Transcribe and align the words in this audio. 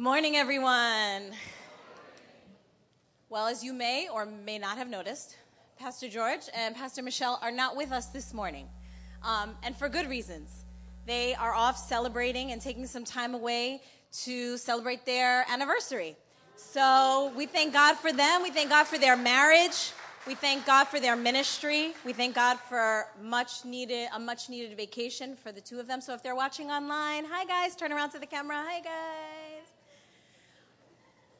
Good 0.00 0.04
morning, 0.04 0.36
everyone. 0.36 1.32
Well, 3.28 3.48
as 3.48 3.62
you 3.62 3.74
may 3.74 4.08
or 4.08 4.24
may 4.24 4.58
not 4.58 4.78
have 4.78 4.88
noticed, 4.88 5.36
Pastor 5.78 6.08
George 6.08 6.40
and 6.54 6.74
Pastor 6.74 7.02
Michelle 7.02 7.38
are 7.42 7.50
not 7.50 7.76
with 7.76 7.92
us 7.92 8.06
this 8.06 8.32
morning, 8.32 8.66
um, 9.22 9.54
and 9.62 9.76
for 9.76 9.90
good 9.90 10.08
reasons. 10.08 10.64
They 11.04 11.34
are 11.34 11.52
off 11.52 11.76
celebrating 11.76 12.50
and 12.50 12.62
taking 12.62 12.86
some 12.86 13.04
time 13.04 13.34
away 13.34 13.82
to 14.22 14.56
celebrate 14.56 15.04
their 15.04 15.44
anniversary. 15.50 16.16
So 16.56 17.30
we 17.36 17.44
thank 17.44 17.74
God 17.74 17.96
for 17.96 18.10
them. 18.10 18.42
We 18.42 18.50
thank 18.50 18.70
God 18.70 18.84
for 18.84 18.96
their 18.96 19.18
marriage. 19.18 19.92
We 20.26 20.34
thank 20.34 20.64
God 20.64 20.84
for 20.84 20.98
their 20.98 21.14
ministry. 21.14 21.92
We 22.06 22.14
thank 22.14 22.34
God 22.34 22.58
for 22.58 23.04
much 23.22 23.66
needed 23.66 24.08
a 24.14 24.18
much 24.18 24.48
needed 24.48 24.74
vacation 24.78 25.36
for 25.36 25.52
the 25.52 25.60
two 25.60 25.78
of 25.78 25.86
them. 25.86 26.00
So 26.00 26.14
if 26.14 26.22
they're 26.22 26.34
watching 26.34 26.70
online, 26.70 27.26
hi 27.26 27.44
guys, 27.44 27.76
turn 27.76 27.92
around 27.92 28.12
to 28.12 28.18
the 28.18 28.24
camera. 28.24 28.64
Hi 28.66 28.80
guys. 28.80 29.49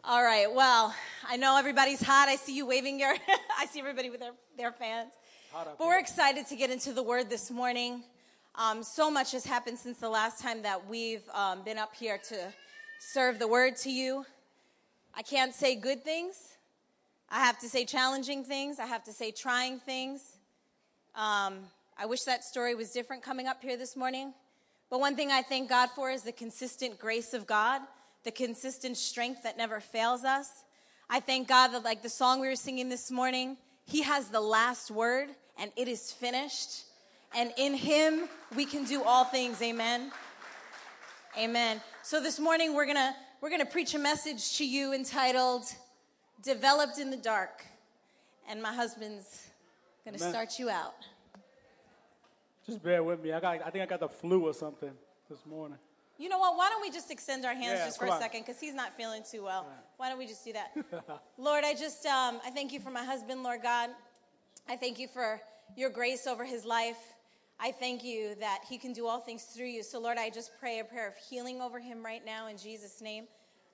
All 0.03 0.23
right. 0.23 0.51
Well, 0.51 0.95
I 1.29 1.37
know 1.37 1.59
everybody's 1.59 2.01
hot. 2.01 2.29
I 2.31 2.37
see 2.37 2.57
you 2.57 2.65
waving 2.65 2.99
your 2.99 3.15
I 3.59 3.67
see 3.67 3.81
everybody 3.81 4.09
with 4.09 4.21
their, 4.21 4.33
their 4.57 4.73
fans. 4.73 5.13
But 5.53 5.79
we're 5.79 5.99
excited 5.99 6.47
to 6.47 6.57
get 6.57 6.71
into 6.71 6.95
the 6.95 7.03
word 7.03 7.29
this 7.29 7.51
morning. 7.51 8.03
Um, 8.55 8.83
so 8.83 9.11
much 9.11 9.33
has 9.33 9.45
happened 9.45 9.79
since 9.79 9.99
the 9.99 10.09
last 10.09 10.41
time 10.41 10.63
that 10.63 10.89
we've 10.89 11.23
um, 11.35 11.63
been 11.65 11.77
up 11.77 11.95
here 11.95 12.17
to 12.29 12.52
serve 12.99 13.39
the 13.39 13.47
word 13.47 13.77
to 13.79 13.91
you. 13.91 14.24
I 15.15 15.21
can't 15.21 15.55
say 15.55 15.77
good 15.77 16.02
things. 16.02 16.57
I 17.29 17.41
have 17.41 17.59
to 17.59 17.69
say 17.69 17.85
challenging 17.85 18.43
things. 18.43 18.79
I 18.79 18.87
have 18.87 19.05
to 19.05 19.13
say 19.13 19.33
trying 19.33 19.80
things. 19.80 20.23
Um, 21.15 21.59
I 21.99 22.07
wish 22.07 22.23
that 22.23 22.43
story 22.43 22.74
was 22.74 22.91
different 22.91 23.23
coming 23.23 23.46
up 23.46 23.61
here 23.61 23.77
this 23.77 23.96
morning. 23.96 24.33
But 24.89 25.01
one 25.01 25.15
thing 25.15 25.30
I 25.30 25.43
thank 25.43 25.69
God 25.69 25.91
for 25.91 26.11
is 26.11 26.23
the 26.23 26.33
consistent 26.33 26.99
grace 26.99 27.35
of 27.35 27.46
God, 27.46 27.83
the 28.24 28.30
consistent 28.30 28.96
strength 28.96 29.43
that 29.43 29.57
never 29.57 29.80
fails 29.80 30.24
us. 30.24 30.49
I 31.09 31.21
thank 31.21 31.49
God 31.49 31.68
that, 31.68 31.85
like 31.85 32.02
the 32.02 32.09
song 32.09 32.40
we 32.40 32.49
were 32.49 32.57
singing 32.57 32.88
this 32.88 33.10
morning, 33.10 33.57
He 33.85 34.02
has 34.02 34.29
the 34.29 34.40
last 34.40 34.90
word 34.90 35.30
and 35.59 35.71
it 35.77 35.88
is 35.88 36.12
finished. 36.12 36.85
And 37.35 37.52
in 37.57 37.74
Him, 37.74 38.29
we 38.57 38.65
can 38.65 38.85
do 38.85 39.02
all 39.02 39.24
things. 39.24 39.62
Amen. 39.62 40.12
Amen. 41.38 41.80
So 42.02 42.21
this 42.21 42.40
morning, 42.40 42.74
we're 42.74 42.87
going 42.87 42.96
to 42.96 43.15
we're 43.40 43.49
going 43.49 43.60
to 43.60 43.66
preach 43.66 43.95
a 43.95 43.99
message 43.99 44.59
to 44.59 44.66
you 44.66 44.93
entitled 44.93 45.65
Developed 46.43 46.99
in 46.99 47.10
the 47.10 47.16
Dark. 47.16 47.65
And 48.49 48.60
my 48.60 48.73
husband's 48.73 49.49
going 50.05 50.16
to 50.18 50.23
start 50.23 50.59
you 50.59 50.68
out. 50.68 50.95
Just 52.66 52.82
bear 52.82 53.02
with 53.02 53.23
me. 53.23 53.32
I, 53.32 53.40
got, 53.40 53.65
I 53.65 53.71
think 53.71 53.82
I 53.82 53.87
got 53.87 54.01
the 54.01 54.09
flu 54.09 54.46
or 54.46 54.52
something 54.52 54.90
this 55.30 55.46
morning. 55.46 55.79
You 56.21 56.29
know 56.29 56.38
what? 56.38 56.59
Why 56.59 56.68
don't 56.68 56.82
we 56.82 56.90
just 56.90 57.10
extend 57.10 57.46
our 57.46 57.54
hands 57.54 57.79
Yeah, 57.79 57.87
just 57.87 57.99
for 57.99 58.04
a 58.04 58.10
on. 58.10 58.21
second 58.21 58.43
because 58.43 58.60
he's 58.60 58.74
not 58.74 58.95
feeling 58.95 59.23
too 59.29 59.43
well. 59.43 59.66
Why 59.96 60.10
don't 60.10 60.18
we 60.18 60.27
just 60.27 60.45
do 60.45 60.52
that? 60.52 60.77
Lord, 61.38 61.65
I 61.65 61.73
just 61.73 62.04
um, 62.04 62.40
I 62.45 62.51
thank 62.51 62.74
you 62.74 62.79
for 62.79 62.90
my 62.90 63.02
husband, 63.02 63.43
Lord 63.43 63.62
God. 63.62 63.88
I 64.69 64.77
thank 64.77 64.99
you 64.99 65.09
for 65.09 65.41
your 65.78 65.88
grace 65.88 66.27
over 66.27 66.44
his 66.44 66.66
life. 66.66 66.99
I 67.59 67.72
thank 67.72 68.04
you 68.04 68.34
that 68.38 68.60
he 68.69 68.77
can 68.77 68.93
do 68.93 69.06
all 69.06 69.19
things 69.19 69.44
through 69.44 69.69
you. 69.69 69.82
So, 69.82 69.99
Lord, 69.99 70.19
I 70.19 70.28
just 70.28 70.50
pray 70.60 70.81
a 70.81 70.84
prayer 70.84 71.09
of 71.09 71.15
healing 71.16 71.62
over 71.62 71.81
him 71.81 72.04
right 72.04 72.25
now 72.25 72.49
in 72.49 72.59
Jesus' 72.59 73.00
name. 73.00 73.25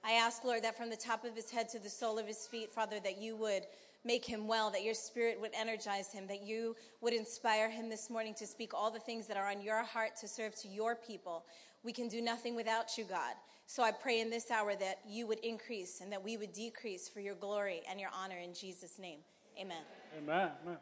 I 0.05 0.12
ask, 0.12 0.44
Lord, 0.44 0.62
that 0.62 0.77
from 0.77 0.88
the 0.88 0.97
top 0.97 1.25
of 1.25 1.34
his 1.34 1.50
head 1.50 1.69
to 1.70 1.81
the 1.81 1.91
sole 1.91 2.16
of 2.16 2.28
his 2.28 2.47
feet, 2.47 2.71
Father, 2.72 3.00
that 3.03 3.21
you 3.21 3.34
would 3.37 3.65
make 4.04 4.25
him 4.25 4.47
well, 4.47 4.71
that 4.71 4.84
your 4.84 4.94
spirit 4.94 5.41
would 5.41 5.50
energize 5.53 6.12
him, 6.12 6.28
that 6.28 6.42
you 6.42 6.76
would 7.00 7.12
inspire 7.12 7.69
him 7.69 7.88
this 7.88 8.09
morning 8.09 8.34
to 8.34 8.47
speak 8.47 8.72
all 8.72 8.91
the 8.91 9.00
things 9.00 9.26
that 9.26 9.37
are 9.37 9.48
on 9.48 9.60
your 9.60 9.82
heart 9.82 10.12
to 10.21 10.28
serve 10.28 10.54
to 10.54 10.69
your 10.69 10.94
people. 10.94 11.44
We 11.86 11.92
can 11.92 12.08
do 12.08 12.20
nothing 12.20 12.56
without 12.56 12.98
you, 12.98 13.04
God. 13.04 13.34
So 13.66 13.84
I 13.84 13.92
pray 13.92 14.20
in 14.20 14.28
this 14.28 14.50
hour 14.50 14.74
that 14.74 14.98
you 15.08 15.24
would 15.28 15.38
increase 15.38 16.00
and 16.00 16.10
that 16.10 16.24
we 16.24 16.36
would 16.36 16.52
decrease 16.52 17.08
for 17.08 17.20
your 17.20 17.36
glory 17.36 17.82
and 17.88 18.00
your 18.00 18.10
honor 18.12 18.38
in 18.38 18.54
Jesus' 18.54 18.98
name. 18.98 19.20
Amen. 19.56 19.84
Amen. 20.19 20.50
Amen. 20.64 20.78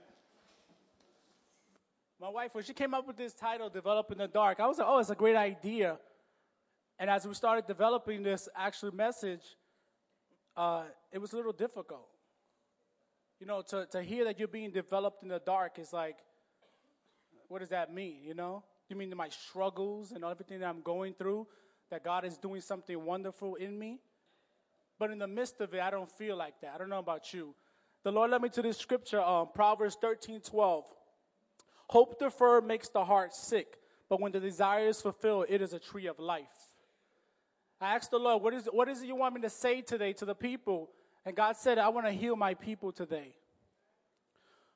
My 2.19 2.31
wife, 2.31 2.55
when 2.55 2.65
she 2.65 2.73
came 2.73 2.95
up 2.95 3.07
with 3.07 3.19
this 3.19 3.35
title, 3.35 3.69
Develop 3.69 4.13
in 4.13 4.17
the 4.17 4.29
Dark, 4.29 4.61
I 4.61 4.67
was 4.67 4.79
like, 4.79 4.87
oh, 4.89 4.99
it's 4.99 5.11
a 5.11 5.15
great 5.15 5.37
idea. 5.37 5.99
And 6.99 7.11
as 7.11 7.27
we 7.27 7.35
started 7.35 7.67
developing 7.67 8.23
this 8.23 8.49
actual 8.57 8.95
message, 8.95 9.43
uh, 10.57 10.85
it 11.13 11.19
was 11.19 11.35
a 11.35 11.37
little 11.37 11.53
difficult. 11.53 12.09
You 13.41 13.47
know, 13.47 13.61
to, 13.61 13.85
to 13.91 14.03
hear 14.03 14.25
that 14.25 14.39
you're 14.39 14.49
being 14.49 14.71
developed 14.71 15.23
in 15.23 15.29
the 15.29 15.43
dark 15.45 15.79
is 15.79 15.93
like, 15.93 16.17
what 17.49 17.59
does 17.59 17.69
that 17.69 17.93
mean, 17.93 18.25
you 18.25 18.33
know? 18.33 18.65
You 18.89 18.97
mean 18.97 19.13
my 19.17 19.29
struggles 19.29 20.13
and 20.13 20.25
everything 20.25 20.61
that 20.61 20.69
I'm 20.69 20.83
going 20.83 21.15
through, 21.15 21.47
that 21.91 22.05
God 22.05 22.25
is 22.25 22.37
doing 22.37 22.61
something 22.61 23.05
wonderful 23.05 23.55
in 23.55 23.79
me? 23.79 24.01
But 24.99 25.11
in 25.11 25.19
the 25.19 25.27
midst 25.27 25.61
of 25.61 25.75
it, 25.75 25.81
I 25.81 25.91
don't 25.91 26.11
feel 26.11 26.37
like 26.37 26.61
that. 26.61 26.73
I 26.75 26.79
don't 26.79 26.91
know 26.91 26.99
about 26.99 27.33
you. 27.33 27.55
The 28.05 28.13
Lord 28.13 28.31
led 28.31 28.43
me 28.43 28.49
to 28.51 28.63
this 28.63 28.77
scripture, 28.77 29.21
um, 29.21 29.49
Proverbs 29.55 29.97
13 30.01 30.41
12. 30.41 30.85
Hope 31.89 32.19
deferred 32.19 32.67
makes 32.67 32.89
the 32.89 33.05
heart 33.05 33.35
sick, 33.35 33.79
but 34.09 34.21
when 34.21 34.33
the 34.33 34.41
desire 34.41 34.89
is 34.89 35.01
fulfilled, 35.01 35.47
it 35.49 35.61
is 35.61 35.73
a 35.73 35.79
tree 35.79 36.07
of 36.07 36.19
life. 36.19 36.71
I 37.81 37.95
asked 37.95 38.11
the 38.11 38.19
Lord, 38.19 38.43
what 38.43 38.55
is, 38.55 38.67
what 38.71 38.89
is 38.89 39.03
it 39.03 39.07
you 39.07 39.17
want 39.17 39.35
me 39.35 39.41
to 39.43 39.51
say 39.51 39.83
today 39.83 40.13
to 40.15 40.25
the 40.25 40.35
people? 40.35 40.91
And 41.27 41.35
God 41.35 41.57
said, 41.57 41.79
I 41.79 41.89
want 41.89 42.07
to 42.07 42.13
heal 42.13 42.37
my 42.37 42.55
people 42.55 42.93
today. 42.93 43.35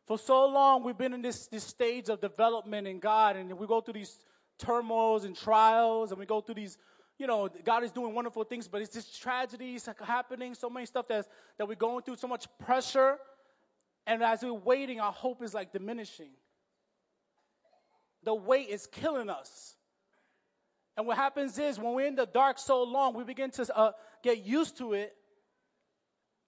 For 0.08 0.16
so 0.19 0.46
long, 0.46 0.84
we've 0.84 0.96
been 0.96 1.12
in 1.12 1.20
this, 1.20 1.48
this 1.48 1.64
stage 1.64 2.08
of 2.08 2.22
development 2.22 2.86
in 2.86 2.98
God, 2.98 3.36
and 3.36 3.52
we 3.58 3.66
go 3.66 3.82
through 3.82 3.92
these 3.92 4.20
turmoils 4.58 5.24
and 5.24 5.36
trials, 5.36 6.12
and 6.12 6.19
we 6.19 6.24
go 6.24 6.41
through 6.41 6.54
these, 6.54 6.78
you 7.19 7.26
know, 7.26 7.46
God 7.62 7.84
is 7.84 7.92
doing 7.92 8.14
wonderful 8.14 8.42
things, 8.44 8.69
but 8.69 8.80
it's 8.80 8.94
just 8.94 9.20
tragedies 9.20 9.86
happening, 10.02 10.54
so 10.54 10.70
many 10.70 10.86
stuff 10.86 11.06
that's, 11.08 11.28
that 11.58 11.69
we're 11.69 11.74
going 11.74 12.04
through, 12.04 12.16
so 12.16 12.26
much 12.26 12.46
pressure. 12.58 13.19
And 14.06 14.22
as 14.22 14.42
we're 14.42 14.54
waiting, 14.54 14.98
our 14.98 15.12
hope 15.12 15.42
is 15.42 15.52
like 15.52 15.74
diminishing. 15.74 16.30
The 18.25 18.34
weight 18.34 18.70
is 18.70 18.86
killing 18.86 19.28
us. 19.28 19.75
And 20.96 21.06
what 21.06 21.19
happens 21.19 21.58
is 21.58 21.78
when 21.78 21.92
we're 21.92 22.06
in 22.06 22.14
the 22.14 22.25
dark 22.25 22.58
so 22.58 22.82
long, 22.82 23.12
we 23.12 23.25
begin 23.25 23.50
to 23.50 23.76
uh, 23.76 23.92
get 24.22 24.42
used 24.42 24.78
to 24.78 24.94
it, 24.94 25.14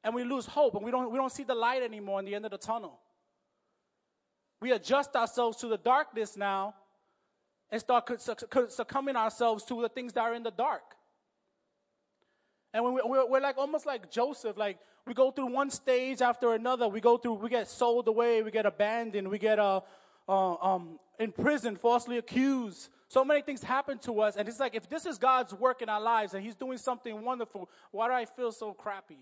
and 0.03 0.15
we 0.15 0.25
lose 0.25 0.47
hope, 0.47 0.77
and 0.77 0.83
we 0.83 0.91
don't, 0.91 1.11
we 1.11 1.19
don't 1.19 1.31
see 1.31 1.45
the 1.45 1.55
light 1.55 1.83
anymore 1.83 2.21
in 2.21 2.25
the 2.25 2.35
end 2.35 2.47
of 2.47 2.53
the 2.53 2.57
tunnel. 2.57 2.99
We 4.61 4.73
adjust 4.73 5.17
ourselves 5.17 5.57
to 5.59 5.69
the 5.69 5.79
darkness 5.79 6.37
now 6.37 6.75
and 7.71 7.81
start 7.81 8.21
suc- 8.21 8.41
suc- 8.41 8.71
succumbing 8.71 9.17
ourselves 9.17 9.65
to 9.65 9.81
the 9.81 9.89
things 9.89 10.13
that 10.15 10.23
are 10.23 10.35
in 10.35 10.43
the 10.43 10.51
dark. 10.51 10.83
And 12.73 12.85
when 12.85 12.95
we, 12.95 13.01
we're, 13.05 13.41
like 13.41 13.59
almost 13.59 13.87
like 13.87 14.11
Joseph, 14.11 14.57
like 14.57 14.79
we 15.07 15.15
go 15.15 15.31
through 15.31 15.47
one 15.47 15.71
stage 15.71 16.23
after 16.23 16.53
another. 16.53 16.89
We 16.89 17.01
go 17.01 17.17
through, 17.17 17.35
we 17.35 17.49
get 17.49 17.69
sold 17.69 18.07
away, 18.07 18.43
we 18.43 18.51
get 18.51 18.67
abandoned, 18.67 19.29
we 19.29 19.39
get 19.39 19.59
uh, 19.59 19.81
uh, 20.29 20.55
um, 20.55 20.99
in 21.19 21.33
prison, 21.33 21.77
falsely 21.77 22.19
accused. 22.19 22.91
So 23.09 23.25
many 23.25 23.43
things 23.43 23.63
happen 23.63 23.99
to 24.01 24.21
us, 24.21 24.37
and 24.37 24.49
it's 24.49 24.61
like 24.61 24.77
if 24.77 24.89
this 24.89 25.05
is 25.05 25.19
God's 25.19 25.53
work 25.53 25.83
in 25.83 25.89
our 25.89 26.01
lives 26.01 26.35
and 26.35 26.45
He's 26.45 26.55
doing 26.55 26.79
something 26.79 27.25
wonderful, 27.25 27.69
why 27.91 28.07
do 28.07 28.15
I 28.15 28.25
feel 28.25 28.53
so 28.53 28.73
crappy? 28.73 29.19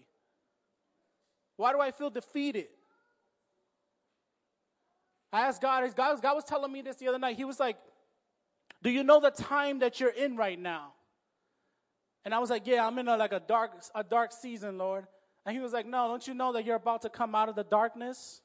Why 1.56 1.72
do 1.72 1.80
I 1.80 1.90
feel 1.90 2.10
defeated? 2.10 2.66
I 5.32 5.42
asked 5.42 5.60
God, 5.60 5.84
God, 5.94 6.22
God 6.22 6.34
was 6.34 6.44
telling 6.44 6.72
me 6.72 6.82
this 6.82 6.96
the 6.96 7.08
other 7.08 7.18
night. 7.18 7.36
He 7.36 7.44
was 7.44 7.60
like, 7.60 7.76
Do 8.82 8.90
you 8.90 9.02
know 9.02 9.20
the 9.20 9.30
time 9.30 9.80
that 9.80 10.00
you're 10.00 10.10
in 10.10 10.36
right 10.36 10.58
now? 10.58 10.92
And 12.24 12.34
I 12.34 12.38
was 12.38 12.50
like, 12.50 12.66
Yeah, 12.66 12.86
I'm 12.86 12.98
in 12.98 13.08
a, 13.08 13.16
like 13.16 13.32
a 13.32 13.40
dark, 13.40 13.72
a 13.94 14.04
dark 14.04 14.32
season, 14.32 14.78
Lord. 14.78 15.06
And 15.44 15.54
he 15.54 15.62
was 15.62 15.72
like, 15.72 15.86
No, 15.86 16.08
don't 16.08 16.26
you 16.26 16.34
know 16.34 16.52
that 16.52 16.64
you're 16.64 16.76
about 16.76 17.02
to 17.02 17.10
come 17.10 17.34
out 17.34 17.48
of 17.48 17.56
the 17.56 17.64
darkness? 17.64 18.40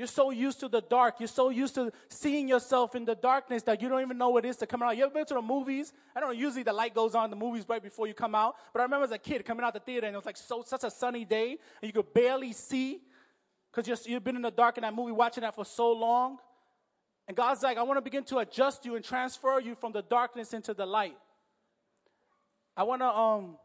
You're 0.00 0.06
so 0.06 0.30
used 0.30 0.60
to 0.60 0.68
the 0.68 0.80
dark. 0.80 1.16
You're 1.20 1.28
so 1.28 1.50
used 1.50 1.74
to 1.74 1.92
seeing 2.08 2.48
yourself 2.48 2.94
in 2.94 3.04
the 3.04 3.14
darkness 3.14 3.64
that 3.64 3.82
you 3.82 3.88
don't 3.90 4.00
even 4.00 4.16
know 4.16 4.30
what 4.30 4.46
it 4.46 4.48
is 4.48 4.56
to 4.56 4.66
come 4.66 4.82
out. 4.82 4.96
You 4.96 5.04
ever 5.04 5.12
been 5.12 5.26
to 5.26 5.34
the 5.34 5.42
movies? 5.42 5.92
I 6.16 6.20
don't 6.20 6.30
know, 6.30 6.40
usually 6.40 6.62
the 6.62 6.72
light 6.72 6.94
goes 6.94 7.14
on 7.14 7.24
in 7.24 7.30
the 7.30 7.36
movies 7.36 7.66
right 7.68 7.82
before 7.82 8.06
you 8.06 8.14
come 8.14 8.34
out. 8.34 8.54
But 8.72 8.80
I 8.80 8.84
remember 8.84 9.04
as 9.04 9.10
a 9.10 9.18
kid 9.18 9.44
coming 9.44 9.62
out 9.62 9.74
the 9.74 9.80
theater 9.80 10.06
and 10.06 10.14
it 10.14 10.16
was 10.16 10.24
like 10.24 10.38
so 10.38 10.62
such 10.66 10.84
a 10.84 10.90
sunny 10.90 11.26
day 11.26 11.58
and 11.82 11.88
you 11.88 11.92
could 11.92 12.14
barely 12.14 12.54
see 12.54 13.00
because 13.72 14.06
you've 14.06 14.24
been 14.24 14.36
in 14.36 14.42
the 14.42 14.50
dark 14.50 14.78
in 14.78 14.82
that 14.82 14.94
movie 14.94 15.12
watching 15.12 15.42
that 15.42 15.54
for 15.54 15.64
so 15.64 15.92
long. 15.92 16.38
And 17.28 17.36
God's 17.36 17.62
like, 17.62 17.78
I 17.78 17.82
want 17.82 17.98
to 17.98 18.02
begin 18.02 18.24
to 18.24 18.38
adjust 18.38 18.84
you 18.84 18.96
and 18.96 19.04
transfer 19.04 19.60
you 19.60 19.74
from 19.74 19.92
the 19.92 20.02
darkness 20.02 20.52
into 20.52 20.74
the 20.74 20.86
light. 20.86 21.16
I 22.76 22.82
want 22.82 23.02
to 23.02 23.08
um, 23.08 23.56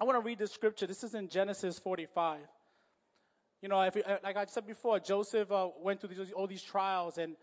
I 0.00 0.04
want 0.04 0.16
to 0.16 0.24
read 0.24 0.38
this 0.38 0.52
scripture. 0.52 0.86
This 0.86 1.04
is 1.04 1.14
in 1.14 1.28
Genesis 1.28 1.78
45. 1.78 2.40
You 3.62 3.68
know, 3.68 3.82
if, 3.82 3.96
uh, 3.96 4.16
like 4.24 4.36
I 4.36 4.46
said 4.46 4.66
before, 4.66 4.98
Joseph 4.98 5.52
uh, 5.52 5.68
went 5.82 6.00
through 6.00 6.14
these, 6.14 6.32
all 6.32 6.46
these 6.46 6.62
trials, 6.62 7.18
and 7.18 7.36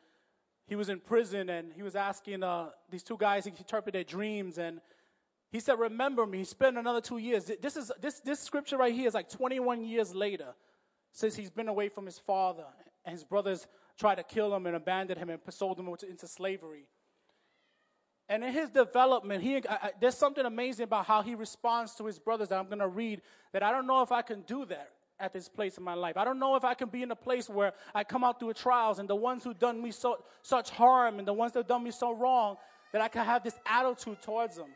he 0.67 0.75
was 0.75 0.89
in 0.89 0.99
prison, 0.99 1.49
and 1.49 1.71
he 1.73 1.83
was 1.83 1.95
asking 1.95 2.43
uh, 2.43 2.69
these 2.89 3.03
two 3.03 3.17
guys 3.17 3.43
to 3.43 3.49
interpret 3.49 3.93
their 3.93 4.03
dreams, 4.03 4.57
and 4.57 4.81
he 5.51 5.59
said, 5.59 5.77
"Remember 5.79 6.25
me." 6.25 6.39
He 6.39 6.43
spent 6.43 6.77
another 6.77 7.01
two 7.01 7.19
years. 7.19 7.51
This 7.61 7.77
is 7.77 7.91
this 8.01 8.19
this 8.21 8.39
scripture 8.39 8.77
right 8.77 8.93
here 8.93 9.07
is 9.07 9.13
like 9.13 9.29
21 9.29 9.83
years 9.83 10.15
later, 10.15 10.55
since 11.11 11.35
he's 11.35 11.49
been 11.49 11.67
away 11.67 11.89
from 11.89 12.05
his 12.05 12.19
father, 12.19 12.65
and 13.05 13.13
his 13.13 13.23
brothers 13.23 13.67
tried 13.97 14.15
to 14.15 14.23
kill 14.23 14.53
him 14.53 14.65
and 14.65 14.75
abandoned 14.75 15.19
him 15.19 15.29
and 15.29 15.39
sold 15.49 15.79
him 15.79 15.87
into 15.87 16.27
slavery. 16.27 16.85
And 18.29 18.43
in 18.43 18.53
his 18.53 18.69
development, 18.69 19.41
he, 19.41 19.57
I, 19.69 19.91
there's 20.01 20.17
something 20.17 20.45
amazing 20.45 20.83
about 20.83 21.05
how 21.05 21.21
he 21.21 21.33
responds 21.33 21.95
to 21.95 22.05
his 22.05 22.19
brothers 22.19 22.49
that 22.49 22.59
I'm 22.59 22.65
going 22.65 22.79
to 22.79 22.87
read 22.87 23.21
that 23.53 23.63
I 23.63 23.71
don't 23.71 23.87
know 23.87 24.01
if 24.01 24.11
I 24.11 24.21
can 24.21 24.41
do 24.41 24.65
that 24.65 24.91
at 25.19 25.33
this 25.33 25.47
place 25.47 25.77
in 25.77 25.83
my 25.83 25.93
life. 25.93 26.17
I 26.17 26.25
don't 26.25 26.37
know 26.37 26.55
if 26.55 26.63
I 26.63 26.73
can 26.73 26.89
be 26.89 27.03
in 27.03 27.11
a 27.11 27.15
place 27.15 27.49
where 27.49 27.73
I 27.95 28.03
come 28.03 28.23
out 28.23 28.39
through 28.39 28.53
trials 28.53 28.99
and 28.99 29.09
the 29.09 29.15
ones 29.15 29.43
who 29.43 29.53
done 29.53 29.81
me 29.81 29.91
so, 29.91 30.23
such 30.41 30.69
harm 30.69 31.19
and 31.19 31.27
the 31.27 31.33
ones 31.33 31.53
that 31.53 31.59
have 31.59 31.67
done 31.67 31.83
me 31.83 31.91
so 31.91 32.13
wrong 32.13 32.57
that 32.91 33.01
I 33.01 33.07
can 33.07 33.25
have 33.25 33.43
this 33.43 33.57
attitude 33.65 34.21
towards 34.21 34.57
them. 34.57 34.69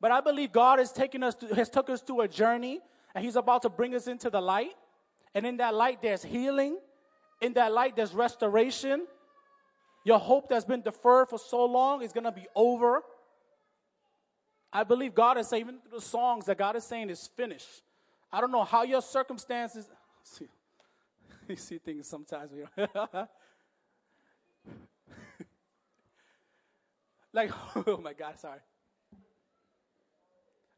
But 0.00 0.12
I 0.12 0.20
believe 0.20 0.52
God 0.52 0.78
has 0.78 0.92
taken 0.92 1.22
us 1.22 1.34
to, 1.36 1.48
has 1.54 1.68
took 1.68 1.90
us 1.90 2.00
through 2.00 2.22
a 2.22 2.28
journey 2.28 2.80
and 3.14 3.24
he's 3.24 3.36
about 3.36 3.62
to 3.62 3.68
bring 3.68 3.94
us 3.94 4.06
into 4.06 4.30
the 4.30 4.40
light. 4.40 4.72
And 5.34 5.46
in 5.46 5.56
that 5.58 5.74
light 5.74 6.02
there's 6.02 6.22
healing. 6.22 6.78
In 7.40 7.54
that 7.54 7.72
light 7.72 7.96
there's 7.96 8.12
restoration. 8.14 9.06
Your 10.04 10.18
hope 10.18 10.48
that's 10.48 10.64
been 10.64 10.82
deferred 10.82 11.28
for 11.28 11.38
so 11.38 11.64
long 11.64 12.02
is 12.02 12.12
going 12.12 12.24
to 12.24 12.32
be 12.32 12.46
over. 12.54 13.02
I 14.72 14.84
believe 14.84 15.14
God 15.14 15.38
is 15.38 15.48
saying, 15.48 15.62
even 15.62 15.80
through 15.80 15.98
the 15.98 16.04
songs 16.04 16.46
that 16.46 16.56
God 16.56 16.76
is 16.76 16.84
saying 16.84 17.10
is 17.10 17.28
finished. 17.36 17.82
I 18.32 18.40
don't 18.40 18.50
know 18.50 18.64
how 18.64 18.82
your 18.84 19.02
circumstances. 19.02 19.86
See, 20.22 20.48
you 21.48 21.56
see 21.56 21.78
things 21.78 22.08
sometimes. 22.08 22.50
like, 27.32 27.50
oh 27.86 27.98
my 27.98 28.14
God, 28.14 28.38
sorry. 28.38 28.60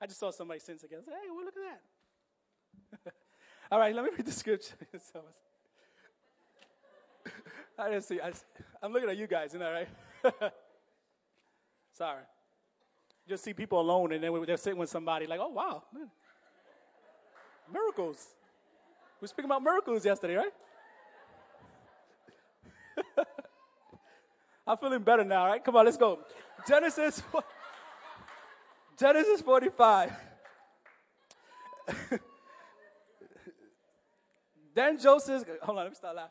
I 0.00 0.06
just 0.06 0.18
saw 0.18 0.32
somebody 0.32 0.60
since 0.60 0.82
again. 0.82 1.00
Hey, 1.06 1.30
well, 1.30 1.44
look 1.44 1.54
at 1.56 1.62
that. 3.04 3.14
All 3.70 3.78
right, 3.78 3.94
let 3.94 4.04
me 4.04 4.10
read 4.16 4.26
the 4.26 4.32
scripture. 4.32 4.74
I 7.78 7.90
didn't 7.90 8.04
see. 8.04 8.20
I, 8.20 8.32
am 8.82 8.92
looking 8.92 9.08
at 9.08 9.16
you 9.16 9.26
guys, 9.26 9.50
isn't 9.50 9.60
that 9.60 9.70
right? 9.70 9.88
Sorry. 11.92 12.22
Just 13.28 13.44
see 13.44 13.54
people 13.54 13.80
alone, 13.80 14.12
and 14.12 14.22
then 14.22 14.44
they're 14.46 14.56
sitting 14.56 14.78
with 14.78 14.90
somebody 14.90 15.26
like, 15.26 15.40
oh, 15.40 15.48
wow. 15.48 15.82
Man. 15.92 16.10
Miracles. 17.72 18.26
We 19.20 19.24
were 19.24 19.28
speaking 19.28 19.46
about 19.46 19.62
miracles 19.62 20.04
yesterday, 20.04 20.34
right? 20.34 20.52
I'm 24.66 24.76
feeling 24.78 25.02
better 25.02 25.24
now, 25.24 25.46
right? 25.46 25.62
Come 25.62 25.76
on, 25.76 25.84
let's 25.84 25.96
go. 25.96 26.20
Genesis, 26.66 27.22
Genesis 28.98 29.40
45. 29.40 30.12
Then 34.74 34.98
Joseph, 34.98 35.44
hold 35.62 35.78
on, 35.78 35.84
let 35.84 35.90
me 35.90 35.96
start 35.96 36.16
laughing. 36.16 36.30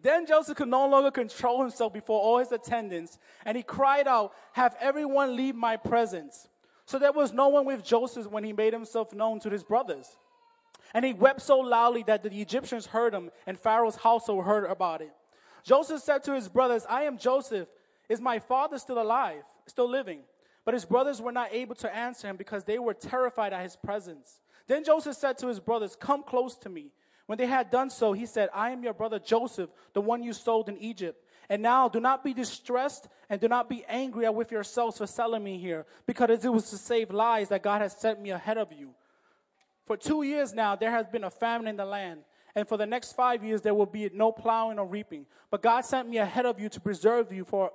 Then 0.00 0.26
Joseph 0.26 0.56
could 0.56 0.68
no 0.68 0.86
longer 0.86 1.10
control 1.10 1.62
himself 1.62 1.92
before 1.92 2.20
all 2.20 2.38
his 2.38 2.52
attendants, 2.52 3.18
and 3.46 3.56
he 3.56 3.62
cried 3.62 4.06
out, 4.06 4.32
Have 4.52 4.76
everyone 4.78 5.34
leave 5.34 5.54
my 5.54 5.76
presence. 5.76 6.46
So 6.84 6.98
there 6.98 7.12
was 7.12 7.32
no 7.32 7.48
one 7.48 7.64
with 7.64 7.82
Joseph 7.82 8.30
when 8.30 8.44
he 8.44 8.52
made 8.52 8.74
himself 8.74 9.14
known 9.14 9.40
to 9.40 9.50
his 9.50 9.64
brothers. 9.64 10.18
And 10.92 11.04
he 11.04 11.14
wept 11.14 11.40
so 11.40 11.58
loudly 11.58 12.04
that 12.06 12.22
the 12.22 12.40
Egyptians 12.40 12.86
heard 12.86 13.14
him, 13.14 13.30
and 13.46 13.58
Pharaoh's 13.58 13.96
household 13.96 14.44
heard 14.44 14.70
about 14.70 15.00
it. 15.00 15.12
Joseph 15.64 16.02
said 16.02 16.22
to 16.24 16.34
his 16.34 16.48
brothers, 16.48 16.84
I 16.88 17.04
am 17.04 17.16
Joseph. 17.16 17.68
Is 18.08 18.20
my 18.20 18.38
father 18.38 18.78
still 18.78 19.00
alive, 19.00 19.42
still 19.66 19.88
living? 19.88 20.20
But 20.66 20.74
his 20.74 20.84
brothers 20.84 21.22
were 21.22 21.32
not 21.32 21.48
able 21.52 21.74
to 21.76 21.94
answer 21.94 22.28
him 22.28 22.36
because 22.36 22.64
they 22.64 22.78
were 22.78 22.92
terrified 22.92 23.54
at 23.54 23.62
his 23.62 23.76
presence. 23.76 24.40
Then 24.66 24.84
Joseph 24.84 25.16
said 25.16 25.38
to 25.38 25.48
his 25.48 25.60
brothers, 25.60 25.96
Come 25.96 26.22
close 26.22 26.56
to 26.58 26.68
me. 26.68 26.90
When 27.26 27.38
they 27.38 27.46
had 27.46 27.70
done 27.70 27.90
so, 27.90 28.12
he 28.12 28.26
said, 28.26 28.50
I 28.52 28.70
am 28.70 28.82
your 28.82 28.92
brother 28.92 29.18
Joseph, 29.18 29.70
the 29.94 30.00
one 30.00 30.22
you 30.22 30.32
sold 30.32 30.68
in 30.68 30.76
Egypt. 30.78 31.22
And 31.48 31.62
now 31.62 31.88
do 31.88 32.00
not 32.00 32.24
be 32.24 32.34
distressed 32.34 33.08
and 33.28 33.40
do 33.40 33.48
not 33.48 33.68
be 33.68 33.84
angry 33.88 34.28
with 34.28 34.52
yourselves 34.52 34.98
for 34.98 35.06
selling 35.06 35.44
me 35.44 35.58
here, 35.58 35.86
because 36.06 36.44
it 36.44 36.52
was 36.52 36.70
to 36.70 36.76
save 36.76 37.10
lives 37.10 37.48
that 37.50 37.62
God 37.62 37.80
has 37.80 37.96
sent 37.96 38.20
me 38.20 38.30
ahead 38.30 38.58
of 38.58 38.72
you. 38.72 38.90
For 39.86 39.96
two 39.96 40.22
years 40.22 40.54
now, 40.54 40.76
there 40.76 40.90
has 40.90 41.06
been 41.06 41.24
a 41.24 41.30
famine 41.30 41.66
in 41.66 41.76
the 41.76 41.84
land. 41.84 42.20
And 42.54 42.68
for 42.68 42.76
the 42.76 42.86
next 42.86 43.14
five 43.14 43.42
years, 43.42 43.62
there 43.62 43.74
will 43.74 43.86
be 43.86 44.08
no 44.12 44.30
plowing 44.30 44.78
or 44.78 44.86
reaping. 44.86 45.26
But 45.50 45.62
God 45.62 45.84
sent 45.84 46.08
me 46.08 46.18
ahead 46.18 46.46
of 46.46 46.60
you 46.60 46.68
to 46.68 46.80
preserve 46.80 47.32
you 47.32 47.44
for 47.44 47.72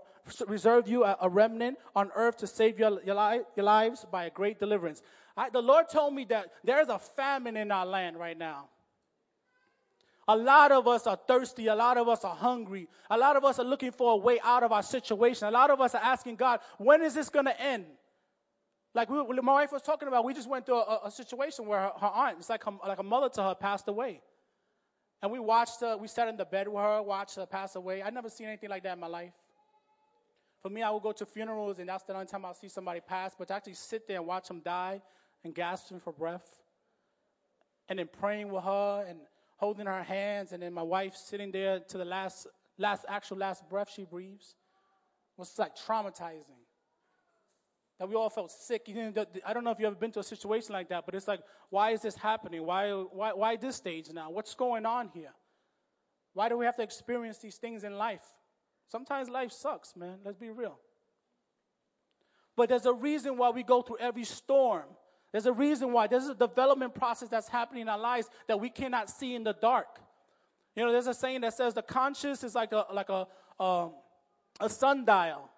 reserve 0.48 0.88
you 0.88 1.04
a, 1.04 1.28
remnant 1.28 1.78
on 1.96 2.12
earth 2.16 2.38
to 2.38 2.46
save 2.46 2.78
your, 2.78 3.02
your, 3.04 3.16
li- 3.16 3.42
your 3.56 3.64
lives 3.64 4.06
by 4.12 4.26
a 4.26 4.30
great 4.30 4.60
deliverance. 4.60 5.02
I, 5.40 5.50
the 5.50 5.62
Lord 5.62 5.88
told 5.88 6.14
me 6.14 6.26
that 6.26 6.52
there 6.66 6.82
is 6.82 6.90
a 6.90 7.00
famine 7.00 7.56
in 7.56 7.72
our 7.72 7.86
land 7.86 8.20
right 8.20 8.38
now. 8.38 8.68
A 10.28 10.36
lot 10.36 10.74
of 10.74 10.86
us 10.86 11.08
are 11.08 11.16
thirsty. 11.16 11.68
A 11.68 11.76
lot 11.76 11.98
of 11.98 12.10
us 12.10 12.26
are 12.26 12.36
hungry. 12.36 12.90
A 13.10 13.18
lot 13.18 13.38
of 13.38 13.46
us 13.46 13.58
are 13.58 13.64
looking 13.64 13.94
for 13.94 14.12
a 14.12 14.18
way 14.18 14.38
out 14.44 14.64
of 14.64 14.74
our 14.74 14.84
situation. 14.84 15.48
A 15.48 15.52
lot 15.52 15.70
of 15.70 15.80
us 15.80 15.96
are 15.96 16.02
asking 16.04 16.36
God, 16.36 16.60
when 16.78 17.02
is 17.02 17.14
this 17.14 17.30
going 17.30 17.46
to 17.46 17.60
end? 17.60 17.86
Like 18.94 19.10
we, 19.10 19.24
my 19.42 19.54
wife 19.54 19.72
was 19.72 19.82
talking 19.82 20.10
about, 20.10 20.26
we 20.26 20.34
just 20.34 20.50
went 20.50 20.66
through 20.66 20.80
a, 20.80 21.04
a 21.06 21.12
situation 21.12 21.68
where 21.68 21.80
her, 21.80 21.92
her, 22.02 22.08
aunt, 22.08 22.36
it's 22.40 22.50
like, 22.50 22.66
her, 22.66 22.72
like 22.86 23.00
a 23.00 23.04
mother 23.04 23.30
to 23.30 23.42
her, 23.42 23.56
passed 23.56 23.88
away. 23.88 24.20
And 25.22 25.32
we 25.32 25.40
watched 25.40 25.80
her, 25.80 25.96
we 25.96 26.10
sat 26.10 26.28
in 26.28 26.36
the 26.36 26.46
bed 26.46 26.68
with 26.68 26.84
her, 26.84 27.02
watched 27.02 27.38
her 27.38 27.46
pass 27.46 27.78
away. 27.78 28.04
i 28.04 28.10
never 28.10 28.30
seen 28.30 28.48
anything 28.48 28.70
like 28.70 28.84
that 28.84 28.94
in 28.94 29.00
my 29.00 29.08
life. 29.08 29.32
For 30.62 30.70
me, 30.70 30.82
I 30.82 30.92
would 30.92 31.02
go 31.02 31.14
to 31.14 31.26
funerals, 31.26 31.80
and 31.80 31.88
that's 31.88 32.04
the 32.04 32.14
only 32.14 32.26
time 32.26 32.44
I'll 32.44 32.54
see 32.54 32.68
somebody 32.68 33.00
pass. 33.00 33.34
But 33.40 33.48
to 33.48 33.54
actually 33.54 33.76
sit 33.76 34.06
there 34.06 34.18
and 34.18 34.28
watch 34.28 34.50
them 34.50 34.60
die 34.60 35.02
and 35.44 35.56
gasping 35.56 36.00
for 36.00 36.14
breath, 36.14 36.62
and 37.88 38.00
then 38.00 38.10
praying 38.20 38.52
with 38.52 38.64
her 38.64 39.06
and 39.08 39.20
holding 39.58 39.86
her 39.86 40.04
hands, 40.04 40.52
and 40.52 40.64
then 40.64 40.74
my 40.74 40.84
wife 40.84 41.16
sitting 41.16 41.52
there 41.52 41.80
to 41.80 41.98
the 41.98 42.06
last, 42.06 42.48
last 42.78 43.06
actual 43.10 43.38
last 43.38 43.68
breath 43.70 43.92
she 43.94 44.06
breathes 44.06 44.56
was 45.38 45.58
like 45.58 45.76
traumatizing. 45.76 46.60
That 48.00 48.08
we 48.08 48.16
all 48.16 48.30
felt 48.30 48.52
sick. 48.52 48.90
I 49.46 49.54
don't 49.54 49.64
know 49.66 49.72
if 49.72 49.80
you've 49.80 49.88
ever 49.88 49.96
been 49.96 50.12
to 50.14 50.20
a 50.20 50.24
situation 50.24 50.72
like 50.72 50.88
that, 50.90 51.06
but 51.06 51.16
it's 51.16 51.28
like, 51.28 51.42
why 51.70 51.92
is 51.92 52.02
this 52.02 52.16
happening? 52.16 52.66
Why, 52.66 52.92
why, 52.92 53.34
why 53.34 53.58
this 53.58 53.76
stage 53.76 54.08
now? 54.14 54.30
What's 54.30 54.56
going 54.56 54.86
on 54.86 55.10
here? 55.14 55.34
Why 56.34 56.48
do 56.48 56.58
we 56.58 56.66
have 56.66 56.78
to 56.78 56.84
experience 56.84 57.40
these 57.40 57.58
things 57.58 57.84
in 57.84 57.98
life? 57.98 58.24
Sometimes 58.88 59.30
life 59.30 59.52
sucks, 59.52 59.96
man. 59.98 60.20
Let's 60.24 60.38
be 60.38 60.50
real. 60.50 60.80
But 62.56 62.70
there's 62.70 62.86
a 62.86 62.94
reason 62.94 63.38
why 63.38 63.50
we 63.50 63.64
go 63.64 63.82
through 63.82 63.98
every 64.00 64.24
storm. 64.24 64.86
There's 65.32 65.46
a 65.46 65.54
reason 65.54 65.92
why. 65.94 66.08
There's 66.08 66.28
a 66.28 66.36
development 66.36 66.96
process 66.96 67.30
that's 67.30 67.48
happening 67.48 67.84
in 67.84 67.90
our 67.90 68.00
lives 68.00 68.30
that 68.48 68.60
we 68.60 68.70
cannot 68.70 69.10
see 69.10 69.36
in 69.36 69.44
the 69.44 69.54
dark. 69.54 70.00
You 70.76 70.86
know, 70.86 70.92
there's 70.92 71.08
a 71.08 71.14
saying 71.14 71.42
that 71.42 71.54
says 71.54 71.74
the 71.74 71.82
conscious 71.82 72.44
is 72.44 72.56
like 72.56 72.72
a 72.72 72.86
like 72.94 73.10
a 73.10 73.28
um, 73.62 73.92
a 74.60 74.70
sundial. 74.70 75.50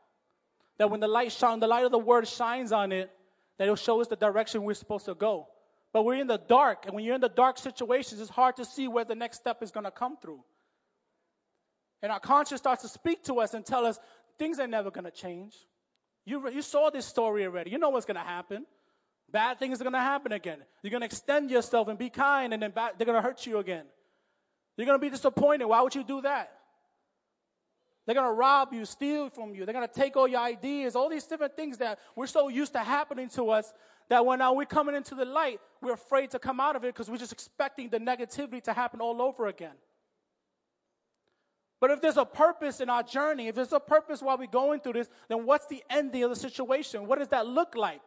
That 0.78 0.90
when 0.90 1.00
the 1.00 1.08
light 1.08 1.32
shine, 1.32 1.60
the 1.60 1.68
light 1.68 1.86
of 1.86 1.92
the 1.92 2.00
word 2.00 2.28
shines 2.28 2.72
on 2.72 2.92
it, 2.92 3.12
that 3.58 3.66
it'll 3.66 3.76
show 3.76 4.02
us 4.02 4.08
the 4.08 4.16
direction 4.16 4.64
we're 4.64 4.74
supposed 4.74 5.06
to 5.06 5.14
go. 5.14 5.48
But 5.94 6.04
we're 6.04 6.16
in 6.16 6.28
the 6.28 6.40
dark, 6.40 6.86
and 6.86 6.96
when 6.96 7.04
you're 7.04 7.16
in 7.16 7.22
the 7.22 7.30
dark 7.30 7.58
situations, 7.58 8.20
it's 8.20 8.30
hard 8.30 8.56
to 8.56 8.66
see 8.66 8.88
where 8.88 9.06
the 9.06 9.16
next 9.16 9.38
step 9.38 9.62
is 9.62 9.72
going 9.72 9.84
to 9.84 9.92
come 9.92 10.18
through. 10.18 10.44
And 12.02 12.12
our 12.12 12.20
conscience 12.20 12.62
starts 12.62 12.82
to 12.82 12.88
speak 12.88 13.24
to 13.26 13.40
us 13.40 13.54
and 13.54 13.66
tell 13.66 13.86
us 13.86 14.00
things 14.40 14.58
are 14.60 14.68
never 14.68 14.90
going 14.90 15.04
to 15.04 15.12
change. 15.12 15.56
You, 16.26 16.50
you 16.50 16.62
saw 16.62 16.90
this 16.90 17.06
story 17.06 17.46
already. 17.46 17.70
You 17.72 17.78
know 17.78 17.90
what's 17.90 18.06
going 18.06 18.16
to 18.16 18.22
happen. 18.22 18.66
Bad 19.32 19.60
things 19.60 19.80
are 19.80 19.84
going 19.84 19.94
to 19.94 20.00
happen 20.00 20.32
again. 20.32 20.58
You're 20.84 20.92
going 20.92 21.02
to 21.02 21.06
extend 21.06 21.50
yourself 21.52 21.88
and 21.88 21.98
be 21.98 22.10
kind, 22.10 22.54
and 22.54 22.62
then 22.62 22.72
bad, 22.72 22.94
they're 22.98 23.06
going 23.06 23.22
to 23.22 23.22
hurt 23.22 23.46
you 23.46 23.60
again. 23.60 23.86
You're 24.78 24.86
going 24.86 25.00
to 25.00 25.02
be 25.02 25.10
disappointed. 25.10 25.66
Why 25.66 25.82
would 25.82 25.96
you 25.96 26.04
do 26.04 26.22
that? 26.22 26.52
They're 28.06 28.16
going 28.16 28.28
to 28.28 28.34
rob 28.34 28.74
you, 28.74 28.84
steal 28.84 29.30
from 29.30 29.54
you. 29.54 29.66
They're 29.66 29.74
going 29.74 29.88
to 29.88 29.94
take 29.94 30.18
all 30.18 30.28
your 30.28 30.42
ideas, 30.42 30.96
all 30.96 31.08
these 31.08 31.26
different 31.26 31.56
things 31.56 31.78
that 31.78 32.00
we're 32.16 32.28
so 32.28 32.50
used 32.50 32.74
to 32.74 32.80
happening 32.80 33.30
to 33.30 33.52
us 33.52 33.72
that 34.10 34.26
when 34.26 34.40
now 34.40 34.54
we're 34.54 34.66
coming 34.66 34.96
into 34.96 35.16
the 35.16 35.24
light, 35.24 35.60
we're 35.82 35.94
afraid 35.94 36.32
to 36.32 36.40
come 36.40 36.60
out 36.60 36.76
of 36.76 36.84
it 36.84 36.88
because 36.88 37.10
we're 37.10 37.18
just 37.18 37.32
expecting 37.32 37.90
the 37.90 38.00
negativity 38.00 38.62
to 38.64 38.74
happen 38.74 39.00
all 39.00 39.22
over 39.22 39.48
again. 39.48 39.76
But 41.80 41.92
if 41.92 42.02
there's 42.02 42.18
a 42.18 42.26
purpose 42.26 42.82
in 42.82 42.90
our 42.90 43.04
journey, 43.04 43.48
if 43.48 43.56
there's 43.56 43.72
a 43.72 43.80
purpose 43.80 44.22
while 44.22 44.38
we're 44.38 44.48
going 44.48 44.82
through 44.82 44.94
this, 44.94 45.10
then 45.30 45.46
what's 45.46 45.68
the 45.68 45.84
ending 45.90 46.24
of 46.24 46.30
the 46.30 46.36
situation? 46.36 47.08
What 47.08 47.20
does 47.20 47.30
that 47.30 47.48
look 47.48 47.76
like? 47.76 48.02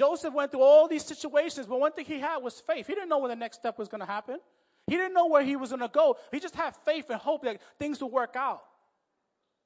Joseph 0.00 0.32
went 0.32 0.50
through 0.50 0.62
all 0.62 0.88
these 0.88 1.04
situations, 1.04 1.66
but 1.66 1.78
one 1.78 1.92
thing 1.92 2.06
he 2.06 2.18
had 2.18 2.38
was 2.38 2.58
faith. 2.58 2.86
He 2.86 2.94
didn't 2.94 3.10
know 3.10 3.18
when 3.18 3.28
the 3.28 3.36
next 3.36 3.58
step 3.58 3.78
was 3.78 3.86
going 3.86 4.00
to 4.00 4.06
happen. 4.06 4.38
He 4.86 4.96
didn't 4.96 5.12
know 5.12 5.26
where 5.26 5.42
he 5.42 5.56
was 5.56 5.68
going 5.68 5.82
to 5.82 5.88
go. 5.88 6.16
He 6.32 6.40
just 6.40 6.54
had 6.56 6.74
faith 6.86 7.10
and 7.10 7.20
hope 7.20 7.42
that 7.44 7.60
things 7.78 8.00
would 8.00 8.10
work 8.10 8.34
out. 8.34 8.62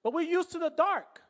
But 0.02 0.12
we're 0.12 0.22
used 0.22 0.50
to 0.50 0.58
the 0.58 0.70
dark. 0.70 1.20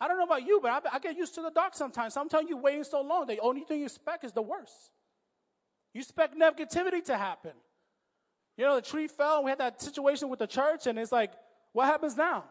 I 0.00 0.06
don't 0.06 0.16
know 0.16 0.26
about 0.26 0.46
you, 0.46 0.60
but 0.62 0.70
I, 0.70 0.94
I 0.94 0.98
get 1.00 1.16
used 1.16 1.34
to 1.34 1.42
the 1.42 1.50
dark 1.50 1.74
sometimes. 1.74 2.14
Sometimes 2.14 2.48
you're 2.48 2.60
waiting 2.60 2.84
so 2.84 3.00
long, 3.00 3.26
the 3.26 3.40
only 3.40 3.62
thing 3.62 3.80
you 3.80 3.86
expect 3.86 4.22
is 4.22 4.30
the 4.30 4.42
worst. 4.42 4.92
You 5.92 6.00
expect 6.00 6.38
negativity 6.38 7.04
to 7.06 7.18
happen. 7.18 7.54
You 8.56 8.64
know, 8.64 8.76
the 8.76 8.82
tree 8.82 9.08
fell, 9.08 9.38
and 9.38 9.44
we 9.44 9.50
had 9.50 9.58
that 9.58 9.82
situation 9.82 10.28
with 10.28 10.38
the 10.38 10.46
church, 10.46 10.86
and 10.86 11.00
it's 11.00 11.10
like, 11.10 11.32
what 11.72 11.86
happens 11.86 12.16
now? 12.16 12.44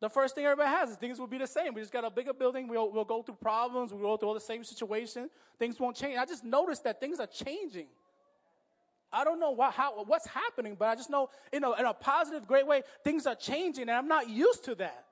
The 0.00 0.10
first 0.10 0.34
thing 0.34 0.44
everybody 0.44 0.68
has 0.68 0.90
is 0.90 0.96
things 0.96 1.18
will 1.18 1.26
be 1.26 1.38
the 1.38 1.46
same. 1.46 1.72
We 1.72 1.80
just 1.80 1.92
got 1.92 2.04
a 2.04 2.10
bigger 2.10 2.34
building. 2.34 2.68
We'll, 2.68 2.90
we'll 2.92 3.04
go 3.04 3.22
through 3.22 3.36
problems. 3.36 3.92
We'll 3.92 4.02
go 4.02 4.16
through 4.18 4.28
all 4.28 4.34
the 4.34 4.40
same 4.40 4.62
situation. 4.62 5.30
Things 5.58 5.80
won't 5.80 5.96
change. 5.96 6.18
I 6.18 6.26
just 6.26 6.44
noticed 6.44 6.84
that 6.84 7.00
things 7.00 7.18
are 7.18 7.26
changing. 7.26 7.86
I 9.12 9.24
don't 9.24 9.40
know 9.40 9.52
what, 9.52 9.72
how, 9.72 10.04
what's 10.04 10.26
happening, 10.26 10.76
but 10.78 10.88
I 10.88 10.94
just 10.94 11.08
know, 11.08 11.30
in 11.52 11.64
a 11.64 11.94
positive, 11.94 12.46
great 12.46 12.66
way, 12.66 12.82
things 13.04 13.26
are 13.26 13.34
changing, 13.34 13.82
and 13.82 13.92
I'm 13.92 14.08
not 14.08 14.28
used 14.28 14.64
to 14.64 14.74
that. 14.74 15.04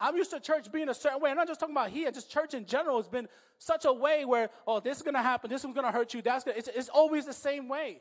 I'm 0.00 0.16
used 0.16 0.30
to 0.30 0.40
church 0.40 0.70
being 0.72 0.88
a 0.88 0.94
certain 0.94 1.20
way. 1.20 1.30
I'm 1.30 1.36
not 1.36 1.46
just 1.46 1.60
talking 1.60 1.74
about 1.74 1.90
here, 1.90 2.10
just 2.10 2.30
church 2.30 2.54
in 2.54 2.64
general 2.64 2.96
has 2.96 3.08
been 3.08 3.28
such 3.58 3.84
a 3.84 3.92
way 3.92 4.24
where, 4.24 4.50
oh, 4.66 4.80
this 4.80 4.96
is 4.96 5.02
going 5.02 5.14
to 5.14 5.22
happen, 5.22 5.50
this 5.50 5.64
is 5.64 5.72
going 5.72 5.86
to 5.86 5.92
hurt 5.92 6.14
you, 6.14 6.22
that's 6.22 6.44
gonna, 6.44 6.56
it's, 6.56 6.68
it's 6.68 6.88
always 6.88 7.26
the 7.26 7.32
same 7.32 7.68
way. 7.68 8.00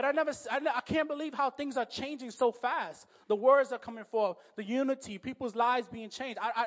But 0.00 0.06
I 0.06 0.12
never, 0.12 0.32
I, 0.50 0.60
I, 0.76 0.80
can't 0.80 1.06
believe 1.06 1.34
how 1.34 1.50
things 1.50 1.76
are 1.76 1.84
changing 1.84 2.30
so 2.30 2.52
fast. 2.52 3.06
The 3.28 3.36
words 3.36 3.70
are 3.70 3.78
coming 3.78 4.04
forth, 4.04 4.38
the 4.56 4.64
unity, 4.64 5.18
people's 5.18 5.54
lives 5.54 5.88
being 5.88 6.08
changed. 6.08 6.38
I, 6.40 6.52
I, 6.56 6.66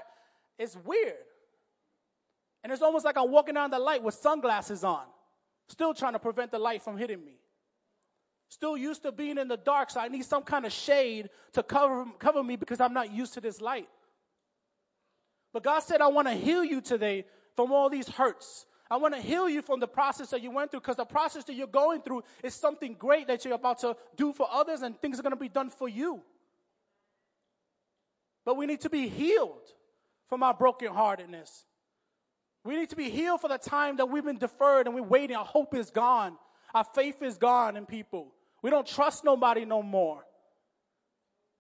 it's 0.60 0.78
weird. 0.86 1.16
And 2.64 2.72
it's 2.72 2.84
almost 2.84 3.04
like 3.04 3.18
I'm 3.18 3.32
walking 3.32 3.56
down 3.56 3.72
the 3.72 3.80
light 3.80 4.04
with 4.04 4.14
sunglasses 4.14 4.84
on, 4.84 5.06
still 5.68 5.96
trying 5.96 6.14
to 6.14 6.20
prevent 6.20 6.52
the 6.52 6.60
light 6.60 6.84
from 6.84 6.96
hitting 6.96 7.26
me. 7.26 7.40
Still 8.50 8.78
used 8.78 9.02
to 9.02 9.12
being 9.12 9.40
in 9.40 9.48
the 9.48 9.58
dark, 9.58 9.90
so 9.90 10.00
I 10.00 10.10
need 10.10 10.26
some 10.26 10.44
kind 10.44 10.64
of 10.64 10.72
shade 10.72 11.32
to 11.54 11.64
cover, 11.64 12.06
cover 12.20 12.44
me 12.44 12.56
because 12.56 12.80
I'm 12.80 12.94
not 12.94 13.12
used 13.12 13.34
to 13.34 13.42
this 13.42 13.60
light. 13.60 13.90
But 15.52 15.64
God 15.64 15.80
said, 15.80 16.02
I 16.02 16.08
want 16.10 16.28
to 16.28 16.36
heal 16.36 16.64
you 16.64 16.82
today 16.82 17.26
from 17.56 17.72
all 17.72 17.90
these 17.90 18.08
hurts. 18.08 18.68
I 18.94 18.98
want 18.98 19.16
to 19.16 19.20
heal 19.20 19.50
you 19.50 19.64
from 19.64 19.80
the 19.80 19.88
process 19.88 20.30
that 20.30 20.44
you 20.44 20.52
went 20.52 20.70
through 20.70 20.82
because 20.82 20.98
the 20.98 21.04
process 21.04 21.44
that 21.46 21.56
you're 21.56 21.66
going 21.66 22.04
through 22.04 22.24
is 22.44 22.54
something 22.54 22.94
great 22.94 23.26
that 23.26 23.44
you're 23.44 23.56
about 23.56 23.80
to 23.80 23.98
do 24.16 24.32
for 24.34 24.48
others 24.52 24.84
and 24.84 24.96
things 25.02 25.20
are 25.20 25.24
going 25.24 25.34
to 25.34 25.36
be 25.36 25.50
done 25.50 25.72
for 25.72 25.90
you. 25.90 26.22
But 28.46 28.56
we 28.56 28.68
need 28.68 28.82
to 28.82 28.92
be 28.92 29.10
healed 29.10 29.68
from 30.30 30.44
our 30.44 30.56
brokenheartedness. 30.56 31.64
We 32.64 32.76
need 32.76 32.92
to 32.92 32.96
be 32.96 33.10
healed 33.10 33.42
for 33.42 33.48
the 33.48 33.58
time 33.58 33.98
that 33.98 34.06
we've 34.06 34.24
been 34.24 34.38
deferred 34.38 34.86
and 34.86 34.94
we're 34.94 35.02
waiting. 35.02 35.36
Our 35.38 35.44
hope 35.44 35.74
is 35.74 35.90
gone. 35.90 36.38
Our 36.76 36.84
faith 36.84 37.24
is 37.24 37.40
gone 37.40 37.76
in 37.76 37.88
people. 37.88 38.32
We 38.62 38.70
don't 38.70 38.86
trust 38.86 39.24
nobody 39.24 39.66
no 39.66 39.82
more. 39.82 40.24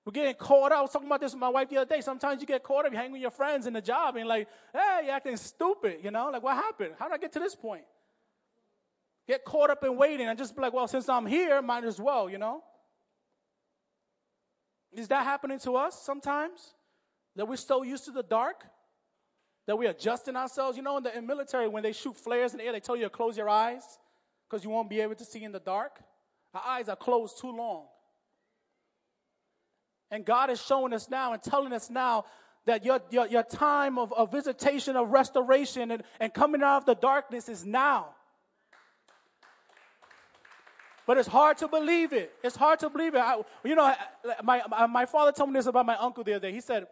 We're 0.05 0.12
getting 0.12 0.36
caught 0.36 0.72
up. 0.72 0.79
I 0.79 0.81
was 0.81 0.91
talking 0.91 1.07
about 1.07 1.22
this 1.22 1.31
with 1.31 1.39
my 1.39 1.50
wife 1.50 1.69
the 1.69 1.77
other 1.77 1.95
day. 1.95 2.01
Sometimes 2.01 2.41
you 2.41 2.48
get 2.48 2.62
caught 2.62 2.86
up, 2.86 2.91
you 2.91 2.98
hang 2.98 3.12
with 3.12 3.22
your 3.22 3.31
friends 3.31 3.67
in 3.67 3.74
the 3.74 3.81
job, 3.81 4.17
and 4.17 4.27
like, 4.27 4.48
hey, 4.74 5.03
you're 5.05 5.15
acting 5.15 5.38
stupid, 5.38 6.00
you 6.03 6.12
know? 6.12 6.29
Like, 6.29 6.43
what 6.43 6.55
happened? 6.55 6.95
How 7.00 7.07
did 7.07 7.13
I 7.13 7.17
get 7.17 7.31
to 7.33 7.39
this 7.39 7.55
point? 7.55 7.83
Get 9.27 9.45
caught 9.45 9.69
up 9.69 9.83
in 9.83 9.95
waiting 9.95 10.27
and 10.27 10.38
just 10.38 10.55
be 10.55 10.62
like, 10.62 10.74
well, 10.74 10.88
since 10.88 11.07
I'm 11.07 11.25
here, 11.25 11.62
might 11.62 11.86
as 11.86 12.01
well, 12.01 12.29
you 12.29 12.38
know? 12.38 12.63
Is 14.91 15.07
that 15.07 15.24
happening 15.24 15.60
to 15.60 15.75
us 15.77 16.01
sometimes? 16.01 16.74
That 17.36 17.48
we're 17.48 17.55
so 17.55 17.83
used 17.83 18.05
to 18.05 18.12
the 18.12 18.22
dark 18.22 18.65
that 19.65 19.77
we're 19.77 19.89
adjusting 19.89 20.36
ourselves. 20.36 20.77
You 20.77 20.83
know, 20.83 20.98
in 20.98 21.03
the 21.03 21.17
in 21.17 21.25
military, 21.25 21.67
when 21.67 21.81
they 21.81 21.93
shoot 21.93 22.15
flares 22.17 22.51
in 22.51 22.60
the 22.60 22.65
air, 22.65 22.74
they 22.74 22.79
tell 22.79 22.95
you 22.95 23.03
to 23.03 23.10
close 23.10 23.38
your 23.38 23.50
eyes 23.50 23.83
because 24.48 24.63
you 24.63 24.69
won't 24.69 24.89
be 24.89 25.00
able 25.00 25.15
to 25.15 25.25
see 25.25 25.43
in 25.43 25.51
the 25.51 25.60
dark. 25.60 26.03
Our 26.53 26.62
eyes 26.63 26.89
are 26.89 26.95
closed 26.95 27.39
too 27.39 27.55
long. 27.55 27.88
And 30.13 30.24
God 30.24 30.51
is 30.51 30.62
showing 30.63 30.93
us 30.93 31.10
now 31.10 31.34
and 31.34 31.41
telling 31.41 31.74
us 31.74 31.89
now 31.89 32.25
that 32.65 32.86
your, 32.86 33.01
your, 33.10 33.25
your 33.25 33.41
time 33.41 33.98
of, 33.98 34.13
of 34.13 34.32
visitation, 34.32 34.96
of 34.96 35.10
restoration, 35.10 35.89
and, 35.89 36.03
and 36.20 36.32
coming 36.32 36.62
out 36.62 36.77
of 36.77 36.86
the 36.86 36.93
darkness 36.93 37.50
is 37.50 37.65
now. 37.65 38.10
But 41.08 41.17
it's 41.17 41.27
hard 41.27 41.58
to 41.58 41.67
believe 41.67 42.13
it. 42.13 42.32
It's 42.43 42.55
hard 42.55 42.79
to 42.82 42.91
believe 42.91 43.15
it. 43.15 43.22
I, 43.22 43.41
you 43.65 43.74
know, 43.74 43.91
my, 44.43 44.62
my 44.86 45.08
father 45.08 45.32
told 45.32 45.50
me 45.50 45.58
this 45.58 45.65
about 45.65 45.88
my 45.88 45.98
uncle 45.98 46.24
the 46.24 46.34
other 46.36 46.48
day. 46.48 46.53
He 46.53 46.62
said, 46.62 46.86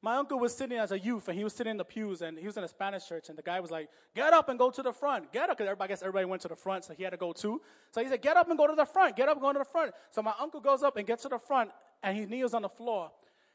my 0.00 0.14
uncle 0.14 0.38
was 0.38 0.56
sitting 0.56 0.78
as 0.78 0.92
a 0.92 0.98
youth 1.00 1.26
and 1.26 1.36
he 1.36 1.42
was 1.42 1.52
sitting 1.52 1.72
in 1.72 1.76
the 1.78 1.84
pews 1.84 2.22
and 2.22 2.38
he 2.38 2.46
was 2.46 2.56
in 2.56 2.62
a 2.62 2.68
Spanish 2.68 3.08
church 3.08 3.28
and 3.28 3.36
the 3.36 3.42
guy 3.42 3.58
was 3.58 3.72
like, 3.72 3.88
get 4.14 4.32
up 4.32 4.48
and 4.48 4.56
go 4.56 4.70
to 4.70 4.82
the 4.84 4.92
front. 4.92 5.32
Get 5.32 5.50
up. 5.50 5.58
Cause 5.58 5.66
everybody, 5.66 5.88
I 5.88 5.88
guess 5.88 6.02
everybody 6.02 6.26
went 6.26 6.42
to 6.42 6.48
the 6.48 6.54
front. 6.54 6.84
So 6.84 6.94
he 6.94 7.02
had 7.02 7.10
to 7.10 7.16
go 7.16 7.32
too. 7.32 7.60
So 7.90 8.00
he 8.00 8.08
said, 8.08 8.22
get 8.22 8.36
up 8.36 8.48
and 8.48 8.56
go 8.56 8.68
to 8.68 8.76
the 8.76 8.86
front. 8.86 9.16
Get 9.16 9.28
up 9.28 9.34
and 9.34 9.42
go 9.42 9.52
to 9.52 9.58
the 9.58 9.64
front. 9.64 9.92
So 10.12 10.22
my 10.22 10.32
uncle 10.40 10.60
goes 10.60 10.84
up 10.84 10.96
and 10.96 11.04
gets 11.04 11.24
to 11.24 11.28
the 11.28 11.40
front 11.40 11.72
and 12.02 12.16
he 12.16 12.26
kneels 12.26 12.54
on 12.54 12.62
the 12.62 12.68
floor 12.68 13.10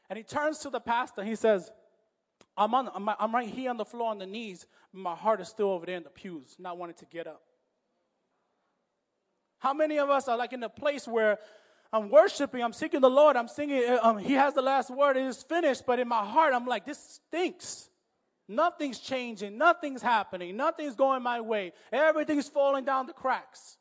and 0.08 0.16
he 0.16 0.22
turns 0.22 0.58
to 0.58 0.70
the 0.70 0.80
pastor. 0.80 1.24
He 1.24 1.34
says, 1.34 1.70
I'm 2.56 2.74
on, 2.74 2.90
I'm, 2.94 3.08
I'm 3.18 3.34
right 3.34 3.48
here 3.48 3.70
on 3.70 3.76
the 3.76 3.84
floor 3.84 4.10
on 4.10 4.18
the 4.18 4.26
knees. 4.26 4.66
my 4.92 5.14
heart 5.14 5.40
is 5.40 5.48
still 5.48 5.70
over 5.70 5.86
there 5.86 5.96
in 5.96 6.02
the 6.02 6.10
pews, 6.10 6.56
not 6.58 6.78
wanting 6.78 6.96
to 6.96 7.06
get 7.06 7.26
up. 7.26 7.42
How 9.58 9.74
many 9.74 9.98
of 9.98 10.10
us 10.10 10.28
are 10.28 10.36
like 10.36 10.52
in 10.52 10.62
a 10.62 10.68
place 10.68 11.08
where 11.08 11.38
I'm 11.92 12.10
worshiping, 12.10 12.62
I'm 12.62 12.72
seeking 12.72 13.00
the 13.00 13.10
Lord, 13.10 13.36
I'm 13.36 13.48
singing, 13.48 13.82
uh, 13.88 13.98
um, 14.02 14.18
He 14.18 14.34
has 14.34 14.54
the 14.54 14.62
last 14.62 14.90
word, 14.90 15.16
it 15.16 15.24
is 15.24 15.42
finished, 15.42 15.84
but 15.86 15.98
in 15.98 16.08
my 16.08 16.24
heart, 16.24 16.52
I'm 16.54 16.66
like, 16.66 16.84
this 16.84 17.20
stinks. 17.28 17.88
Nothing's 18.48 19.00
changing, 19.00 19.58
nothing's 19.58 20.02
happening, 20.02 20.56
nothing's 20.56 20.94
going 20.94 21.22
my 21.22 21.40
way, 21.40 21.72
everything's 21.92 22.48
falling 22.48 22.84
down 22.84 23.06
the 23.06 23.12
cracks. 23.12 23.76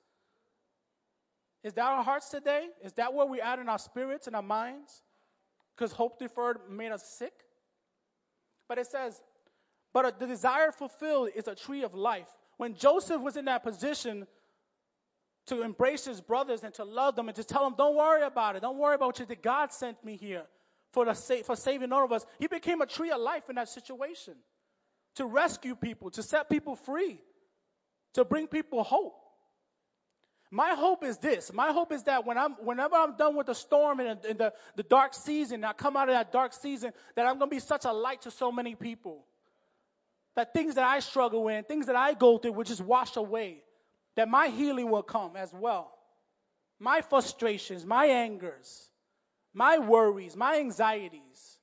Is 1.65 1.74
that 1.74 1.84
our 1.84 2.03
hearts 2.03 2.29
today? 2.29 2.67
Is 2.84 2.93
that 2.93 3.12
where 3.12 3.25
we're 3.25 3.43
in 3.60 3.67
our 3.67 3.79
spirits 3.79 4.27
and 4.27 4.36
our 4.36 4.43
minds? 4.43 5.01
Because 5.75 5.91
hope 5.91 6.19
deferred 6.19 6.60
made 6.69 6.91
us 6.91 7.03
sick? 7.03 7.34
But 8.69 8.77
it 8.77 8.86
says, 8.86 9.19
but 9.91 10.19
the 10.19 10.27
desire 10.27 10.72
fulfilled 10.72 11.29
is 11.36 11.48
a 11.48 11.55
tree 11.55 11.84
of 11.84 11.95
life. 11.95 12.29
When 12.57 12.75
Joseph 12.75 13.19
was 13.19 13.36
in 13.36 13.45
that 13.45 13.63
position, 13.63 14.27
to 15.48 15.63
embrace 15.63 16.05
his 16.05 16.22
brothers 16.22 16.63
and 16.63 16.74
to 16.75 16.84
love 16.84 17.15
them 17.15 17.29
and 17.29 17.36
to 17.36 17.43
tell 17.43 17.63
them, 17.63 17.75
don't 17.75 17.95
worry 17.95 18.24
about 18.24 18.55
it. 18.55 18.62
Don't 18.62 18.77
worry 18.77 18.95
about 18.95 19.19
what 19.19 19.19
you. 19.19 19.36
God 19.41 19.72
sent 19.72 20.03
me 20.03 20.17
here 20.17 20.43
for, 20.91 21.05
the 21.05 21.13
sa- 21.13 21.43
for 21.43 21.55
saving 21.55 21.91
all 21.91 22.05
of 22.05 22.12
us. 22.12 22.25
He 22.39 22.48
became 22.48 22.81
a 22.81 22.86
tree 22.86 23.12
of 23.12 23.22
life 23.22 23.50
in 23.50 23.55
that 23.55 23.69
situation 23.69 24.36
to 25.15 25.25
rescue 25.25 25.75
people, 25.75 26.10
to 26.12 26.24
set 26.24 26.50
people 26.50 26.75
free, 26.75 27.19
to 28.13 28.24
bring 28.24 28.48
people 28.48 28.84
hope. 28.84 29.25
My 30.56 30.70
hope 30.70 31.04
is 31.04 31.18
this. 31.18 31.52
My 31.52 31.74
hope 31.74 31.92
is 31.92 32.04
that 32.04 32.26
when 32.26 32.38
I'm, 32.38 32.54
whenever 32.54 32.96
I'm 32.96 33.18
done 33.18 33.36
with 33.36 33.48
the 33.48 33.54
storm 33.54 34.00
and, 34.00 34.24
and 34.24 34.40
the, 34.40 34.54
the 34.78 34.84
dark 34.84 35.14
season, 35.14 35.66
I 35.66 35.74
come 35.74 35.98
out 35.98 36.08
of 36.08 36.16
that 36.16 36.32
dark 36.32 36.54
season, 36.54 36.94
that 37.16 37.26
I'm 37.26 37.38
going 37.40 37.50
to 37.50 37.56
be 37.58 37.60
such 37.60 37.84
a 37.84 37.92
light 37.92 38.22
to 38.22 38.32
so 38.32 38.54
many 38.54 38.74
people. 38.74 39.26
That 40.34 40.54
things 40.54 40.76
that 40.76 40.86
I 40.86 41.02
struggle 41.02 41.44
with, 41.44 41.68
things 41.68 41.88
that 41.88 41.98
I 41.98 42.14
go 42.14 42.38
through 42.38 42.54
will 42.54 42.64
just 42.64 42.80
wash 42.80 43.18
away 43.18 43.64
that 44.16 44.30
my 44.30 44.48
healing 44.48 44.90
will 44.90 45.04
come 45.04 45.36
as 45.36 45.52
well. 45.54 45.92
My 46.80 47.02
frustrations, 47.02 47.86
my 47.86 48.06
angers, 48.06 48.88
my 49.54 49.78
worries, 49.78 50.38
my 50.38 50.60
anxieties, 50.60 51.58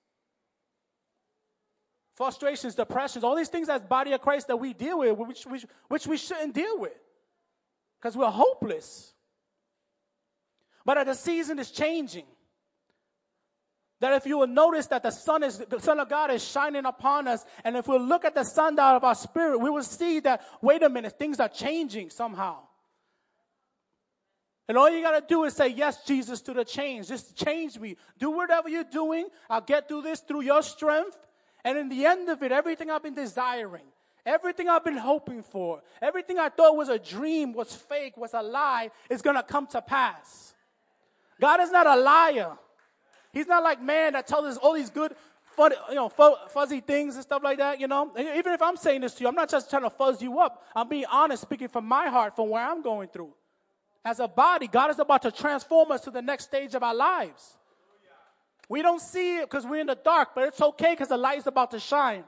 frustrations, 2.15 2.75
depressions, 2.75 3.25
all 3.25 3.37
these 3.37 3.49
things 3.49 3.71
as 3.71 3.81
body 3.81 4.13
of 4.13 4.21
Christ 4.21 4.49
that 4.49 4.59
we 4.59 4.75
deal 4.75 4.99
with, 4.99 5.17
which, 5.17 5.47
which, 5.47 5.65
which 5.89 6.07
we 6.07 6.19
shouldn't 6.19 6.55
deal 6.55 6.79
with 6.79 6.93
because 8.03 8.17
we're 8.17 8.31
hopeless. 8.31 9.13
But 10.85 11.05
the 11.07 11.15
season 11.15 11.61
is 11.61 11.71
changing 11.71 12.25
that 14.01 14.15
if 14.15 14.27
you 14.27 14.39
will 14.39 14.49
notice 14.49 14.89
that 14.89 15.05
the 15.05 15.13
sun 15.13 15.45
is 15.45 15.59
the 15.59 15.79
son 15.79 16.01
of 16.01 16.09
god 16.09 16.33
is 16.33 16.43
shining 16.43 16.85
upon 16.87 17.29
us 17.29 17.45
and 17.63 17.77
if 17.77 17.87
we 17.87 17.97
look 18.01 18.25
at 18.25 18.35
the 18.35 18.43
sundial 18.43 18.97
of 18.97 19.05
our 19.05 19.15
spirit 19.15 19.59
we 19.59 19.71
will 19.71 19.85
see 19.85 20.19
that 20.19 20.43
wait 20.61 20.83
a 20.83 20.89
minute 20.89 21.17
things 21.17 21.39
are 21.39 21.49
changing 21.49 22.11
somehow. 22.11 22.57
And 24.69 24.79
all 24.79 24.91
you 24.91 25.03
got 25.03 25.21
to 25.21 25.25
do 25.27 25.45
is 25.45 25.55
say 25.55 25.69
yes 25.69 26.05
jesus 26.05 26.41
to 26.43 26.53
the 26.53 26.65
change. 26.65 27.07
Just 27.07 27.37
change 27.37 27.79
me. 27.79 27.97
Do 28.19 28.33
whatever 28.33 28.69
you're 28.69 28.83
doing. 28.83 29.29
I'll 29.49 29.61
get 29.61 29.87
through 29.87 30.03
this 30.03 30.19
through 30.19 30.43
your 30.43 30.63
strength. 30.63 31.19
And 31.65 31.79
in 31.79 31.89
the 31.89 32.05
end 32.05 32.29
of 32.29 32.43
it 32.43 32.51
everything 32.51 32.91
i've 32.91 33.05
been 33.05 33.15
desiring 33.15 33.85
everything 34.25 34.69
i've 34.69 34.85
been 34.85 34.97
hoping 34.97 35.43
for 35.43 35.83
everything 36.01 36.39
i 36.39 36.49
thought 36.49 36.77
was 36.77 36.89
a 36.89 36.99
dream 36.99 37.53
was 37.53 37.75
fake 37.75 38.17
was 38.17 38.35
a 38.35 38.43
lie 38.43 38.91
is 39.11 39.23
going 39.23 39.37
to 39.37 39.43
come 39.43 39.67
to 39.67 39.83
pass 39.83 40.55
god 41.41 41.61
is 41.61 41.71
not 41.71 41.87
a 41.87 41.97
liar 41.97 42.57
He's 43.33 43.47
not 43.47 43.63
like 43.63 43.81
man 43.81 44.13
that 44.13 44.27
tells 44.27 44.45
us 44.45 44.57
all 44.59 44.75
these 44.75 44.91
good, 44.91 45.15
fun, 45.57 45.73
you 45.89 45.95
know, 45.95 46.09
fuzzy 46.09 46.81
things 46.81 47.15
and 47.15 47.23
stuff 47.23 47.43
like 47.43 47.59
that. 47.59 47.81
You 47.81 47.89
know, 47.89 48.13
even 48.19 48.53
if 48.53 48.61
I'm 48.61 48.77
saying 48.77 49.01
this 49.01 49.15
to 49.15 49.23
you, 49.23 49.29
I'm 49.29 49.35
not 49.35 49.49
just 49.49 49.71
trying 49.71 49.83
to 49.83 49.91
fuzz 49.91 50.21
you 50.21 50.39
up. 50.39 50.63
I'm 50.77 50.89
being 50.89 51.07
honest, 51.11 51.43
speaking 51.43 51.69
from 51.69 51.87
my 51.87 52.09
heart, 52.09 52.37
from 52.37 52.51
where 52.51 52.65
I'm 52.65 52.83
going 52.83 53.09
through. 53.09 53.33
As 54.05 54.21
a 54.21 54.29
body, 54.29 54.67
God 54.67 54.91
is 54.91 54.99
about 54.99 55.23
to 55.23 55.31
transform 55.31 55.93
us 55.93 56.03
to 56.03 56.11
the 56.11 56.21
next 56.21 56.45
stage 56.45 56.75
of 56.75 56.83
our 56.83 56.95
lives. 56.95 57.57
We 58.69 58.83
don't 58.83 59.01
see 59.01 59.39
it 59.39 59.51
because 59.51 59.65
we're 59.65 59.81
in 59.81 59.87
the 59.87 59.95
dark, 59.95 60.31
but 60.35 60.45
it's 60.45 60.61
okay 60.61 60.93
because 60.93 61.09
the 61.09 61.17
light 61.17 61.39
is 61.39 61.47
about 61.47 61.71
to 61.71 61.81
shine. 61.81 62.25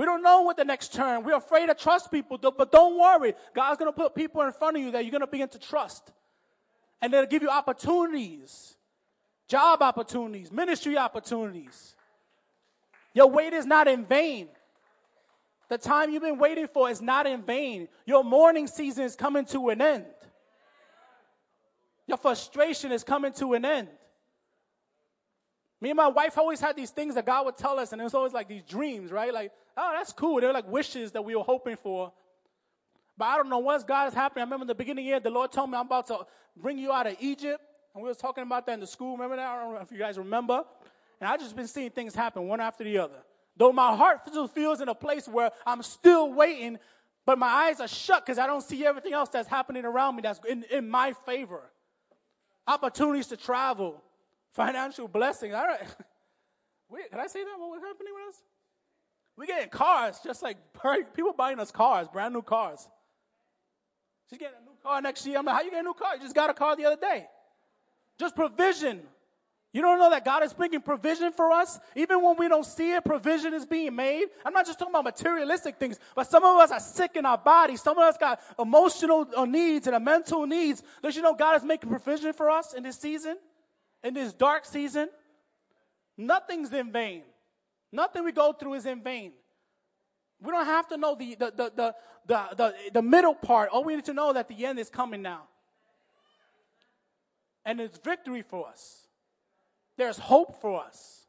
We 0.00 0.06
don't 0.06 0.22
know 0.22 0.40
what 0.40 0.56
the 0.56 0.64
next 0.64 0.94
turn. 0.94 1.24
We're 1.24 1.36
afraid 1.36 1.66
to 1.66 1.74
trust 1.74 2.10
people, 2.10 2.38
but 2.38 2.72
don't 2.72 2.98
worry. 2.98 3.34
God's 3.54 3.78
going 3.78 3.92
to 3.92 3.94
put 3.94 4.14
people 4.14 4.40
in 4.40 4.50
front 4.50 4.78
of 4.78 4.82
you 4.82 4.90
that 4.92 5.04
you're 5.04 5.10
going 5.10 5.20
to 5.20 5.26
begin 5.26 5.50
to 5.50 5.58
trust. 5.58 6.10
And 7.02 7.12
they'll 7.12 7.26
give 7.26 7.42
you 7.42 7.50
opportunities 7.50 8.78
job 9.46 9.82
opportunities, 9.82 10.50
ministry 10.50 10.96
opportunities. 10.96 11.96
Your 13.12 13.26
wait 13.26 13.52
is 13.52 13.66
not 13.66 13.88
in 13.88 14.06
vain. 14.06 14.48
The 15.68 15.76
time 15.76 16.08
you've 16.08 16.22
been 16.22 16.38
waiting 16.38 16.68
for 16.68 16.88
is 16.88 17.02
not 17.02 17.26
in 17.26 17.42
vain. 17.42 17.86
Your 18.06 18.24
mourning 18.24 18.68
season 18.68 19.04
is 19.04 19.14
coming 19.14 19.44
to 19.46 19.68
an 19.68 19.82
end. 19.82 20.06
Your 22.06 22.16
frustration 22.16 22.90
is 22.90 23.04
coming 23.04 23.34
to 23.34 23.52
an 23.52 23.66
end. 23.66 23.88
Me 25.80 25.90
and 25.90 25.96
my 25.96 26.08
wife 26.08 26.36
always 26.36 26.60
had 26.60 26.76
these 26.76 26.90
things 26.90 27.14
that 27.14 27.24
God 27.24 27.46
would 27.46 27.56
tell 27.56 27.78
us, 27.78 27.92
and 27.92 28.00
it 28.00 28.04
was 28.04 28.14
always 28.14 28.32
like 28.32 28.48
these 28.48 28.62
dreams, 28.62 29.10
right? 29.10 29.32
Like, 29.32 29.52
oh, 29.76 29.92
that's 29.96 30.12
cool. 30.12 30.40
They're 30.40 30.52
like 30.52 30.70
wishes 30.70 31.12
that 31.12 31.24
we 31.24 31.34
were 31.34 31.42
hoping 31.42 31.76
for. 31.76 32.12
But 33.16 33.26
I 33.26 33.36
don't 33.36 33.48
know 33.48 33.58
what's 33.58 33.84
God 33.84 34.08
is 34.08 34.14
happening. 34.14 34.42
I 34.42 34.44
remember 34.44 34.64
in 34.64 34.68
the 34.68 34.74
beginning 34.74 35.04
of 35.04 35.06
the 35.06 35.08
year, 35.08 35.20
the 35.20 35.30
Lord 35.30 35.52
told 35.52 35.70
me 35.70 35.76
I'm 35.76 35.86
about 35.86 36.06
to 36.08 36.26
bring 36.56 36.78
you 36.78 36.92
out 36.92 37.06
of 37.06 37.16
Egypt. 37.20 37.62
And 37.94 38.02
we 38.02 38.08
was 38.08 38.16
talking 38.16 38.42
about 38.42 38.66
that 38.66 38.74
in 38.74 38.80
the 38.80 38.86
school. 38.86 39.12
Remember 39.16 39.36
that? 39.36 39.46
I 39.46 39.62
don't 39.62 39.74
know 39.74 39.80
if 39.80 39.90
you 39.90 39.98
guys 39.98 40.16
remember. 40.16 40.64
And 41.20 41.28
I 41.28 41.36
just 41.36 41.56
been 41.56 41.66
seeing 41.66 41.90
things 41.90 42.14
happen 42.14 42.46
one 42.46 42.60
after 42.60 42.84
the 42.84 42.98
other. 42.98 43.22
Though 43.56 43.72
my 43.72 43.94
heart 43.94 44.20
still 44.26 44.48
feels 44.48 44.80
in 44.80 44.88
a 44.88 44.94
place 44.94 45.28
where 45.28 45.50
I'm 45.66 45.82
still 45.82 46.32
waiting, 46.32 46.78
but 47.26 47.38
my 47.38 47.48
eyes 47.48 47.80
are 47.80 47.88
shut 47.88 48.24
because 48.24 48.38
I 48.38 48.46
don't 48.46 48.62
see 48.62 48.86
everything 48.86 49.12
else 49.12 49.28
that's 49.28 49.48
happening 49.48 49.84
around 49.84 50.16
me 50.16 50.22
that's 50.22 50.40
in, 50.48 50.64
in 50.70 50.88
my 50.88 51.12
favor. 51.26 51.60
Opportunities 52.66 53.26
to 53.26 53.36
travel, 53.36 54.02
financial 54.52 55.08
blessings. 55.08 55.54
All 55.54 55.66
right. 55.66 55.80
Wait, 56.88 57.10
can 57.10 57.20
I 57.20 57.26
say 57.26 57.44
that? 57.44 57.54
What 57.58 57.70
was 57.70 57.80
happening 57.80 58.12
with 58.14 58.34
us? 58.34 58.42
We 59.36 59.46
getting 59.46 59.70
cars, 59.70 60.18
just 60.22 60.42
like 60.42 60.56
people 61.14 61.32
buying 61.32 61.58
us 61.60 61.70
cars, 61.70 62.08
brand 62.08 62.34
new 62.34 62.42
cars. 62.42 62.86
She's 64.28 64.38
getting 64.38 64.56
a 64.60 64.64
new 64.64 64.76
car 64.82 65.00
next 65.00 65.26
year. 65.26 65.38
I'm 65.38 65.44
like, 65.44 65.56
how 65.56 65.62
you 65.62 65.70
get 65.70 65.80
a 65.80 65.82
new 65.82 65.94
car? 65.94 66.14
You 66.16 66.22
just 66.22 66.34
got 66.34 66.50
a 66.50 66.54
car 66.54 66.76
the 66.76 66.84
other 66.84 67.00
day. 67.00 67.26
Just 68.18 68.36
provision. 68.36 69.00
You 69.72 69.82
don't 69.82 69.98
know 69.98 70.10
that 70.10 70.24
God 70.24 70.42
is 70.42 70.52
bringing 70.52 70.80
provision 70.80 71.32
for 71.32 71.52
us? 71.52 71.78
Even 71.94 72.22
when 72.22 72.36
we 72.36 72.48
don't 72.48 72.66
see 72.66 72.92
it, 72.92 73.04
provision 73.04 73.54
is 73.54 73.64
being 73.64 73.94
made. 73.94 74.26
I'm 74.44 74.52
not 74.52 74.66
just 74.66 74.78
talking 74.78 74.92
about 74.92 75.04
materialistic 75.04 75.78
things, 75.78 75.98
but 76.14 76.28
some 76.28 76.44
of 76.44 76.56
us 76.56 76.72
are 76.72 76.80
sick 76.80 77.12
in 77.14 77.24
our 77.24 77.38
bodies. 77.38 77.80
Some 77.80 77.96
of 77.96 78.02
us 78.02 78.16
got 78.18 78.40
emotional 78.58 79.26
uh, 79.36 79.44
needs 79.44 79.86
and 79.86 80.04
mental 80.04 80.46
needs. 80.46 80.82
Don't 81.02 81.14
you 81.14 81.22
know 81.22 81.34
God 81.34 81.56
is 81.56 81.64
making 81.64 81.88
provision 81.88 82.32
for 82.32 82.50
us 82.50 82.74
in 82.74 82.82
this 82.82 82.98
season? 82.98 83.36
In 84.02 84.14
this 84.14 84.32
dark 84.32 84.64
season? 84.64 85.08
Nothing's 86.16 86.72
in 86.72 86.92
vain. 86.92 87.22
Nothing 87.92 88.24
we 88.24 88.32
go 88.32 88.52
through 88.52 88.74
is 88.74 88.86
in 88.86 89.02
vain. 89.02 89.32
We 90.42 90.50
don't 90.52 90.66
have 90.66 90.88
to 90.88 90.96
know 90.96 91.14
the, 91.14 91.34
the, 91.34 91.52
the, 91.54 91.94
the, 92.26 92.44
the, 92.56 92.74
the, 92.94 93.02
middle 93.02 93.34
part. 93.34 93.70
All 93.70 93.84
we 93.84 93.94
need 93.94 94.06
to 94.06 94.14
know 94.14 94.32
that 94.32 94.48
the 94.48 94.64
end 94.64 94.78
is 94.78 94.88
coming 94.88 95.22
now. 95.22 95.42
And 97.64 97.80
it's 97.80 97.98
victory 97.98 98.42
for 98.42 98.68
us. 98.68 99.06
There's 99.98 100.18
hope 100.18 100.60
for 100.62 100.82
us. 100.82 101.26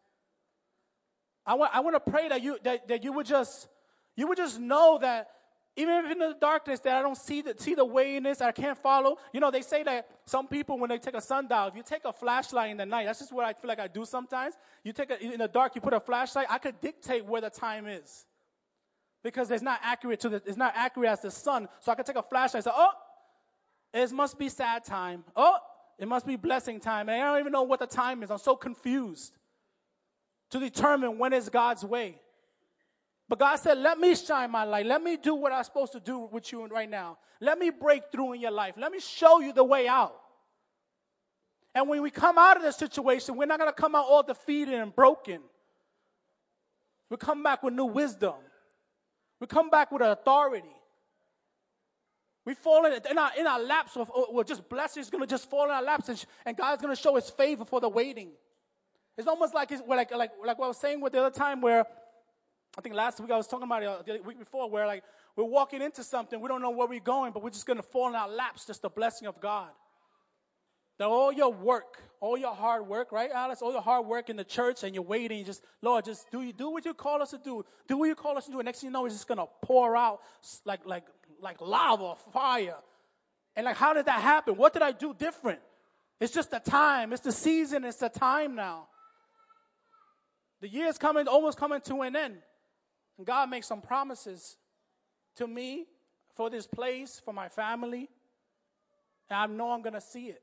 I 1.46 1.56
want, 1.56 1.76
I 1.76 1.82
want 1.82 1.96
to 1.96 2.12
pray 2.12 2.30
that 2.30 2.42
you, 2.42 2.58
that, 2.64 2.88
that 2.88 3.04
you 3.04 3.12
would 3.12 3.26
just, 3.26 3.68
you 4.16 4.28
would 4.28 4.38
just 4.38 4.60
know 4.60 5.00
that 5.02 5.30
even 5.78 6.12
in 6.12 6.20
the 6.20 6.36
darkness 6.40 6.82
that 6.82 6.98
I 6.98 7.02
don't 7.02 7.18
see 7.18 7.42
the, 7.42 7.56
see 7.58 7.76
the 7.76 7.86
way 7.86 8.18
in 8.18 8.24
this, 8.24 8.42
I 8.42 8.52
can't 8.52 8.78
follow. 8.78 9.18
You 9.34 9.40
know, 9.40 9.52
they 9.52 9.62
say 9.62 9.84
that 9.84 10.08
some 10.26 10.48
people, 10.48 10.78
when 10.78 10.90
they 10.90 10.98
take 10.98 11.16
a 11.16 11.22
sundial, 11.22 11.68
if 11.68 11.76
you 11.76 11.84
take 11.84 12.04
a 12.04 12.12
flashlight 12.12 12.72
in 12.72 12.78
the 12.78 12.86
night, 12.86 13.06
that's 13.06 13.20
just 13.20 13.32
what 13.32 13.46
I 13.46 13.54
feel 13.54 13.70
like 13.70 13.80
I 13.80 13.88
do 13.88 14.04
sometimes. 14.04 14.56
You 14.84 14.92
take 14.92 15.12
a, 15.12 15.22
in 15.24 15.40
the 15.40 15.48
dark, 15.48 15.74
you 15.76 15.82
put 15.82 15.94
a 15.94 16.00
flashlight, 16.00 16.48
I 16.50 16.58
could 16.58 16.82
dictate 16.82 17.26
where 17.26 17.40
the 17.40 17.50
time 17.50 17.88
is. 17.88 18.26
Because 19.24 19.50
it's 19.50 19.64
not 19.64 19.80
accurate 19.82 20.20
to 20.22 20.30
the, 20.30 20.42
it's 20.46 20.58
not 20.58 20.74
accurate 20.76 21.10
as 21.10 21.22
the 21.22 21.32
sun. 21.32 21.70
So 21.80 21.92
I 21.92 21.96
can 21.96 22.04
take 22.04 22.18
a 22.18 22.24
flashlight 22.24 22.66
and 22.66 22.66
say, 22.66 22.72
oh, 22.74 22.92
it 23.94 24.12
must 24.12 24.38
be 24.38 24.50
sad 24.50 24.84
time. 24.84 25.24
Oh, 25.36 25.58
it 25.98 26.08
must 26.08 26.26
be 26.26 26.36
blessing 26.36 26.80
time. 26.80 27.08
And 27.08 27.22
I 27.22 27.28
don't 27.28 27.40
even 27.40 27.52
know 27.54 27.64
what 27.64 27.80
the 27.80 27.88
time 27.88 28.24
is. 28.24 28.32
I'm 28.32 28.40
so 28.40 28.56
confused 28.56 29.38
to 30.50 30.60
determine 30.60 31.18
when 31.18 31.32
is 31.32 31.48
God's 31.48 31.86
way. 31.86 32.20
But 33.32 33.40
God 33.40 33.56
said, 33.56 33.78
Let 33.78 33.98
me 33.98 34.14
shine 34.14 34.52
my 34.52 34.66
light. 34.66 34.86
Let 34.86 35.02
me 35.02 35.16
do 35.16 35.34
what 35.36 35.54
I'm 35.54 35.64
supposed 35.64 35.94
to 35.94 36.02
do 36.02 36.28
with 36.34 36.52
you 36.52 36.68
right 36.68 36.90
now. 36.90 37.18
Let 37.40 37.58
me 37.58 37.70
break 37.70 38.12
through 38.12 38.34
in 38.34 38.42
your 38.42 38.52
life. 38.52 38.74
Let 38.76 38.92
me 38.92 39.00
show 39.00 39.40
you 39.40 39.54
the 39.54 39.64
way 39.64 39.88
out. 39.88 40.18
And 41.74 41.88
when 41.88 42.02
we 42.02 42.12
come 42.12 42.38
out 42.38 42.58
of 42.58 42.64
this 42.64 42.76
situation, 42.76 43.38
we're 43.38 43.46
not 43.46 43.58
going 43.58 43.70
to 43.72 43.82
come 43.82 43.96
out 43.96 44.04
all 44.10 44.22
defeated 44.22 44.74
and 44.74 44.94
broken. 44.94 45.40
We 47.10 47.16
come 47.16 47.42
back 47.42 47.64
with 47.64 47.74
new 47.74 47.86
wisdom. 47.86 48.34
We 49.40 49.48
come 49.48 49.70
back 49.70 49.94
with 49.94 50.02
authority. 50.02 50.76
We 52.44 52.54
fall 52.54 52.86
in, 52.86 53.00
in, 53.10 53.18
our, 53.18 53.32
in 53.40 53.48
our 53.48 53.62
laps 53.62 53.96
with, 53.96 54.10
oh, 54.14 54.28
with 54.34 54.48
just 54.48 54.68
blessings 54.68 55.10
going 55.10 55.24
to 55.24 55.28
just 55.28 55.50
fall 55.50 55.64
in 55.64 55.72
our 55.72 55.84
laps, 55.84 56.10
and, 56.10 56.26
and 56.46 56.58
God's 56.58 56.82
going 56.82 56.94
to 56.94 57.02
show 57.02 57.16
His 57.16 57.30
favor 57.30 57.64
for 57.64 57.80
the 57.80 57.88
waiting. 57.88 58.32
It's 59.18 59.28
almost 59.30 59.54
like, 59.54 59.72
it's, 59.72 59.82
like, 59.88 60.12
like, 60.12 60.32
like 60.46 60.60
what 60.60 60.66
I 60.66 60.68
was 60.68 60.78
saying 60.78 61.00
with 61.00 61.14
the 61.14 61.20
other 61.20 61.34
time 61.34 61.62
where 61.62 61.86
I 62.78 62.82
think 62.82 62.96
last 62.96 63.20
week 63.20 63.32
I 63.32 63.38
was 63.38 63.48
talking 63.48 63.66
about 63.66 63.84
it 63.84 63.90
uh, 63.90 64.02
the 64.02 64.20
week 64.22 64.40
before 64.40 64.70
where 64.70 64.88
like 64.88 65.04
we're 65.36 65.44
walking 65.44 65.82
into 65.82 66.04
something, 66.04 66.40
we 66.40 66.48
don't 66.48 66.62
know 66.62 66.70
where 66.70 66.88
we're 66.88 67.00
going, 67.00 67.34
but 67.34 67.44
we're 67.44 67.50
just 67.50 67.66
gonna 67.66 67.84
fall 67.84 68.10
in 68.10 68.16
our 68.16 68.30
laps, 68.30 68.66
just 68.66 68.82
the 68.82 68.90
blessing 68.90 69.28
of 69.28 69.40
God. 69.42 69.70
That 70.98 71.08
all 71.08 71.34
your 71.34 71.52
work, 71.52 72.02
all 72.20 72.38
your 72.38 72.54
hard 72.54 72.88
work, 72.88 73.12
right, 73.12 73.32
Alice? 73.32 73.62
All 73.62 73.72
your 73.72 73.82
hard 73.82 74.06
work 74.06 74.30
in 74.30 74.36
the 74.36 74.44
church 74.44 74.84
and 74.84 74.94
you're 74.94 75.04
waiting, 75.04 75.44
just, 75.44 75.64
Lord, 75.82 76.06
just 76.06 76.30
do 76.32 76.42
you 76.42 76.54
do 76.54 76.70
what 76.70 76.86
you 76.86 76.94
call 76.94 77.22
us 77.22 77.32
to 77.32 77.38
do. 77.38 77.66
Do 77.88 77.98
what 77.98 78.06
you 78.06 78.16
call 78.16 78.38
us 78.38 78.46
to 78.46 78.52
do. 78.52 78.60
And 78.60 78.66
next 78.66 78.82
thing 78.82 78.90
you 78.90 78.94
know, 78.94 79.06
it's 79.06 79.16
just 79.16 79.28
gonna 79.28 79.48
pour 79.64 79.98
out 79.98 80.22
like 80.64 80.86
like 80.86 81.04
like 81.42 81.60
lava, 81.60 82.16
fire. 82.32 82.78
And 83.56 83.66
like, 83.66 83.76
how 83.76 83.94
did 83.94 84.06
that 84.06 84.22
happen? 84.22 84.56
What 84.56 84.74
did 84.74 84.82
I 84.82 84.92
do 84.94 85.14
different? 85.14 85.60
It's 86.22 86.34
just 86.34 86.52
the 86.52 86.60
time, 86.60 87.12
it's 87.12 87.24
the 87.24 87.32
season, 87.32 87.84
it's 87.84 87.98
the 87.98 88.08
time 88.08 88.56
now. 88.56 88.88
The 90.62 90.68
year 90.68 90.88
is 90.88 91.00
coming, 91.00 91.28
almost 91.28 91.58
coming 91.58 91.82
to 91.82 92.02
an 92.04 92.16
end. 92.16 92.38
God 93.26 93.50
makes 93.50 93.68
some 93.68 93.82
promises 93.82 94.58
to 95.36 95.48
me 95.48 95.86
for 96.36 96.50
this 96.50 96.68
place, 96.68 97.22
for 97.24 97.34
my 97.34 97.50
family. 97.50 98.10
And 99.30 99.38
I 99.38 99.46
know 99.46 99.72
I'm 99.72 99.82
going 99.82 99.94
to 99.94 100.02
see 100.02 100.28
it. 100.28 100.42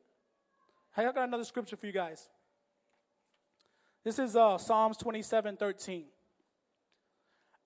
I 0.96 1.04
got 1.04 1.16
another 1.16 1.44
scripture 1.44 1.76
for 1.76 1.86
you 1.86 1.92
guys. 1.92 2.28
This 4.04 4.18
is 4.18 4.36
uh, 4.36 4.58
Psalms 4.58 4.96
27 4.96 5.56
13. 5.56 6.04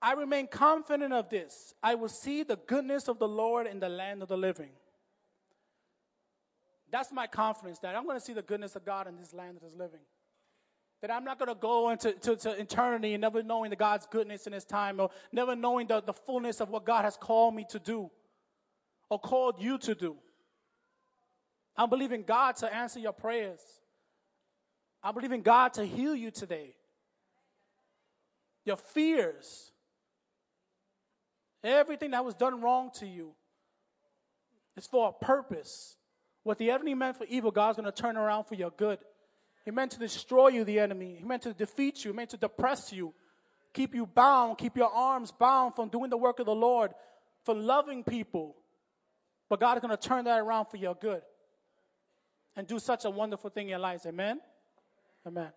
I 0.01 0.13
remain 0.13 0.47
confident 0.47 1.13
of 1.13 1.29
this. 1.29 1.73
I 1.81 1.95
will 1.95 2.09
see 2.09 2.43
the 2.43 2.57
goodness 2.57 3.07
of 3.07 3.19
the 3.19 3.27
Lord 3.27 3.67
in 3.67 3.79
the 3.79 3.87
land 3.87 4.21
of 4.21 4.27
the 4.27 4.37
living. 4.37 4.71
That's 6.91 7.11
my 7.11 7.25
confidence 7.25 7.79
that 7.79 7.95
I'm 7.95 8.03
going 8.03 8.19
to 8.19 8.23
see 8.23 8.33
the 8.33 8.41
goodness 8.41 8.75
of 8.75 8.85
God 8.85 9.07
in 9.07 9.15
this 9.15 9.33
land 9.33 9.57
that 9.59 9.65
is 9.65 9.73
living. 9.73 10.01
That 11.03 11.11
I'm 11.11 11.25
not 11.25 11.37
going 11.37 11.49
to 11.49 11.59
go 11.59 11.89
into 11.89 12.13
to, 12.13 12.37
to 12.37 12.51
eternity 12.51 13.13
and 13.13 13.19
never 13.19 13.43
knowing 13.43 13.71
the 13.71 13.75
God's 13.75 14.07
goodness 14.09 14.47
in 14.47 14.53
His 14.53 14.63
time 14.63 15.01
or 15.01 15.09
never 15.33 15.53
knowing 15.53 15.85
the, 15.85 16.01
the 16.01 16.13
fullness 16.13 16.61
of 16.61 16.69
what 16.69 16.85
God 16.85 17.03
has 17.03 17.17
called 17.17 17.53
me 17.53 17.65
to 17.71 17.79
do 17.79 18.09
or 19.09 19.19
called 19.19 19.61
you 19.61 19.77
to 19.79 19.95
do. 19.95 20.15
I'm 21.75 21.89
believing 21.89 22.23
God 22.23 22.55
to 22.57 22.73
answer 22.73 22.99
your 22.99 23.11
prayers. 23.11 23.59
I 25.03 25.11
believe 25.11 25.33
in 25.33 25.41
God 25.41 25.73
to 25.73 25.83
heal 25.83 26.15
you 26.15 26.31
today. 26.31 26.73
Your 28.63 28.77
fears, 28.77 29.73
everything 31.65 32.11
that 32.11 32.23
was 32.23 32.33
done 32.33 32.61
wrong 32.61 32.91
to 32.99 33.05
you, 33.05 33.33
is 34.77 34.87
for 34.87 35.09
a 35.09 35.25
purpose. 35.25 35.97
What 36.43 36.59
the 36.59 36.71
enemy 36.71 36.93
meant 36.93 37.17
for 37.17 37.25
evil, 37.25 37.51
God's 37.51 37.75
going 37.75 37.91
to 37.91 38.01
turn 38.01 38.15
around 38.15 38.45
for 38.45 38.55
your 38.55 38.71
good. 38.71 38.99
He 39.63 39.71
meant 39.71 39.91
to 39.91 39.99
destroy 39.99 40.49
you, 40.49 40.63
the 40.63 40.79
enemy. 40.79 41.15
He 41.19 41.23
meant 41.23 41.43
to 41.43 41.53
defeat 41.53 42.03
you. 42.03 42.11
He 42.11 42.17
meant 42.17 42.31
to 42.31 42.37
depress 42.37 42.91
you, 42.91 43.13
keep 43.73 43.95
you 43.95 44.05
bound, 44.05 44.57
keep 44.57 44.75
your 44.75 44.91
arms 44.91 45.31
bound 45.31 45.75
from 45.75 45.89
doing 45.89 46.09
the 46.09 46.17
work 46.17 46.39
of 46.39 46.45
the 46.45 46.55
Lord, 46.55 46.91
from 47.43 47.65
loving 47.65 48.03
people. 48.03 48.55
But 49.49 49.59
God 49.59 49.77
is 49.77 49.81
going 49.81 49.95
to 49.95 50.07
turn 50.07 50.25
that 50.25 50.39
around 50.39 50.65
for 50.65 50.77
your 50.77 50.95
good 50.95 51.21
and 52.55 52.67
do 52.67 52.79
such 52.79 53.05
a 53.05 53.09
wonderful 53.09 53.49
thing 53.49 53.67
in 53.67 53.69
your 53.69 53.79
lives. 53.79 54.05
Amen? 54.05 54.39
Amen. 55.25 55.51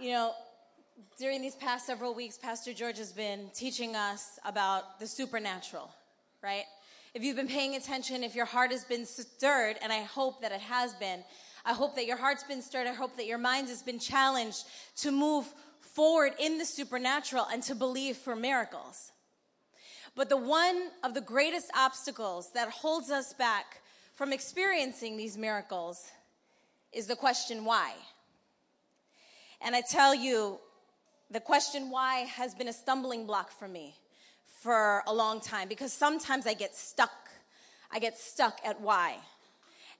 You 0.00 0.10
know, 0.10 0.32
during 1.18 1.40
these 1.40 1.54
past 1.54 1.86
several 1.86 2.14
weeks, 2.14 2.36
Pastor 2.36 2.72
George 2.72 2.98
has 2.98 3.12
been 3.12 3.48
teaching 3.54 3.94
us 3.94 4.38
about 4.44 4.98
the 4.98 5.06
supernatural, 5.06 5.90
right? 6.42 6.64
If 7.14 7.22
you've 7.22 7.36
been 7.36 7.48
paying 7.48 7.76
attention, 7.76 8.24
if 8.24 8.34
your 8.34 8.46
heart 8.46 8.72
has 8.72 8.84
been 8.84 9.06
stirred, 9.06 9.76
and 9.80 9.92
I 9.92 10.02
hope 10.02 10.42
that 10.42 10.50
it 10.50 10.60
has 10.60 10.92
been, 10.94 11.22
I 11.64 11.72
hope 11.72 11.94
that 11.94 12.06
your 12.06 12.16
heart's 12.16 12.42
been 12.42 12.60
stirred. 12.60 12.86
I 12.86 12.94
hope 12.94 13.16
that 13.16 13.26
your 13.26 13.38
mind 13.38 13.68
has 13.68 13.80
been 13.80 13.98
challenged 13.98 14.64
to 14.96 15.12
move 15.12 15.46
forward 15.80 16.32
in 16.40 16.58
the 16.58 16.64
supernatural 16.64 17.46
and 17.50 17.62
to 17.62 17.74
believe 17.74 18.16
for 18.16 18.34
miracles. 18.34 19.12
But 20.16 20.28
the 20.28 20.36
one 20.36 20.88
of 21.04 21.14
the 21.14 21.20
greatest 21.20 21.70
obstacles 21.76 22.50
that 22.52 22.68
holds 22.70 23.10
us 23.10 23.32
back 23.32 23.82
from 24.14 24.32
experiencing 24.32 25.16
these 25.16 25.38
miracles 25.38 26.10
is 26.92 27.06
the 27.06 27.16
question 27.16 27.64
why. 27.64 27.92
And 29.60 29.74
I 29.74 29.80
tell 29.80 30.14
you, 30.14 30.58
the 31.34 31.40
question 31.40 31.90
why 31.90 32.18
has 32.20 32.54
been 32.54 32.68
a 32.68 32.72
stumbling 32.72 33.26
block 33.26 33.50
for 33.50 33.66
me 33.66 33.96
for 34.62 35.02
a 35.08 35.12
long 35.12 35.40
time 35.40 35.68
because 35.68 35.92
sometimes 35.92 36.46
I 36.46 36.54
get 36.54 36.76
stuck. 36.76 37.10
I 37.90 37.98
get 37.98 38.16
stuck 38.16 38.60
at 38.64 38.80
why. 38.80 39.16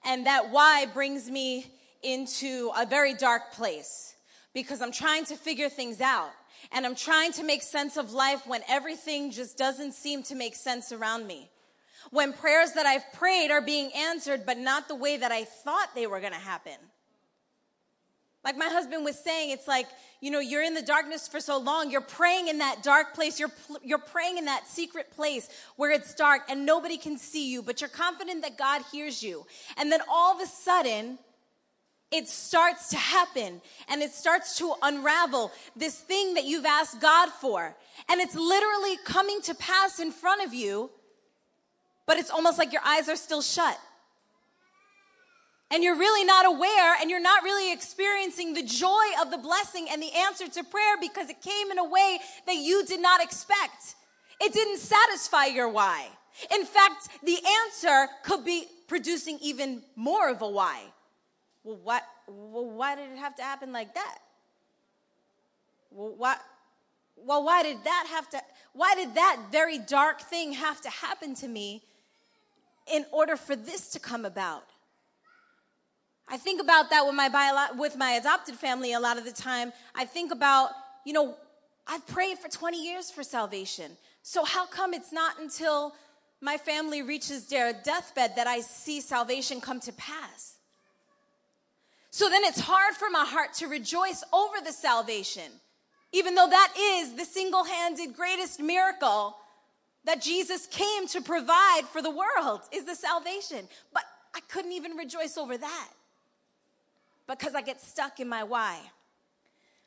And 0.05 0.25
that 0.27 0.49
why 0.51 0.85
brings 0.85 1.29
me 1.29 1.67
into 2.01 2.71
a 2.77 2.85
very 2.85 3.13
dark 3.13 3.51
place 3.51 4.15
because 4.53 4.81
I'm 4.81 4.93
trying 4.93 5.25
to 5.25 5.35
figure 5.35 5.67
things 5.67 5.99
out 5.99 6.31
and 6.71 6.85
I'm 6.85 6.95
trying 6.95 7.33
to 7.33 7.43
make 7.43 7.63
sense 7.63 7.97
of 7.97 8.13
life 8.13 8.47
when 8.47 8.61
everything 8.69 9.29
just 9.31 9.57
doesn't 9.57 9.91
seem 9.91 10.23
to 10.23 10.35
make 10.35 10.55
sense 10.55 10.93
around 10.93 11.27
me. 11.27 11.49
When 12.11 12.31
prayers 12.31 12.71
that 12.73 12.85
I've 12.85 13.11
prayed 13.11 13.51
are 13.51 13.61
being 13.61 13.91
answered, 13.93 14.45
but 14.45 14.57
not 14.57 14.87
the 14.87 14.95
way 14.95 15.17
that 15.17 15.33
I 15.33 15.43
thought 15.43 15.89
they 15.95 16.07
were 16.07 16.21
going 16.21 16.31
to 16.31 16.39
happen. 16.39 16.77
Like 18.45 18.57
my 18.57 18.67
husband 18.69 19.03
was 19.03 19.17
saying, 19.17 19.49
it's 19.49 19.67
like, 19.67 19.87
you 20.21 20.29
know, 20.29 20.39
you're 20.39 20.61
in 20.61 20.75
the 20.75 20.81
darkness 20.83 21.27
for 21.27 21.39
so 21.39 21.57
long. 21.57 21.89
You're 21.89 21.99
praying 21.99 22.47
in 22.47 22.59
that 22.59 22.83
dark 22.83 23.15
place. 23.15 23.39
You're, 23.39 23.51
you're 23.83 23.97
praying 23.97 24.37
in 24.37 24.45
that 24.45 24.67
secret 24.67 25.11
place 25.15 25.49
where 25.77 25.89
it's 25.89 26.13
dark 26.13 26.43
and 26.47 26.63
nobody 26.63 26.97
can 26.97 27.17
see 27.17 27.51
you, 27.51 27.63
but 27.63 27.81
you're 27.81 27.89
confident 27.89 28.43
that 28.43 28.55
God 28.55 28.83
hears 28.91 29.23
you. 29.23 29.47
And 29.77 29.91
then 29.91 30.01
all 30.07 30.35
of 30.35 30.41
a 30.41 30.45
sudden, 30.45 31.17
it 32.11 32.27
starts 32.27 32.89
to 32.89 32.97
happen 32.97 33.61
and 33.89 34.03
it 34.03 34.11
starts 34.11 34.59
to 34.59 34.75
unravel 34.83 35.51
this 35.75 35.99
thing 35.99 36.35
that 36.35 36.45
you've 36.45 36.65
asked 36.65 37.01
God 37.01 37.29
for. 37.29 37.75
And 38.07 38.21
it's 38.21 38.35
literally 38.35 38.97
coming 39.05 39.41
to 39.41 39.55
pass 39.55 39.99
in 39.99 40.11
front 40.11 40.45
of 40.45 40.53
you, 40.53 40.91
but 42.05 42.17
it's 42.17 42.29
almost 42.29 42.59
like 42.59 42.71
your 42.71 42.83
eyes 42.85 43.09
are 43.09 43.15
still 43.15 43.41
shut 43.41 43.79
and 45.75 45.83
you're 45.83 45.97
really 45.97 46.23
not 46.23 46.45
aware 46.45 46.95
and 47.01 47.09
you're 47.09 47.19
not 47.19 47.43
really 47.43 47.73
experiencing 47.73 48.53
the 48.53 48.63
joy 48.63 49.03
of 49.21 49.29
the 49.29 49.37
blessing 49.37 49.87
and 49.91 50.01
the 50.01 50.09
answer 50.15 50.47
to 50.47 50.63
prayer 50.63 50.95
because 51.01 51.29
it 51.29 51.41
came 51.41 51.69
in 51.69 51.77
a 51.77 51.83
way 51.83 52.17
that 52.45 52.55
you 52.55 52.85
did 52.85 53.01
not 53.01 53.21
expect. 53.21 53.95
It 54.39 54.53
didn't 54.53 54.77
satisfy 54.77 55.47
your 55.47 55.67
why. 55.67 56.07
In 56.53 56.63
fact, 56.63 57.09
the 57.23 57.37
answer 57.65 58.07
could 58.23 58.45
be 58.45 58.67
producing 58.87 59.37
even 59.41 59.81
more 59.97 60.29
of 60.29 60.41
a 60.41 60.47
why. 60.47 60.79
Well, 61.65 61.79
what, 61.83 62.03
well, 62.25 62.69
why 62.69 62.95
did 62.95 63.11
it 63.11 63.17
have 63.17 63.35
to 63.35 63.43
happen 63.43 63.73
like 63.73 63.95
that? 63.95 64.19
Well, 65.91 66.15
why, 66.15 66.37
well, 67.17 67.43
why 67.43 67.63
did 67.63 67.83
that 67.83 68.07
have 68.11 68.29
to, 68.29 68.41
why 68.71 68.95
did 68.95 69.15
that 69.15 69.47
very 69.51 69.79
dark 69.79 70.21
thing 70.21 70.53
have 70.53 70.79
to 70.83 70.89
happen 70.89 71.35
to 71.35 71.49
me 71.49 71.83
in 72.89 73.05
order 73.11 73.35
for 73.35 73.57
this 73.57 73.89
to 73.89 73.99
come 73.99 74.23
about? 74.23 74.63
I 76.27 76.37
think 76.37 76.59
about 76.59 76.89
that 76.89 77.05
with 77.05 77.15
my 77.15 77.29
bio- 77.29 77.75
with 77.77 77.95
my 77.95 78.11
adopted 78.11 78.55
family 78.55 78.93
a 78.93 78.99
lot 78.99 79.17
of 79.17 79.25
the 79.25 79.31
time. 79.31 79.71
I 79.93 80.05
think 80.05 80.31
about, 80.31 80.71
you 81.05 81.13
know, 81.13 81.35
I've 81.87 82.05
prayed 82.07 82.39
for 82.39 82.49
20 82.49 82.83
years 82.83 83.11
for 83.11 83.23
salvation. 83.23 83.91
So 84.23 84.43
how 84.43 84.65
come 84.65 84.93
it's 84.93 85.13
not 85.13 85.39
until 85.39 85.93
my 86.41 86.57
family 86.57 87.03
reaches 87.03 87.45
their 87.47 87.73
deathbed 87.73 88.35
that 88.37 88.47
I 88.47 88.61
see 88.61 89.01
salvation 89.01 89.61
come 89.61 89.79
to 89.81 89.93
pass? 89.93 90.55
So 92.09 92.29
then 92.29 92.43
it's 92.43 92.59
hard 92.59 92.95
for 92.95 93.09
my 93.11 93.25
heart 93.25 93.53
to 93.55 93.67
rejoice 93.67 94.23
over 94.33 94.55
the 94.65 94.71
salvation, 94.71 95.51
even 96.11 96.33
though 96.33 96.49
that 96.49 96.73
is 96.79 97.13
the 97.13 97.25
single 97.25 97.65
handed 97.65 98.15
greatest 98.15 98.59
miracle 98.59 99.35
that 100.05 100.21
Jesus 100.21 100.65
came 100.65 101.07
to 101.07 101.21
provide 101.21 101.83
for 101.91 102.01
the 102.01 102.09
world 102.09 102.61
is 102.71 102.85
the 102.85 102.95
salvation. 102.95 103.67
But 103.93 104.03
I 104.33 104.39
couldn't 104.49 104.71
even 104.71 104.93
rejoice 104.93 105.37
over 105.37 105.55
that 105.57 105.89
because 107.27 107.55
I 107.55 107.61
get 107.61 107.81
stuck 107.81 108.19
in 108.19 108.27
my 108.27 108.43
why. 108.43 108.79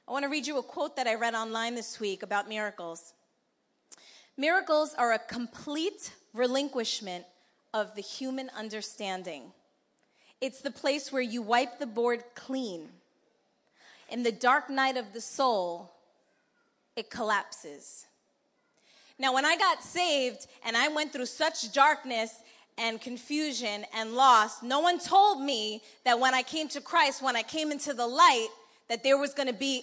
I 0.07 0.12
want 0.12 0.24
to 0.24 0.29
read 0.29 0.46
you 0.46 0.59
a 0.59 0.62
quote 0.62 0.96
that 0.96 1.07
I 1.07 1.14
read 1.14 1.35
online 1.35 1.74
this 1.74 2.01
week 2.01 2.22
about 2.22 2.48
miracles. 2.48 3.12
Miracles 4.37 4.94
are 4.94 5.12
a 5.12 5.18
complete 5.18 6.12
relinquishment 6.33 7.24
of 7.74 7.94
the 7.94 8.01
human 8.01 8.51
understanding. 8.57 9.53
It's 10.40 10.61
the 10.61 10.70
place 10.70 11.12
where 11.12 11.22
you 11.22 11.42
wipe 11.42 11.79
the 11.79 11.87
board 11.87 12.22
clean. 12.35 12.88
In 14.09 14.22
the 14.22 14.33
dark 14.33 14.70
night 14.70 14.96
of 14.96 15.12
the 15.12 15.20
soul, 15.20 15.92
it 16.96 17.11
collapses. 17.11 18.07
Now, 19.18 19.35
when 19.35 19.44
I 19.44 19.57
got 19.57 19.83
saved 19.83 20.46
and 20.64 20.77
I 20.77 20.88
went 20.88 21.12
through 21.12 21.27
such 21.27 21.72
darkness 21.72 22.35
and 22.79 23.01
confusion 23.01 23.85
and 23.95 24.14
loss. 24.14 24.62
No 24.62 24.81
one 24.81 24.99
told 24.99 25.43
me 25.43 25.83
that 26.05 26.19
when 26.19 26.35
I 26.35 26.43
came 26.43 26.69
to 26.69 26.81
Christ, 26.81 27.23
when 27.23 27.37
I 27.37 27.43
came 27.43 27.73
into 27.73 27.93
the 27.93 28.07
light, 28.07 28.49
that 28.88 29.03
there 29.03 29.19
was 29.19 29.35
going 29.35 29.49
to 29.49 29.55
be 29.55 29.83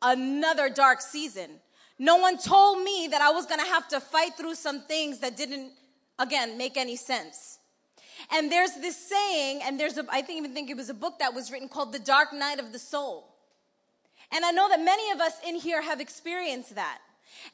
another 0.00 0.70
dark 0.70 1.00
season. 1.00 1.50
No 1.98 2.16
one 2.16 2.38
told 2.38 2.82
me 2.82 3.08
that 3.10 3.20
I 3.20 3.30
was 3.30 3.46
going 3.46 3.60
to 3.60 3.66
have 3.66 3.88
to 3.88 4.00
fight 4.00 4.34
through 4.36 4.54
some 4.54 4.82
things 4.82 5.20
that 5.20 5.36
didn't, 5.36 5.72
again, 6.18 6.56
make 6.56 6.76
any 6.76 6.96
sense. 6.96 7.58
And 8.30 8.50
there's 8.50 8.74
this 8.74 8.96
saying, 8.96 9.60
and 9.64 9.78
there's 9.78 9.98
a, 9.98 10.06
I 10.10 10.22
think 10.22 10.38
even 10.38 10.54
think 10.54 10.70
it 10.70 10.76
was 10.76 10.88
a 10.88 10.94
book 10.94 11.18
that 11.18 11.34
was 11.34 11.50
written 11.50 11.68
called 11.68 11.92
The 11.92 11.98
Dark 11.98 12.32
Night 12.32 12.58
of 12.58 12.72
the 12.72 12.78
Soul. 12.78 13.28
And 14.32 14.44
I 14.44 14.50
know 14.50 14.68
that 14.68 14.80
many 14.80 15.10
of 15.10 15.20
us 15.20 15.34
in 15.46 15.56
here 15.56 15.82
have 15.82 16.00
experienced 16.00 16.74
that. 16.74 16.98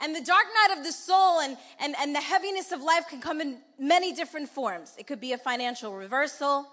And 0.00 0.14
the 0.14 0.20
dark 0.20 0.44
night 0.62 0.78
of 0.78 0.84
the 0.84 0.92
soul 0.92 1.40
and, 1.40 1.56
and, 1.80 1.94
and 1.98 2.14
the 2.14 2.20
heaviness 2.20 2.72
of 2.72 2.82
life 2.82 3.08
can 3.08 3.20
come 3.20 3.40
in 3.40 3.58
many 3.78 4.12
different 4.12 4.48
forms. 4.48 4.94
It 4.98 5.06
could 5.06 5.20
be 5.20 5.32
a 5.32 5.38
financial 5.38 5.94
reversal. 5.94 6.66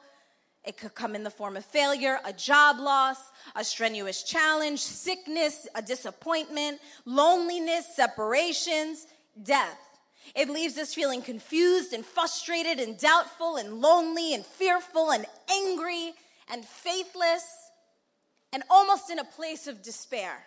It 0.64 0.78
could 0.78 0.96
come 0.96 1.16
in 1.16 1.24
the 1.24 1.30
form 1.30 1.58
of 1.58 1.66
failure, 1.66 2.20
a 2.26 2.34
job 2.34 2.80
loss, 2.80 3.18
a 3.56 3.64
strenuous 3.64 4.24
challenge, 4.24 4.80
sickness, 4.80 5.68
a 5.76 5.82
disappointment, 5.82 6.80
loneliness, 7.06 7.86
separations, 7.96 9.06
death. 9.44 9.78
It 10.34 10.50
leaves 10.50 10.78
us 10.78 10.94
feeling 10.94 11.22
confused 11.22 11.94
and 11.94 12.04
frustrated 12.04 12.80
and 12.80 12.98
doubtful 12.98 13.58
and 13.58 13.80
lonely 13.80 14.34
and 14.34 14.44
fearful 14.44 15.12
and 15.12 15.26
angry 15.50 16.14
and 16.52 16.66
faithless 16.66 17.46
and 18.52 18.64
almost 18.70 19.12
in 19.12 19.20
a 19.20 19.24
place 19.24 19.68
of 19.68 19.84
despair 19.84 20.44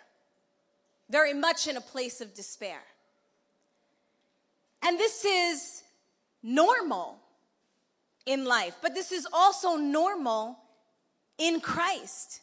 very 1.09 1.33
much 1.33 1.67
in 1.67 1.77
a 1.77 1.81
place 1.81 2.21
of 2.21 2.33
despair. 2.33 2.81
And 4.83 4.97
this 4.97 5.25
is 5.25 5.83
normal 6.41 7.19
in 8.25 8.45
life, 8.45 8.75
but 8.81 8.93
this 8.93 9.11
is 9.11 9.27
also 9.33 9.75
normal 9.75 10.57
in 11.37 11.59
Christ. 11.59 12.41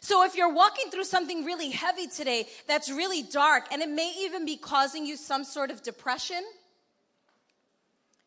So 0.00 0.24
if 0.24 0.36
you're 0.36 0.52
walking 0.52 0.90
through 0.90 1.04
something 1.04 1.44
really 1.44 1.70
heavy 1.70 2.06
today 2.06 2.48
that's 2.66 2.90
really 2.90 3.22
dark 3.22 3.64
and 3.72 3.80
it 3.82 3.88
may 3.88 4.12
even 4.20 4.44
be 4.44 4.56
causing 4.56 5.06
you 5.06 5.16
some 5.16 5.44
sort 5.44 5.70
of 5.70 5.82
depression, 5.82 6.42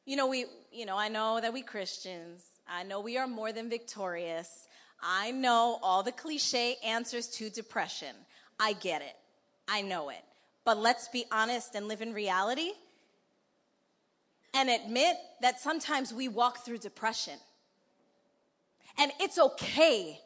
you 0.06 0.16
know, 0.16 0.28
we, 0.28 0.46
you 0.72 0.86
know, 0.86 0.98
I 0.98 1.10
know 1.10 1.40
that 1.40 1.54
we 1.54 1.62
Christians, 1.62 2.44
I 2.68 2.84
know 2.84 3.00
we 3.00 3.18
are 3.18 3.28
more 3.28 3.52
than 3.52 3.70
victorious. 3.70 4.68
I 5.02 5.32
know 5.32 5.80
all 5.82 6.04
the 6.04 6.12
cliche 6.12 6.76
answers 6.84 7.28
to 7.38 7.50
depression. 7.50 8.16
I 8.60 8.74
get 8.74 9.02
it. 9.02 9.16
I 9.70 9.82
know 9.82 10.10
it. 10.10 10.24
But 10.66 10.78
let's 10.78 11.08
be 11.08 11.26
honest 11.32 11.76
and 11.76 11.88
live 11.88 12.02
in 12.02 12.14
reality 12.14 12.72
and 14.54 14.70
admit 14.70 15.16
that 15.42 15.60
sometimes 15.60 16.14
we 16.14 16.28
walk 16.28 16.66
through 16.66 16.80
depression. 16.80 17.36
And 18.98 19.12
it's 19.20 19.38
okay 19.38 20.20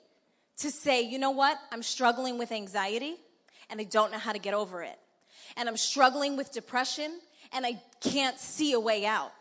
to 0.58 0.72
say, 0.72 1.02
you 1.02 1.20
know 1.20 1.32
what? 1.32 1.58
I'm 1.72 1.84
struggling 1.84 2.38
with 2.38 2.52
anxiety 2.52 3.16
and 3.70 3.80
I 3.80 3.84
don't 3.84 4.12
know 4.12 4.18
how 4.18 4.32
to 4.32 4.40
get 4.40 4.54
over 4.54 4.82
it. 4.82 4.98
And 5.58 5.70
I'm 5.70 5.78
struggling 5.78 6.38
with 6.38 6.52
depression 6.52 7.20
and 7.52 7.66
I 7.66 7.82
can't 8.02 8.40
see 8.40 8.74
a 8.74 8.80
way 8.80 9.06
out. 9.06 9.32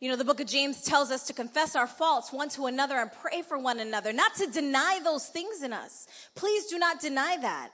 You 0.00 0.08
know, 0.08 0.16
the 0.16 0.24
book 0.24 0.38
of 0.40 0.46
James 0.46 0.84
tells 0.84 1.10
us 1.10 1.26
to 1.26 1.32
confess 1.32 1.74
our 1.74 1.88
faults 1.88 2.32
one 2.32 2.48
to 2.50 2.66
another 2.66 2.96
and 2.96 3.10
pray 3.12 3.42
for 3.42 3.58
one 3.58 3.80
another, 3.80 4.12
not 4.12 4.34
to 4.36 4.46
deny 4.46 5.00
those 5.02 5.26
things 5.26 5.62
in 5.62 5.72
us. 5.72 6.06
Please 6.36 6.66
do 6.66 6.78
not 6.78 7.00
deny 7.00 7.36
that 7.38 7.70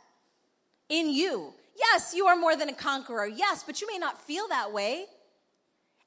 in 0.94 1.10
you. 1.10 1.52
Yes, 1.76 2.14
you 2.14 2.26
are 2.26 2.36
more 2.36 2.56
than 2.56 2.68
a 2.68 2.74
conqueror. 2.74 3.26
Yes, 3.26 3.64
but 3.64 3.80
you 3.80 3.86
may 3.90 3.98
not 3.98 4.20
feel 4.22 4.46
that 4.48 4.72
way. 4.72 5.06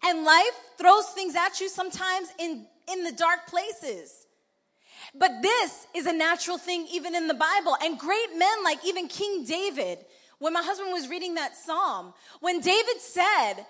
And 0.03 0.23
life 0.23 0.59
throws 0.77 1.05
things 1.07 1.35
at 1.35 1.59
you 1.59 1.69
sometimes 1.69 2.29
in, 2.39 2.65
in 2.91 3.03
the 3.03 3.11
dark 3.11 3.47
places. 3.47 4.25
But 5.13 5.41
this 5.41 5.87
is 5.95 6.05
a 6.05 6.13
natural 6.13 6.57
thing 6.57 6.87
even 6.91 7.15
in 7.15 7.27
the 7.27 7.33
Bible. 7.33 7.75
And 7.83 7.99
great 7.99 8.29
men 8.37 8.63
like 8.63 8.85
even 8.85 9.07
King 9.07 9.43
David, 9.43 9.99
when 10.39 10.53
my 10.53 10.61
husband 10.61 10.91
was 10.91 11.09
reading 11.09 11.35
that 11.35 11.55
psalm, 11.55 12.13
when 12.39 12.61
David 12.61 12.99
said, 12.99 13.65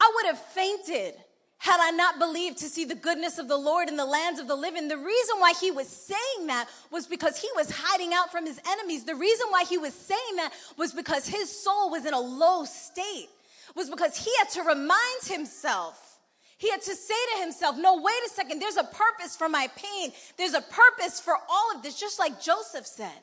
I 0.00 0.12
would 0.14 0.26
have 0.26 0.38
fainted 0.38 1.14
had 1.62 1.78
I 1.80 1.92
not 1.92 2.18
believed 2.18 2.58
to 2.58 2.68
see 2.68 2.84
the 2.84 2.96
goodness 2.96 3.38
of 3.38 3.46
the 3.46 3.56
Lord 3.56 3.88
in 3.88 3.96
the 3.96 4.04
lands 4.04 4.40
of 4.40 4.48
the 4.48 4.56
living. 4.56 4.88
The 4.88 4.96
reason 4.96 5.38
why 5.38 5.52
he 5.60 5.70
was 5.70 5.86
saying 5.86 6.48
that 6.48 6.68
was 6.90 7.06
because 7.06 7.38
he 7.38 7.48
was 7.54 7.70
hiding 7.70 8.12
out 8.12 8.32
from 8.32 8.46
his 8.46 8.60
enemies. 8.68 9.04
The 9.04 9.14
reason 9.14 9.46
why 9.48 9.62
he 9.68 9.78
was 9.78 9.94
saying 9.94 10.36
that 10.38 10.52
was 10.76 10.92
because 10.92 11.24
his 11.24 11.48
soul 11.56 11.88
was 11.88 12.04
in 12.04 12.14
a 12.14 12.18
low 12.18 12.64
state, 12.64 13.28
was 13.76 13.88
because 13.88 14.16
he 14.16 14.32
had 14.40 14.48
to 14.50 14.62
remind 14.62 15.22
himself. 15.24 16.18
He 16.58 16.68
had 16.68 16.82
to 16.82 16.96
say 16.96 17.14
to 17.36 17.42
himself, 17.42 17.76
no, 17.78 18.02
wait 18.02 18.22
a 18.26 18.30
second, 18.30 18.60
there's 18.60 18.76
a 18.76 18.82
purpose 18.82 19.36
for 19.36 19.48
my 19.48 19.70
pain. 19.76 20.10
There's 20.36 20.54
a 20.54 20.62
purpose 20.62 21.20
for 21.20 21.34
all 21.48 21.76
of 21.76 21.84
this, 21.84 21.94
just 21.94 22.18
like 22.18 22.40
Joseph 22.40 22.86
said. 22.86 23.22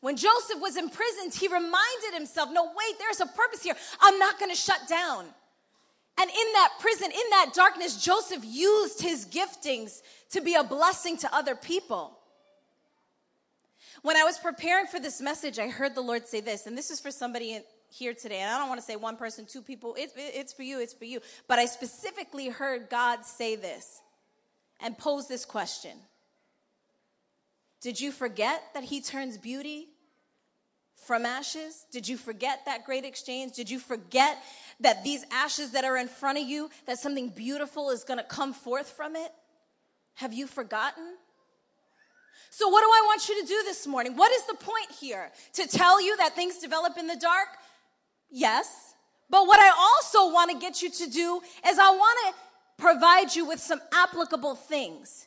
When 0.00 0.16
Joseph 0.16 0.60
was 0.60 0.76
imprisoned, 0.76 1.32
he 1.32 1.46
reminded 1.46 2.14
himself, 2.14 2.50
no, 2.50 2.64
wait, 2.64 2.98
there's 2.98 3.20
a 3.20 3.26
purpose 3.26 3.62
here. 3.62 3.76
I'm 4.00 4.18
not 4.18 4.40
going 4.40 4.50
to 4.50 4.56
shut 4.56 4.80
down. 4.88 5.26
And 6.18 6.28
in 6.28 6.52
that 6.54 6.74
prison, 6.78 7.10
in 7.10 7.30
that 7.30 7.52
darkness, 7.54 8.02
Joseph 8.02 8.44
used 8.44 9.00
his 9.00 9.26
giftings 9.26 10.02
to 10.30 10.40
be 10.40 10.54
a 10.54 10.64
blessing 10.64 11.16
to 11.18 11.34
other 11.34 11.54
people. 11.54 12.18
When 14.02 14.16
I 14.16 14.24
was 14.24 14.38
preparing 14.38 14.86
for 14.86 15.00
this 15.00 15.20
message, 15.20 15.58
I 15.58 15.68
heard 15.68 15.94
the 15.94 16.00
Lord 16.00 16.26
say 16.26 16.40
this, 16.40 16.66
and 16.66 16.76
this 16.76 16.90
is 16.90 17.00
for 17.00 17.10
somebody 17.10 17.60
here 17.88 18.14
today. 18.14 18.40
And 18.40 18.50
I 18.50 18.58
don't 18.58 18.68
want 18.68 18.80
to 18.80 18.86
say 18.86 18.96
one 18.96 19.16
person, 19.16 19.46
two 19.46 19.62
people. 19.62 19.94
It's, 19.98 20.12
it's 20.16 20.52
for 20.52 20.62
you, 20.62 20.80
it's 20.80 20.94
for 20.94 21.04
you. 21.04 21.20
But 21.46 21.58
I 21.58 21.66
specifically 21.66 22.48
heard 22.48 22.88
God 22.90 23.24
say 23.24 23.54
this 23.54 24.00
and 24.80 24.98
pose 24.98 25.28
this 25.28 25.44
question 25.44 25.96
Did 27.80 28.00
you 28.00 28.10
forget 28.10 28.62
that 28.74 28.84
he 28.84 29.00
turns 29.00 29.38
beauty 29.38 29.91
from 31.06 31.26
ashes? 31.26 31.86
Did 31.90 32.08
you 32.08 32.16
forget 32.16 32.60
that 32.66 32.84
great 32.84 33.04
exchange? 33.04 33.52
Did 33.52 33.70
you 33.70 33.78
forget 33.78 34.38
that 34.80 35.04
these 35.04 35.24
ashes 35.30 35.72
that 35.72 35.84
are 35.84 35.96
in 35.96 36.08
front 36.08 36.38
of 36.38 36.44
you, 36.44 36.70
that 36.86 36.98
something 36.98 37.28
beautiful 37.28 37.90
is 37.90 38.04
going 38.04 38.18
to 38.18 38.24
come 38.24 38.52
forth 38.52 38.88
from 38.88 39.16
it? 39.16 39.32
Have 40.14 40.32
you 40.32 40.46
forgotten? 40.46 41.04
So, 42.50 42.68
what 42.68 42.82
do 42.82 42.86
I 42.86 43.02
want 43.06 43.28
you 43.28 43.40
to 43.40 43.46
do 43.46 43.62
this 43.64 43.86
morning? 43.86 44.16
What 44.16 44.30
is 44.32 44.44
the 44.46 44.54
point 44.54 44.90
here? 45.00 45.30
To 45.54 45.66
tell 45.66 46.02
you 46.02 46.16
that 46.18 46.34
things 46.34 46.58
develop 46.58 46.98
in 46.98 47.06
the 47.06 47.16
dark? 47.16 47.48
Yes. 48.30 48.94
But 49.30 49.46
what 49.46 49.58
I 49.58 49.70
also 49.70 50.32
want 50.32 50.50
to 50.50 50.58
get 50.58 50.82
you 50.82 50.90
to 50.90 51.10
do 51.10 51.40
is 51.66 51.78
I 51.78 51.90
want 51.90 52.18
to 52.26 52.82
provide 52.82 53.34
you 53.34 53.46
with 53.46 53.60
some 53.60 53.80
applicable 53.92 54.54
things. 54.54 55.26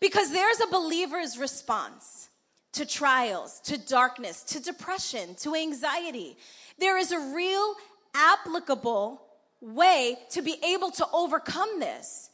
Because 0.00 0.32
there's 0.32 0.60
a 0.60 0.66
believer's 0.66 1.38
response 1.38 2.28
to 2.76 2.86
trials, 2.86 3.60
to 3.60 3.78
darkness, 3.78 4.42
to 4.44 4.60
depression, 4.60 5.34
to 5.36 5.54
anxiety. 5.54 6.36
There 6.78 6.96
is 6.98 7.12
a 7.12 7.18
real 7.34 7.74
applicable 8.14 9.22
way 9.60 10.16
to 10.30 10.42
be 10.42 10.56
able 10.64 10.90
to 10.92 11.06
overcome 11.12 11.80
this. 11.80 12.30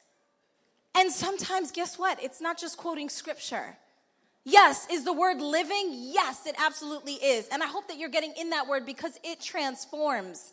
And 0.94 1.10
sometimes, 1.10 1.70
guess 1.70 1.98
what? 1.98 2.22
It's 2.22 2.40
not 2.40 2.58
just 2.58 2.76
quoting 2.76 3.08
scripture. 3.08 3.76
Yes, 4.44 4.86
is 4.90 5.04
the 5.04 5.12
word 5.12 5.40
living? 5.40 5.90
Yes, 5.92 6.46
it 6.46 6.56
absolutely 6.58 7.14
is. 7.14 7.48
And 7.48 7.62
I 7.62 7.66
hope 7.66 7.88
that 7.88 7.98
you're 7.98 8.08
getting 8.08 8.34
in 8.38 8.50
that 8.50 8.66
word 8.66 8.84
because 8.84 9.18
it 9.22 9.40
transforms. 9.40 10.52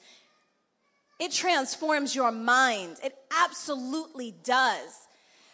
It 1.20 1.32
transforms 1.32 2.16
your 2.16 2.32
mind. 2.32 2.98
It 3.04 3.16
absolutely 3.44 4.36
does. 4.44 5.08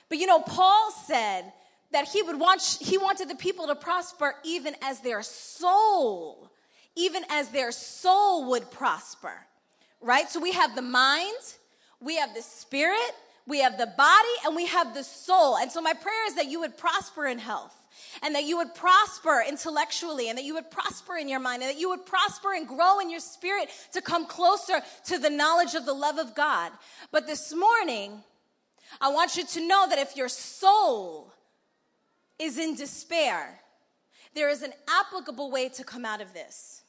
But 0.10 0.17
you 0.17 0.28
know, 0.28 0.41
Paul 0.41 0.91
said 0.91 1.52
that 1.96 2.10
he 2.10 2.22
would 2.22 2.38
want, 2.38 2.62
he 2.82 2.98
wanted 2.98 3.30
the 3.30 3.36
people 3.36 3.68
to 3.68 3.76
prosper 3.76 4.36
even 4.44 4.76
as 4.82 5.00
their 5.00 5.24
soul, 5.24 6.52
even 6.98 7.24
as 7.30 7.48
their 7.50 7.72
soul 7.72 8.50
would 8.50 8.70
prosper. 8.70 9.32
Right? 10.02 10.28
So 10.30 10.42
we 10.42 10.52
have 10.52 10.76
the 10.76 10.82
mind, 10.82 11.38
we 12.02 12.18
have 12.18 12.36
the 12.36 12.42
spirit, 12.42 13.00
we 13.48 13.62
have 13.62 13.78
the 13.78 13.88
body, 13.88 14.36
and 14.46 14.58
we 14.58 14.66
have 14.66 14.94
the 14.94 15.06
soul. 15.06 15.56
And 15.56 15.72
so 15.72 15.82
my 15.82 15.94
prayer 15.94 16.28
is 16.28 16.36
that 16.36 16.48
you 16.48 16.60
would 16.60 16.78
prosper 16.78 17.28
in 17.28 17.40
health 17.40 17.74
and 18.22 18.36
that 18.36 18.44
you 18.44 18.58
would 18.58 18.76
prosper 18.76 19.42
intellectually 19.48 20.28
and 20.28 20.38
that 20.38 20.44
you 20.44 20.56
would 20.56 20.70
prosper 20.70 21.16
in 21.16 21.30
your 21.30 21.40
mind 21.40 21.64
and 21.64 21.72
that 21.72 21.80
you 21.80 21.88
would 21.88 22.06
prosper 22.06 22.54
and 22.54 22.68
grow 22.68 23.00
in 23.00 23.10
your 23.10 23.22
spirit 23.22 23.70
to 23.94 24.02
come 24.02 24.26
closer 24.28 24.82
to 25.06 25.18
the 25.18 25.30
knowledge 25.30 25.76
of 25.76 25.86
the 25.86 25.94
love 25.94 26.18
of 26.18 26.36
God. 26.36 26.74
But 27.14 27.26
this 27.26 27.54
morning, 27.54 28.22
I 29.00 29.14
want 29.14 29.38
you 29.38 29.46
to 29.46 29.66
know 29.66 29.88
that 29.88 29.98
if 29.98 30.18
your 30.18 30.28
soul 30.28 31.32
is 32.39 32.58
in 32.58 32.76
despair, 32.76 33.60
there 34.34 34.50
is 34.50 34.62
an 34.62 34.74
applicable 34.88 35.50
way 35.50 35.69
to 35.69 35.84
come 35.84 36.06
out 36.06 36.21
of 36.21 36.34
this. 36.34 36.82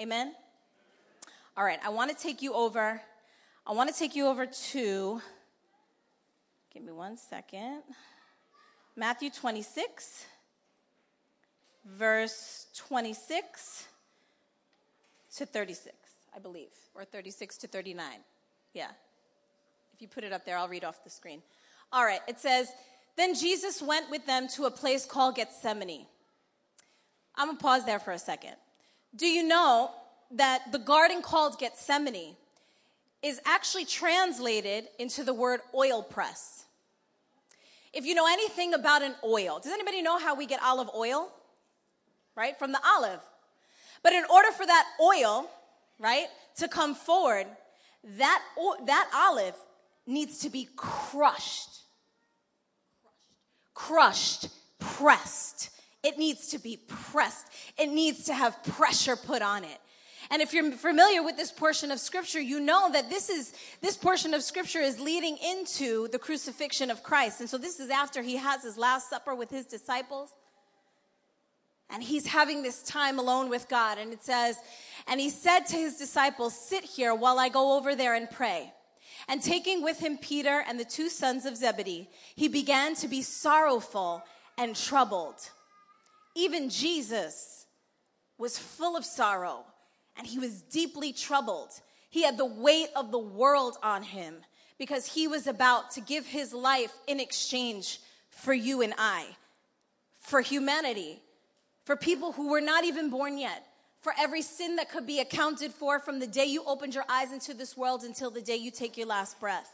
Amen? 0.00 0.32
All 1.56 1.64
right, 1.64 1.80
I 1.84 1.88
want 1.88 2.16
to 2.16 2.22
take 2.22 2.40
you 2.40 2.54
over. 2.54 3.00
I 3.66 3.72
want 3.72 3.92
to 3.92 3.98
take 3.98 4.14
you 4.14 4.26
over 4.26 4.46
to, 4.46 5.20
give 6.72 6.82
me 6.82 6.92
one 6.92 7.16
second. 7.16 7.82
Matthew 8.96 9.30
26, 9.30 10.26
verse 11.84 12.66
26 12.76 13.88
to 15.36 15.46
36, 15.46 15.94
I 16.34 16.38
believe, 16.38 16.70
or 16.94 17.04
36 17.04 17.58
to 17.58 17.66
39. 17.66 18.06
Yeah. 18.72 18.88
If 19.94 20.02
you 20.02 20.08
put 20.08 20.24
it 20.24 20.32
up 20.32 20.44
there, 20.44 20.56
I'll 20.56 20.68
read 20.68 20.84
off 20.84 21.02
the 21.02 21.10
screen. 21.10 21.42
All 21.92 22.04
right, 22.04 22.20
it 22.28 22.38
says, 22.38 22.70
Then 23.18 23.34
Jesus 23.34 23.82
went 23.82 24.08
with 24.10 24.24
them 24.26 24.46
to 24.54 24.66
a 24.66 24.70
place 24.70 25.04
called 25.04 25.34
Gethsemane. 25.34 26.06
I'm 27.34 27.48
gonna 27.48 27.58
pause 27.58 27.84
there 27.84 27.98
for 27.98 28.12
a 28.12 28.18
second. 28.18 28.54
Do 29.16 29.26
you 29.26 29.42
know 29.42 29.90
that 30.30 30.70
the 30.70 30.78
garden 30.78 31.20
called 31.20 31.58
Gethsemane 31.58 32.36
is 33.20 33.40
actually 33.44 33.86
translated 33.86 34.86
into 35.00 35.24
the 35.24 35.34
word 35.34 35.60
oil 35.74 36.00
press? 36.00 36.64
If 37.92 38.06
you 38.06 38.14
know 38.14 38.28
anything 38.28 38.72
about 38.72 39.02
an 39.02 39.16
oil, 39.24 39.58
does 39.60 39.72
anybody 39.72 40.00
know 40.00 40.20
how 40.20 40.36
we 40.36 40.46
get 40.46 40.62
olive 40.62 40.90
oil? 40.94 41.32
Right? 42.36 42.56
From 42.56 42.70
the 42.70 42.80
olive. 42.86 43.20
But 44.04 44.12
in 44.12 44.22
order 44.32 44.52
for 44.52 44.64
that 44.64 44.86
oil, 45.02 45.50
right, 45.98 46.28
to 46.58 46.68
come 46.68 46.94
forward, 46.94 47.48
that, 48.16 48.42
that 48.86 49.10
olive 49.12 49.56
needs 50.06 50.38
to 50.40 50.50
be 50.50 50.68
crushed. 50.76 51.67
Crushed, 53.78 54.48
pressed. 54.80 55.70
It 56.02 56.18
needs 56.18 56.48
to 56.48 56.58
be 56.58 56.80
pressed. 56.88 57.46
It 57.78 57.88
needs 57.88 58.24
to 58.24 58.34
have 58.34 58.60
pressure 58.64 59.14
put 59.14 59.40
on 59.40 59.62
it. 59.62 59.78
And 60.32 60.42
if 60.42 60.52
you're 60.52 60.72
familiar 60.72 61.22
with 61.22 61.36
this 61.36 61.52
portion 61.52 61.92
of 61.92 62.00
scripture, 62.00 62.40
you 62.40 62.58
know 62.58 62.90
that 62.90 63.08
this 63.08 63.30
is 63.30 63.54
this 63.80 63.96
portion 63.96 64.34
of 64.34 64.42
scripture 64.42 64.80
is 64.80 64.98
leading 64.98 65.38
into 65.38 66.08
the 66.08 66.18
crucifixion 66.18 66.90
of 66.90 67.04
Christ. 67.04 67.38
And 67.38 67.48
so 67.48 67.56
this 67.56 67.78
is 67.78 67.88
after 67.88 68.20
he 68.20 68.36
has 68.36 68.64
his 68.64 68.76
last 68.76 69.08
supper 69.08 69.32
with 69.32 69.48
his 69.48 69.64
disciples. 69.64 70.34
And 71.88 72.02
he's 72.02 72.26
having 72.26 72.64
this 72.64 72.82
time 72.82 73.20
alone 73.20 73.48
with 73.48 73.68
God. 73.68 73.98
And 73.98 74.12
it 74.12 74.24
says, 74.24 74.56
and 75.06 75.20
he 75.20 75.30
said 75.30 75.60
to 75.66 75.76
his 75.76 75.96
disciples, 75.98 76.52
Sit 76.52 76.82
here 76.82 77.14
while 77.14 77.38
I 77.38 77.48
go 77.48 77.76
over 77.76 77.94
there 77.94 78.14
and 78.14 78.28
pray. 78.28 78.72
And 79.26 79.42
taking 79.42 79.82
with 79.82 79.98
him 79.98 80.18
Peter 80.18 80.62
and 80.66 80.78
the 80.78 80.84
two 80.84 81.08
sons 81.08 81.44
of 81.44 81.56
Zebedee, 81.56 82.08
he 82.36 82.48
began 82.48 82.94
to 82.96 83.08
be 83.08 83.22
sorrowful 83.22 84.22
and 84.56 84.76
troubled. 84.76 85.50
Even 86.36 86.70
Jesus 86.70 87.66
was 88.38 88.58
full 88.58 88.96
of 88.96 89.04
sorrow 89.04 89.64
and 90.16 90.26
he 90.26 90.38
was 90.38 90.62
deeply 90.62 91.12
troubled. 91.12 91.70
He 92.10 92.22
had 92.22 92.38
the 92.38 92.44
weight 92.44 92.88
of 92.94 93.10
the 93.10 93.18
world 93.18 93.76
on 93.82 94.02
him 94.02 94.36
because 94.78 95.06
he 95.06 95.26
was 95.26 95.46
about 95.46 95.90
to 95.92 96.00
give 96.00 96.26
his 96.26 96.52
life 96.52 96.92
in 97.06 97.20
exchange 97.20 98.00
for 98.30 98.52
you 98.52 98.82
and 98.82 98.94
I, 98.96 99.26
for 100.18 100.40
humanity, 100.40 101.20
for 101.84 101.96
people 101.96 102.32
who 102.32 102.50
were 102.50 102.60
not 102.60 102.84
even 102.84 103.10
born 103.10 103.38
yet, 103.38 103.66
for 104.00 104.12
every 104.18 104.42
sin 104.42 104.76
that 104.76 104.90
could 104.90 105.06
be 105.06 105.20
accounted 105.20 105.72
for 105.72 105.98
from 105.98 106.20
the 106.20 106.26
day 106.26 106.44
you 106.44 106.62
opened 106.66 106.94
your 106.94 107.04
eyes 107.08 107.32
into 107.32 107.54
this 107.54 107.76
world 107.76 108.04
until 108.04 108.30
the 108.30 108.40
day 108.40 108.56
you 108.56 108.70
take 108.70 108.96
your 108.96 109.06
last 109.06 109.40
breath. 109.40 109.70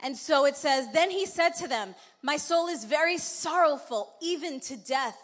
And 0.00 0.16
so 0.16 0.44
it 0.44 0.56
says, 0.56 0.86
Then 0.92 1.10
he 1.10 1.24
said 1.24 1.50
to 1.60 1.68
them, 1.68 1.94
My 2.22 2.36
soul 2.36 2.68
is 2.68 2.84
very 2.84 3.16
sorrowful, 3.18 4.12
even 4.20 4.60
to 4.60 4.76
death. 4.76 5.16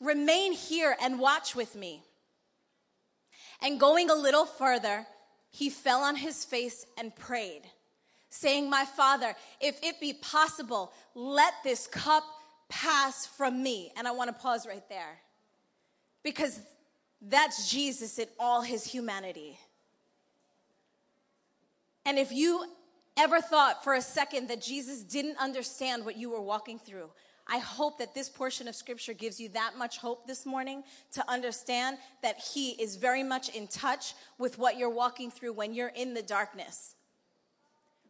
Remain 0.00 0.52
here 0.52 0.96
and 1.00 1.18
watch 1.18 1.56
with 1.56 1.74
me. 1.74 2.02
And 3.60 3.80
going 3.80 4.10
a 4.10 4.14
little 4.14 4.46
further, 4.46 5.06
he 5.50 5.70
fell 5.70 6.02
on 6.02 6.16
his 6.16 6.44
face 6.44 6.86
and 6.98 7.14
prayed, 7.14 7.62
saying, 8.28 8.68
My 8.68 8.84
father, 8.84 9.34
if 9.60 9.78
it 9.82 10.00
be 10.00 10.12
possible, 10.12 10.92
let 11.14 11.54
this 11.64 11.86
cup 11.86 12.24
pass 12.68 13.26
from 13.26 13.62
me. 13.62 13.92
And 13.96 14.06
I 14.06 14.12
want 14.12 14.28
to 14.28 14.42
pause 14.42 14.66
right 14.66 14.88
there 14.88 15.18
because 16.22 16.60
that's 17.28 17.70
Jesus 17.70 18.18
in 18.18 18.26
all 18.38 18.62
his 18.62 18.84
humanity. 18.84 19.58
And 22.04 22.18
if 22.18 22.32
you 22.32 22.66
ever 23.16 23.40
thought 23.40 23.84
for 23.84 23.94
a 23.94 24.02
second 24.02 24.48
that 24.48 24.60
Jesus 24.60 25.02
didn't 25.04 25.36
understand 25.38 26.04
what 26.04 26.16
you 26.16 26.30
were 26.30 26.40
walking 26.40 26.78
through, 26.78 27.10
I 27.46 27.58
hope 27.58 27.98
that 27.98 28.14
this 28.14 28.28
portion 28.28 28.68
of 28.68 28.74
scripture 28.74 29.12
gives 29.12 29.40
you 29.40 29.48
that 29.50 29.72
much 29.76 29.98
hope 29.98 30.26
this 30.26 30.46
morning 30.46 30.82
to 31.12 31.30
understand 31.30 31.98
that 32.22 32.38
He 32.38 32.70
is 32.70 32.96
very 32.96 33.22
much 33.22 33.48
in 33.50 33.66
touch 33.66 34.14
with 34.38 34.58
what 34.58 34.76
you're 34.76 34.90
walking 34.90 35.30
through 35.30 35.52
when 35.52 35.74
you're 35.74 35.88
in 35.88 36.14
the 36.14 36.22
darkness. 36.22 36.94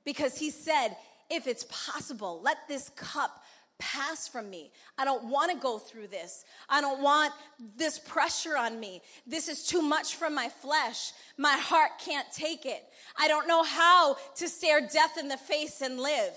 Because 0.04 0.38
He 0.38 0.50
said, 0.50 0.96
if 1.30 1.46
it's 1.46 1.64
possible, 1.70 2.40
let 2.42 2.68
this 2.68 2.90
cup 2.90 3.41
pass 3.82 4.28
from 4.28 4.48
me. 4.48 4.70
I 4.96 5.04
don't 5.04 5.24
want 5.24 5.50
to 5.50 5.56
go 5.56 5.78
through 5.78 6.06
this. 6.06 6.44
I 6.68 6.80
don't 6.80 7.02
want 7.02 7.32
this 7.76 7.98
pressure 7.98 8.56
on 8.56 8.78
me. 8.78 9.02
This 9.26 9.48
is 9.48 9.66
too 9.66 9.82
much 9.82 10.14
from 10.14 10.34
my 10.34 10.48
flesh. 10.48 11.12
My 11.36 11.56
heart 11.56 11.90
can't 11.98 12.26
take 12.32 12.64
it. 12.64 12.84
I 13.18 13.26
don't 13.26 13.48
know 13.48 13.64
how 13.64 14.16
to 14.36 14.48
stare 14.48 14.80
death 14.80 15.18
in 15.18 15.28
the 15.28 15.36
face 15.36 15.80
and 15.80 15.98
live. 15.98 16.34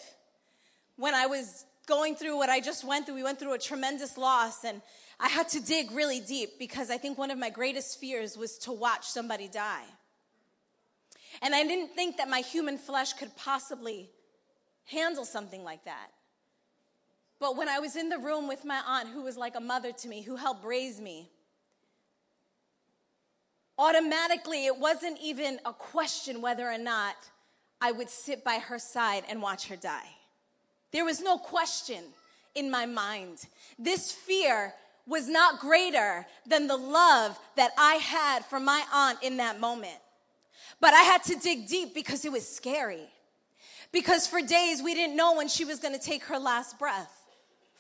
When 0.98 1.14
I 1.14 1.28
was 1.28 1.66
going 1.86 2.16
through 2.16 2.38
what 2.38 2.50
I 2.50 2.60
just 2.60 2.84
went 2.84 3.06
through, 3.06 3.16
we 3.16 3.24
went 3.24 3.40
through 3.40 3.54
a 3.54 3.60
tremendous 3.60 4.18
loss 4.18 4.64
and 4.64 4.82
I 5.20 5.28
had 5.28 5.48
to 5.50 5.60
dig 5.60 5.92
really 5.92 6.20
deep 6.20 6.58
because 6.58 6.90
I 6.90 6.98
think 6.98 7.18
one 7.18 7.32
of 7.32 7.38
my 7.38 7.52
greatest 7.52 8.00
fears 8.00 8.38
was 8.38 8.58
to 8.60 8.72
watch 8.72 9.06
somebody 9.06 9.48
die. 9.48 9.86
And 11.42 11.54
I 11.54 11.64
didn't 11.64 11.96
think 11.96 12.18
that 12.18 12.28
my 12.28 12.40
human 12.40 12.78
flesh 12.78 13.14
could 13.14 13.36
possibly 13.36 14.10
handle 14.86 15.26
something 15.26 15.64
like 15.64 15.86
that. 15.86 16.08
But 17.46 17.58
when 17.58 17.70
I 17.70 17.78
was 17.78 17.96
in 17.96 18.10
the 18.10 18.18
room 18.18 18.48
with 18.48 18.66
my 18.66 18.82
aunt, 18.88 19.10
who 19.10 19.22
was 19.22 19.38
like 19.38 19.56
a 19.56 19.60
mother 19.60 19.92
to 19.92 20.08
me, 20.08 20.24
who 20.24 20.36
helped 20.36 20.66
raise 20.66 21.00
me, 21.00 21.30
automatically 23.78 24.66
it 24.66 24.80
wasn't 24.80 25.20
even 25.22 25.60
a 25.64 25.72
question 25.72 26.42
whether 26.42 26.68
or 26.68 26.80
not 26.80 27.14
I 27.80 27.92
would 27.92 28.10
sit 28.10 28.44
by 28.44 28.56
her 28.56 28.80
side 28.80 29.26
and 29.30 29.44
watch 29.44 29.68
her 29.68 29.76
die. 29.76 30.10
There 30.92 31.06
was 31.06 31.22
no 31.22 31.38
question 31.38 32.04
in 32.56 32.72
my 32.72 32.88
mind. 32.88 33.46
This 33.78 34.12
fear 34.12 34.74
was 35.06 35.28
not 35.28 35.60
greater 35.60 36.26
than 36.48 36.66
the 36.66 36.78
love 36.78 37.38
that 37.58 37.74
I 37.78 37.94
had 37.98 38.44
for 38.46 38.60
my 38.60 38.84
aunt 38.92 39.20
in 39.22 39.38
that 39.38 39.60
moment. 39.60 40.00
But 40.82 40.96
I 40.96 41.02
had 41.02 41.22
to 41.26 41.36
dig 41.36 41.68
deep 41.68 41.94
because 41.94 42.26
it 42.26 42.32
was 42.32 42.50
scary. 42.50 43.08
Because 43.92 44.26
for 44.26 44.42
days 44.42 44.82
we 44.82 44.96
didn't 44.96 45.16
know 45.16 45.36
when 45.36 45.48
she 45.48 45.64
was 45.64 45.78
going 45.78 45.94
to 45.94 46.04
take 46.04 46.24
her 46.24 46.40
last 46.40 46.80
breath. 46.80 47.22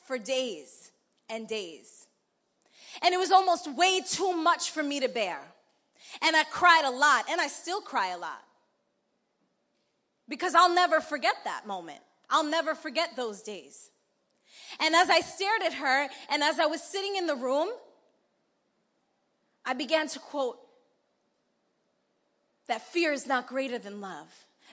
For 0.05 0.17
days 0.17 0.91
and 1.29 1.47
days. 1.47 2.07
And 3.01 3.13
it 3.13 3.17
was 3.17 3.31
almost 3.31 3.71
way 3.73 4.01
too 4.01 4.33
much 4.33 4.71
for 4.71 4.83
me 4.83 4.99
to 4.99 5.09
bear. 5.09 5.39
And 6.21 6.35
I 6.35 6.43
cried 6.43 6.83
a 6.85 6.91
lot, 6.91 7.25
and 7.29 7.41
I 7.41 7.47
still 7.47 7.81
cry 7.81 8.09
a 8.09 8.17
lot. 8.17 8.41
Because 10.29 10.55
I'll 10.55 10.73
never 10.73 11.01
forget 11.01 11.35
that 11.43 11.67
moment. 11.67 11.99
I'll 12.29 12.43
never 12.43 12.75
forget 12.75 13.15
those 13.15 13.41
days. 13.41 13.89
And 14.79 14.95
as 14.95 15.09
I 15.09 15.21
stared 15.21 15.61
at 15.63 15.73
her, 15.73 16.07
and 16.29 16.43
as 16.43 16.59
I 16.59 16.65
was 16.65 16.81
sitting 16.81 17.15
in 17.15 17.27
the 17.27 17.35
room, 17.35 17.69
I 19.65 19.73
began 19.73 20.07
to 20.09 20.19
quote, 20.19 20.59
that 22.67 22.81
fear 22.81 23.11
is 23.11 23.27
not 23.27 23.47
greater 23.47 23.77
than 23.77 24.01
love. 24.01 24.27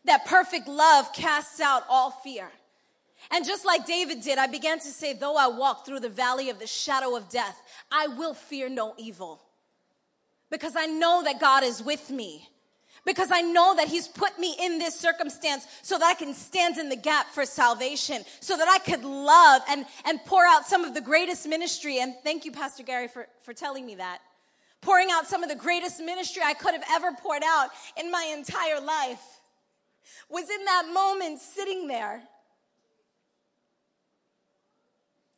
That 0.05 0.27
perfect 0.27 0.67
love 0.67 1.13
casts 1.13 1.61
out 1.61 1.85
all 1.89 2.11
fear. 2.11 2.51
And 3.31 3.45
just 3.45 3.65
like 3.65 3.87
David 3.87 4.21
did, 4.23 4.39
I 4.39 4.47
began 4.47 4.79
to 4.81 4.89
say, 4.89 5.13
though 5.13 5.37
I 5.37 5.49
walk 5.49 5.87
through 5.87 6.01
the 6.01 6.09
valley 6.09 6.51
of 6.51 6.59
the 6.59 6.67
shadow 6.67 7.17
of 7.17 7.29
death, 7.29 7.61
I 7.91 8.09
will 8.09 8.35
fear 8.35 8.69
no 8.69 8.95
evil. 8.99 9.41
Because 10.51 10.77
I 10.77 10.87
know 10.87 11.23
that 11.25 11.41
God 11.41 11.63
is 11.65 11.83
with 11.83 12.11
me 12.11 12.49
because 13.05 13.31
I 13.33 13.41
know 13.41 13.75
that 13.77 13.89
He's 13.89 14.09
put 14.09 14.39
me 14.39 14.55
in 14.61 14.79
this 14.79 14.99
circumstance 14.99 15.67
so 15.83 15.99
that 15.99 16.07
I 16.07 16.15
can 16.15 16.35
stand 16.35 16.79
in 16.79 16.89
the 16.89 16.97
gap 16.97 17.29
for 17.31 17.45
salvation, 17.45 18.23
so 18.41 18.57
that 18.57 18.69
I 18.69 18.79
could 18.79 19.05
love 19.05 19.63
and, 19.69 19.85
and 20.05 20.25
pour 20.25 20.45
out 20.47 20.67
some 20.67 20.85
of 20.85 20.95
the 20.95 21.01
greatest 21.01 21.47
ministry. 21.49 21.99
And 21.99 22.15
thank 22.23 22.45
you, 22.45 22.53
Pastor 22.53 22.83
Gary, 22.83 23.09
for, 23.09 23.27
for 23.43 23.53
telling 23.53 23.87
me 23.87 23.97
that. 23.97 24.19
Pouring 24.81 25.09
out 25.11 25.27
some 25.27 25.43
of 25.43 25.49
the 25.49 25.57
greatest 25.57 26.01
ministry 26.01 26.43
I 26.45 26.55
could 26.55 26.75
have 26.75 26.85
ever 26.91 27.13
poured 27.13 27.43
out 27.45 27.69
in 27.97 28.11
my 28.11 28.33
entire 28.37 28.81
life 28.81 29.23
was 30.29 30.49
in 30.51 30.65
that 30.65 30.89
moment 30.93 31.41
sitting 31.41 31.87
there, 31.87 32.23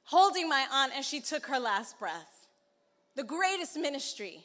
holding 0.05 0.49
my 0.49 0.67
aunt 0.71 0.97
as 0.97 1.07
she 1.07 1.21
took 1.21 1.47
her 1.47 1.59
last 1.59 1.99
breath. 1.99 2.49
The 3.17 3.25
greatest 3.25 3.77
ministry, 3.77 4.45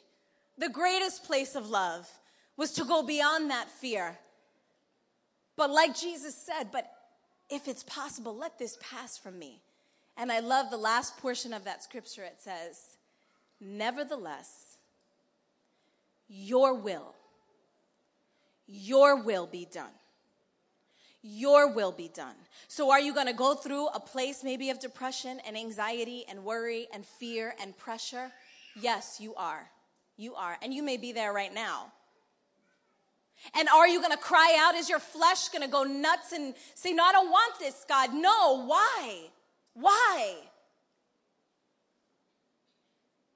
the 0.58 0.68
greatest 0.68 1.24
place 1.24 1.54
of 1.54 1.68
love 1.68 2.08
was 2.56 2.72
to 2.72 2.84
go 2.84 3.02
beyond 3.02 3.50
that 3.50 3.68
fear. 3.68 4.18
But 5.56 5.70
like 5.70 5.96
Jesus 5.96 6.34
said, 6.34 6.70
but 6.72 6.90
if 7.50 7.68
it's 7.68 7.82
possible, 7.82 8.36
let 8.36 8.58
this 8.58 8.78
pass 8.80 9.18
from 9.18 9.38
me. 9.38 9.60
And 10.16 10.30
I 10.30 10.40
love 10.40 10.70
the 10.70 10.76
last 10.76 11.16
portion 11.18 11.52
of 11.52 11.64
that 11.64 11.82
scripture. 11.82 12.22
It 12.22 12.36
says, 12.38 12.96
Nevertheless, 13.60 14.76
your 16.28 16.74
will, 16.74 17.14
your 18.66 19.22
will 19.22 19.46
be 19.46 19.66
done. 19.70 19.90
Your 21.22 21.72
will 21.72 21.92
be 21.92 22.08
done. 22.08 22.34
So, 22.68 22.90
are 22.90 23.00
you 23.00 23.12
going 23.12 23.26
to 23.26 23.34
go 23.34 23.54
through 23.54 23.88
a 23.88 24.00
place 24.00 24.42
maybe 24.42 24.70
of 24.70 24.80
depression 24.80 25.40
and 25.46 25.56
anxiety 25.56 26.24
and 26.28 26.44
worry 26.44 26.88
and 26.94 27.04
fear 27.04 27.54
and 27.60 27.76
pressure? 27.76 28.30
Yes, 28.80 29.18
you 29.20 29.34
are. 29.34 29.68
You 30.16 30.34
are. 30.34 30.56
And 30.62 30.72
you 30.72 30.82
may 30.82 30.96
be 30.96 31.12
there 31.12 31.32
right 31.32 31.52
now. 31.52 31.92
And 33.54 33.68
are 33.68 33.88
you 33.88 34.00
going 34.00 34.12
to 34.12 34.18
cry 34.18 34.56
out? 34.60 34.74
Is 34.74 34.88
your 34.88 34.98
flesh 34.98 35.48
going 35.48 35.62
to 35.62 35.68
go 35.68 35.84
nuts 35.84 36.32
and 36.32 36.54
say, 36.74 36.92
No, 36.92 37.04
I 37.04 37.12
don't 37.12 37.30
want 37.30 37.58
this, 37.58 37.84
God? 37.88 38.14
No. 38.14 38.66
Why? 38.66 39.28
Why? 39.74 40.36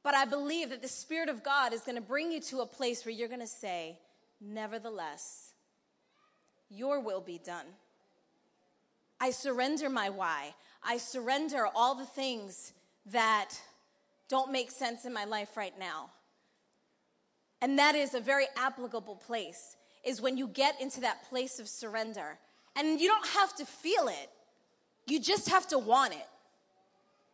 But 0.02 0.14
I 0.14 0.26
believe 0.26 0.70
that 0.70 0.82
the 0.82 0.88
Spirit 0.88 1.30
of 1.30 1.42
God 1.42 1.72
is 1.72 1.80
going 1.80 1.96
to 1.96 2.02
bring 2.02 2.30
you 2.30 2.40
to 2.42 2.60
a 2.60 2.66
place 2.66 3.06
where 3.06 3.14
you're 3.14 3.28
going 3.28 3.40
to 3.40 3.46
say, 3.46 3.98
Nevertheless, 4.40 5.53
your 6.70 7.00
will 7.00 7.20
be 7.20 7.38
done. 7.38 7.66
I 9.20 9.31
surrender 9.31 9.88
my 9.88 10.11
why. 10.11 10.55
I 10.83 10.98
surrender 10.98 11.66
all 11.74 11.94
the 11.94 12.05
things 12.05 12.72
that 13.07 13.50
don't 14.29 14.53
make 14.53 14.70
sense 14.70 15.05
in 15.05 15.12
my 15.12 15.24
life 15.24 15.57
right 15.57 15.79
now. 15.79 16.11
And 17.61 17.79
that 17.79 17.94
is 17.94 18.14
a 18.14 18.20
very 18.20 18.46
applicable 18.57 19.16
place 19.16 19.77
is 20.05 20.20
when 20.20 20.37
you 20.37 20.46
get 20.46 20.81
into 20.81 21.00
that 21.00 21.29
place 21.29 21.59
of 21.59 21.68
surrender. 21.68 22.38
And 22.77 23.00
you 23.00 23.09
don't 23.09 23.27
have 23.29 23.55
to 23.57 23.64
feel 23.64 24.09
it, 24.09 24.31
you 25.07 25.20
just 25.20 25.48
have 25.48 25.66
to 25.68 25.79
want 25.79 26.12
it. 26.12 26.27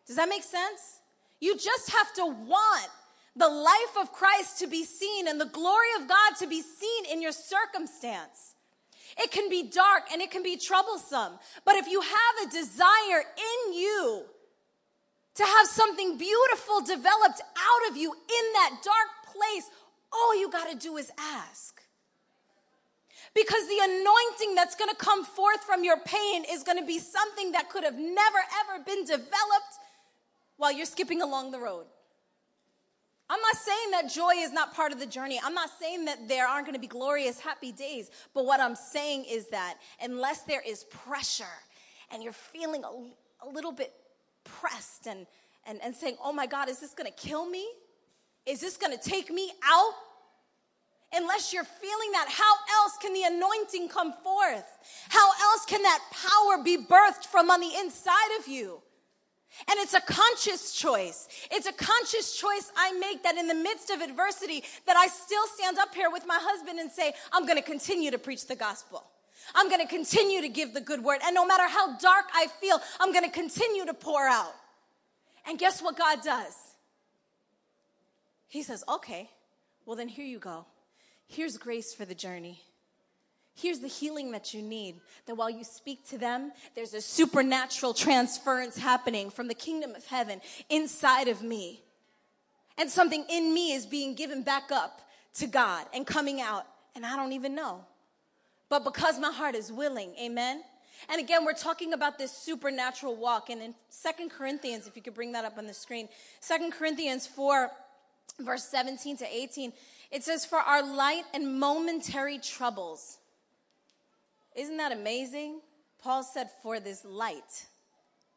Does 0.07 0.16
that 0.16 0.29
make 0.29 0.43
sense? 0.43 1.01
You 1.40 1.57
just 1.57 1.90
have 1.90 2.12
to 2.14 2.27
want 2.27 2.88
the 3.37 3.49
life 3.49 3.97
of 4.01 4.12
Christ 4.12 4.59
to 4.59 4.66
be 4.66 4.85
seen 4.85 5.29
and 5.29 5.40
the 5.40 5.47
glory 5.47 5.87
of 6.01 6.09
God 6.09 6.37
to 6.40 6.47
be 6.47 6.62
seen 6.62 7.07
in 7.11 7.23
your 7.23 7.33
circumstance. 7.33 8.55
It 9.18 9.31
can 9.31 9.49
be 9.49 9.64
dark 9.64 10.05
and 10.12 10.20
it 10.23 10.31
can 10.31 10.42
be 10.42 10.57
troublesome, 10.57 11.38
but 11.64 11.77
if 11.77 11.88
you 11.88 12.01
have 12.01 12.46
a 12.46 12.51
desire 12.51 13.25
in 13.66 13.73
you 13.75 14.25
to 15.35 15.44
have 15.44 15.66
something 15.66 16.18
beautiful 16.18 16.81
developed 16.81 17.40
out 17.40 17.90
of 17.90 17.96
you 17.96 18.12
in 18.12 18.53
that 18.55 18.81
dark 18.83 19.35
place, 19.35 19.70
all 20.12 20.38
you 20.38 20.51
got 20.51 20.70
to 20.70 20.77
do 20.77 20.96
is 20.96 21.11
ask. 21.18 21.81
Because 23.35 23.66
the 23.68 23.79
anointing 23.83 24.55
that's 24.57 24.75
going 24.75 24.90
to 24.90 24.96
come 24.96 25.25
forth 25.25 25.62
from 25.62 25.85
your 25.85 25.99
pain 25.99 26.44
is 26.51 26.62
going 26.64 26.79
to 26.79 26.85
be 26.85 26.99
something 26.99 27.53
that 27.53 27.70
could 27.70 27.85
have 27.85 27.94
never, 27.94 28.38
ever 28.64 28.85
been 28.85 29.05
developed 29.05 29.79
while 30.57 30.73
you're 30.73 30.87
skipping 30.87 31.23
along 31.23 31.53
the 31.53 31.61
road. 31.61 31.87
I'm 33.31 33.40
not 33.40 33.57
saying 33.57 33.90
that 33.93 34.11
joy 34.12 34.33
is 34.38 34.53
not 34.53 34.75
part 34.75 34.90
of 34.90 34.99
the 34.99 35.07
journey. 35.07 35.40
I'm 35.43 35.55
not 35.55 35.71
saying 35.79 36.07
that 36.07 36.27
there 36.27 36.49
aren't 36.49 36.66
going 36.66 36.75
to 36.75 36.81
be 36.81 36.88
glorious, 36.88 37.38
happy 37.38 37.71
days. 37.71 38.11
But 38.35 38.45
what 38.45 38.59
I'm 38.59 38.75
saying 38.75 39.27
is 39.31 39.47
that 39.51 39.77
unless 40.03 40.43
there 40.43 40.62
is 40.66 40.83
pressure 40.85 41.45
and 42.11 42.25
you're 42.25 42.33
feeling 42.33 42.83
a, 42.83 43.47
a 43.47 43.49
little 43.49 43.71
bit 43.71 43.93
pressed 44.43 45.07
and, 45.07 45.29
and, 45.64 45.79
and 45.81 45.95
saying, 45.95 46.16
oh 46.25 46.33
my 46.33 46.47
God, 46.47 46.69
is 46.69 46.81
this 46.81 46.93
going 46.93 47.09
to 47.09 47.16
kill 47.16 47.49
me? 47.49 47.69
Is 48.47 48.61
this 48.61 48.77
going 48.77 48.99
to 48.99 49.09
take 49.11 49.31
me 49.31 49.53
out? 49.64 49.93
unless 51.12 51.53
you're 51.53 51.64
feeling 51.64 52.12
that, 52.12 52.29
how 52.29 52.83
else 52.83 52.97
can 53.01 53.12
the 53.12 53.25
anointing 53.25 53.88
come 53.88 54.12
forth? 54.23 54.79
How 55.09 55.29
else 55.43 55.64
can 55.66 55.83
that 55.83 56.01
power 56.12 56.62
be 56.62 56.77
birthed 56.77 57.27
from 57.27 57.51
on 57.51 57.61
the 57.61 57.71
inside 57.81 58.38
of 58.38 58.47
you? 58.47 58.81
And 59.68 59.78
it's 59.80 59.94
a 59.94 60.00
conscious 60.00 60.72
choice. 60.72 61.28
It's 61.50 61.66
a 61.66 61.72
conscious 61.72 62.36
choice 62.36 62.72
I 62.76 62.92
make 62.92 63.22
that 63.24 63.36
in 63.36 63.46
the 63.46 63.54
midst 63.54 63.90
of 63.90 64.00
adversity 64.00 64.64
that 64.86 64.96
I 64.96 65.08
still 65.08 65.46
stand 65.54 65.78
up 65.78 65.94
here 65.94 66.10
with 66.10 66.24
my 66.26 66.38
husband 66.40 66.78
and 66.78 66.90
say, 66.90 67.12
I'm 67.32 67.46
going 67.46 67.58
to 67.58 67.64
continue 67.64 68.10
to 68.10 68.18
preach 68.18 68.46
the 68.46 68.56
gospel. 68.56 69.04
I'm 69.54 69.68
going 69.68 69.80
to 69.80 69.88
continue 69.88 70.40
to 70.42 70.48
give 70.48 70.74
the 70.74 70.80
good 70.80 71.02
word. 71.02 71.20
And 71.24 71.34
no 71.34 71.44
matter 71.46 71.68
how 71.68 71.96
dark 71.98 72.26
I 72.34 72.46
feel, 72.60 72.80
I'm 73.00 73.12
going 73.12 73.24
to 73.24 73.30
continue 73.30 73.86
to 73.86 73.94
pour 73.94 74.26
out. 74.26 74.54
And 75.46 75.58
guess 75.58 75.82
what 75.82 75.96
God 75.98 76.22
does? 76.22 76.54
He 78.48 78.62
says, 78.62 78.84
okay, 78.88 79.30
well 79.86 79.96
then 79.96 80.08
here 80.08 80.26
you 80.26 80.38
go. 80.38 80.66
Here's 81.26 81.56
grace 81.56 81.94
for 81.94 82.04
the 82.04 82.14
journey. 82.14 82.62
Here's 83.61 83.81
the 83.81 83.88
healing 83.88 84.33
that 84.33 84.55
you 84.55 84.62
need. 84.62 85.01
That 85.27 85.35
while 85.35 85.51
you 85.51 85.64
speak 85.64 86.09
to 86.09 86.18
them, 86.18 86.53
there's 86.75 86.94
a 86.94 87.01
supernatural 87.01 87.94
transference 87.94 88.79
happening 88.79 89.31
from 89.31 89.49
the 89.49 89.55
kingdom 89.55 89.94
of 89.94 90.07
heaven 90.07 90.40
inside 90.68 91.29
of 91.29 91.42
me. 91.42 91.83
And 92.78 92.89
something 92.89 93.24
in 93.28 93.53
me 93.53 93.72
is 93.72 93.84
being 93.84 94.14
given 94.14 94.43
back 94.43 94.72
up 94.72 95.03
to 95.34 95.47
God 95.47 95.87
and 95.93 96.07
coming 96.07 96.41
out, 96.41 96.64
and 96.95 97.05
I 97.05 97.16
don't 97.16 97.32
even 97.32 97.55
know. 97.55 97.84
But 98.68 98.84
because 98.84 99.18
my 99.18 99.30
heart 99.30 99.55
is 99.55 99.70
willing, 99.70 100.14
amen? 100.20 100.62
And 101.09 101.20
again, 101.20 101.45
we're 101.45 101.53
talking 101.53 101.93
about 101.93 102.18
this 102.18 102.32
supernatural 102.32 103.16
walk. 103.16 103.51
And 103.51 103.61
in 103.62 103.74
Second 103.89 104.30
Corinthians, 104.30 104.87
if 104.87 104.97
you 104.97 105.03
could 105.03 105.14
bring 105.14 105.32
that 105.32 105.45
up 105.45 105.59
on 105.59 105.66
the 105.66 105.74
screen, 105.74 106.09
Second 106.41 106.72
Corinthians 106.72 107.26
4, 107.26 107.70
verse 108.41 108.64
17 108.64 109.18
to 109.18 109.26
18, 109.26 109.72
it 110.11 110.22
says, 110.22 110.45
For 110.45 110.59
our 110.59 110.82
light 110.82 111.24
and 111.34 111.59
momentary 111.59 112.39
troubles. 112.39 113.18
Isn't 114.57 114.76
that 114.78 114.92
amazing? 114.92 115.61
Paul 116.03 116.22
said, 116.22 116.51
For 116.62 116.80
this 116.80 117.05
light 117.05 117.66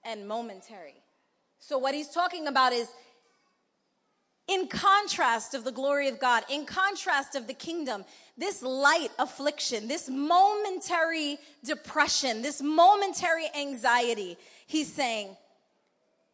and 0.05 0.27
momentary. 0.27 0.95
So, 1.59 1.77
what 1.77 1.95
he's 1.95 2.09
talking 2.09 2.47
about 2.47 2.73
is 2.73 2.89
in 4.47 4.67
contrast 4.67 5.53
of 5.53 5.63
the 5.63 5.71
glory 5.71 6.09
of 6.09 6.19
God, 6.19 6.43
in 6.49 6.65
contrast 6.65 7.35
of 7.35 7.47
the 7.47 7.53
kingdom, 7.53 8.03
this 8.37 8.61
light 8.61 9.09
affliction, 9.17 9.87
this 9.87 10.09
momentary 10.09 11.37
depression, 11.63 12.41
this 12.41 12.61
momentary 12.61 13.47
anxiety, 13.57 14.37
he's 14.67 14.91
saying, 14.91 15.37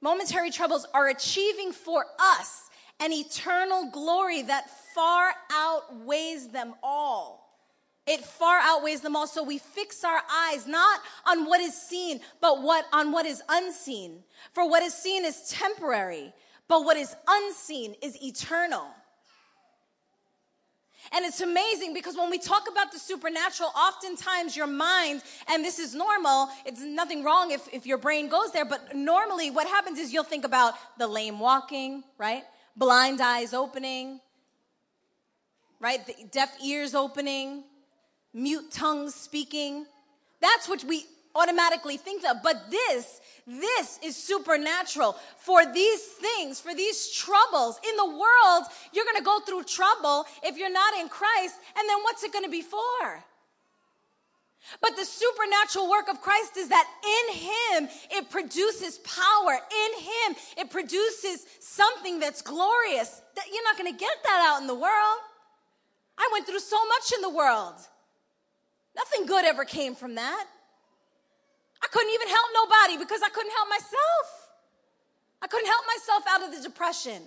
momentary 0.02 0.50
troubles 0.50 0.88
are 0.94 1.10
achieving 1.10 1.72
for 1.72 2.06
us 2.20 2.70
an 3.00 3.14
eternal 3.14 3.92
glory 3.92 4.42
that 4.42 4.70
far 4.96 5.32
outweighs 5.52 6.48
them 6.50 6.74
all. 6.82 7.49
It 8.10 8.26
far 8.26 8.60
outweighs 8.60 9.02
them 9.02 9.16
all. 9.16 9.28
So 9.28 9.44
we 9.44 9.60
fix 9.60 10.04
our 10.04 10.20
eyes 10.48 10.66
not 10.66 11.00
on 11.28 11.46
what 11.46 11.62
is 11.62 11.80
seen, 11.80 12.22
but 12.42 12.64
what 12.64 12.86
on 12.92 13.12
what 13.12 13.28
is 13.28 13.44
unseen. 13.48 14.24
For 14.52 14.68
what 14.68 14.82
is 14.82 14.96
seen 14.96 15.24
is 15.24 15.48
temporary, 15.52 16.34
but 16.68 16.84
what 16.84 16.98
is 16.98 17.16
unseen 17.28 17.96
is 18.02 18.20
eternal. 18.20 18.88
And 21.12 21.24
it's 21.24 21.42
amazing 21.42 21.94
because 21.94 22.18
when 22.18 22.32
we 22.32 22.40
talk 22.40 22.68
about 22.68 22.92
the 22.92 22.98
supernatural, 22.98 23.70
oftentimes 23.78 24.58
your 24.58 24.68
mind, 24.68 25.22
and 25.48 25.64
this 25.64 25.78
is 25.78 25.94
normal, 25.94 26.50
it's 26.66 26.82
nothing 26.82 27.24
wrong 27.24 27.52
if, 27.52 27.72
if 27.72 27.86
your 27.86 28.00
brain 28.00 28.28
goes 28.28 28.52
there, 28.52 28.66
but 28.66 28.96
normally 28.96 29.52
what 29.52 29.68
happens 29.68 30.00
is 30.00 30.12
you'll 30.12 30.24
think 30.24 30.46
about 30.46 30.74
the 30.98 31.08
lame 31.08 31.40
walking, 31.40 32.04
right? 32.18 32.44
Blind 32.76 33.22
eyes 33.22 33.54
opening, 33.54 34.20
right? 35.80 36.06
The 36.08 36.16
deaf 36.32 36.56
ears 36.64 36.96
opening, 36.96 37.66
mute 38.34 38.72
tongues 38.72 39.16
speaking. 39.16 39.86
That's 40.42 40.68
what 40.70 40.84
we 40.84 41.06
automatically 41.36 41.98
think 41.98 42.26
of. 42.26 42.38
But 42.44 42.70
this, 42.70 43.22
this 43.46 44.00
is 44.04 44.16
supernatural. 44.16 45.16
For 45.38 45.66
these 45.66 46.02
things, 46.02 46.60
for 46.60 46.74
these 46.74 47.10
troubles 47.12 47.80
in 47.88 47.96
the 47.96 48.06
world, 48.06 48.64
you're 48.94 49.06
going 49.06 49.18
to 49.18 49.24
go 49.24 49.40
through 49.40 49.64
trouble 49.64 50.26
if 50.44 50.58
you're 50.58 50.72
not 50.72 50.94
in 50.96 51.10
Christ. 51.10 51.56
And 51.78 51.88
then 51.88 51.98
what's 52.04 52.24
it 52.24 52.34
going 52.34 52.46
to 52.46 52.52
be 52.52 52.62
for? 52.62 53.24
But 54.82 54.96
the 54.96 55.06
supernatural 55.06 55.90
work 55.90 56.10
of 56.10 56.22
Christ 56.22 56.58
is 56.58 56.70
that 56.70 56.86
in 57.04 57.36
Him 57.36 57.90
it 58.12 58.30
produces 58.30 59.00
power. 59.00 59.54
In 59.54 60.04
Him 60.04 60.36
it 60.58 60.70
produces 60.70 61.46
something 61.60 62.20
that's 62.20 62.42
glorious. 62.42 63.22
That 63.36 63.46
you're 63.52 63.64
not 63.64 63.78
going 63.78 63.92
to 63.92 63.98
get 63.98 64.18
that 64.24 64.48
out 64.48 64.62
in 64.62 64.68
the 64.68 64.76
world. 64.76 65.20
I 66.18 66.30
went 66.34 66.46
through 66.46 66.60
so 66.60 66.78
much 66.86 67.14
in 67.16 67.22
the 67.22 67.30
world. 67.30 67.76
Nothing 69.00 69.28
good 69.28 69.46
ever 69.46 69.64
came 69.64 69.96
from 69.96 70.16
that. 70.16 70.46
I 71.82 71.88
couldn't 71.88 72.14
even 72.14 72.28
help 72.28 72.48
nobody 72.54 72.98
because 72.98 73.22
I 73.24 73.30
couldn't 73.30 73.52
help 73.52 73.70
myself. 73.70 74.50
I 75.42 75.48
couldn't 75.48 75.68
help 75.68 75.86
myself 75.88 76.24
out 76.30 76.44
of 76.44 76.56
the 76.56 76.68
depression. 76.68 77.22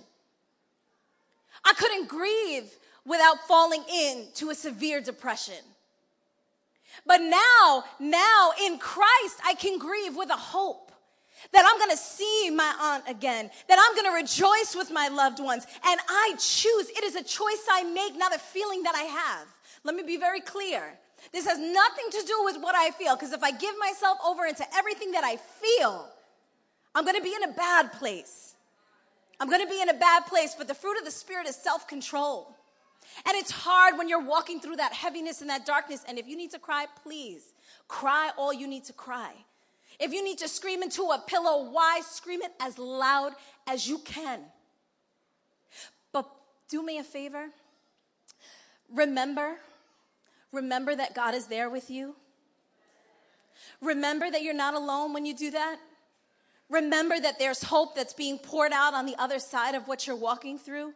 I 1.65 1.73
couldn't 1.73 2.07
grieve 2.07 2.69
without 3.05 3.47
falling 3.47 3.83
into 3.91 4.51
a 4.51 4.55
severe 4.55 5.01
depression. 5.01 5.63
But 7.07 7.21
now, 7.21 7.83
now 7.99 8.51
in 8.63 8.77
Christ, 8.77 9.39
I 9.43 9.55
can 9.55 9.79
grieve 9.79 10.15
with 10.15 10.29
a 10.29 10.37
hope 10.37 10.91
that 11.53 11.65
I'm 11.67 11.79
gonna 11.79 11.97
see 11.97 12.51
my 12.51 12.71
aunt 12.79 13.03
again, 13.07 13.49
that 13.67 13.79
I'm 13.79 13.95
gonna 13.95 14.15
rejoice 14.15 14.75
with 14.75 14.91
my 14.91 15.07
loved 15.07 15.39
ones. 15.39 15.65
And 15.83 15.99
I 16.07 16.35
choose, 16.37 16.89
it 16.89 17.03
is 17.03 17.15
a 17.15 17.23
choice 17.23 17.65
I 17.69 17.83
make, 17.83 18.15
not 18.15 18.35
a 18.35 18.39
feeling 18.39 18.83
that 18.83 18.95
I 18.95 19.03
have. 19.03 19.47
Let 19.83 19.95
me 19.95 20.03
be 20.03 20.17
very 20.17 20.39
clear. 20.39 20.99
This 21.31 21.47
has 21.47 21.57
nothing 21.57 22.05
to 22.11 22.23
do 22.27 22.41
with 22.43 22.57
what 22.61 22.75
I 22.75 22.91
feel, 22.91 23.15
because 23.15 23.33
if 23.33 23.43
I 23.43 23.51
give 23.51 23.75
myself 23.79 24.17
over 24.25 24.45
into 24.45 24.65
everything 24.75 25.11
that 25.11 25.23
I 25.23 25.37
feel, 25.37 26.09
I'm 26.93 27.05
gonna 27.05 27.21
be 27.21 27.33
in 27.33 27.49
a 27.49 27.53
bad 27.53 27.91
place. 27.93 28.55
I'm 29.39 29.49
gonna 29.49 29.67
be 29.67 29.81
in 29.81 29.89
a 29.89 29.93
bad 29.93 30.25
place, 30.25 30.55
but 30.55 30.67
the 30.67 30.75
fruit 30.75 30.97
of 30.97 31.05
the 31.05 31.11
Spirit 31.11 31.47
is 31.47 31.55
self 31.55 31.87
control. 31.87 32.55
And 33.25 33.35
it's 33.35 33.51
hard 33.51 33.97
when 33.97 34.09
you're 34.09 34.23
walking 34.23 34.59
through 34.59 34.77
that 34.77 34.93
heaviness 34.93 35.41
and 35.41 35.49
that 35.49 35.65
darkness. 35.65 36.03
And 36.07 36.17
if 36.17 36.27
you 36.27 36.37
need 36.37 36.51
to 36.51 36.59
cry, 36.59 36.85
please 37.03 37.53
cry 37.87 38.31
all 38.37 38.53
you 38.53 38.67
need 38.67 38.85
to 38.85 38.93
cry. 38.93 39.33
If 39.99 40.13
you 40.13 40.23
need 40.23 40.39
to 40.39 40.47
scream 40.47 40.81
into 40.81 41.03
a 41.03 41.23
pillow, 41.27 41.69
why 41.69 42.01
scream 42.03 42.41
it 42.41 42.51
as 42.59 42.77
loud 42.77 43.33
as 43.67 43.87
you 43.87 43.99
can? 43.99 44.39
But 46.11 46.29
do 46.69 46.83
me 46.83 46.97
a 46.97 47.03
favor. 47.03 47.49
Remember 48.91 49.57
Remember 50.53 50.95
that 50.95 51.13
God 51.13 51.35
is 51.35 51.47
there 51.47 51.69
with 51.69 51.89
you. 51.89 52.15
Remember 53.81 54.29
that 54.31 54.43
you're 54.43 54.53
not 54.53 54.75
alone 54.75 55.11
when 55.11 55.25
you 55.25 55.35
do 55.35 55.51
that. 55.51 55.77
Remember 56.69 57.19
that 57.19 57.39
there's 57.39 57.63
hope 57.63 57.95
that's 57.95 58.13
being 58.13 58.37
poured 58.37 58.71
out 58.71 58.93
on 58.93 59.05
the 59.05 59.15
other 59.19 59.39
side 59.39 59.75
of 59.75 59.87
what 59.87 60.07
you're 60.07 60.15
walking 60.15 60.57
through. 60.57 60.93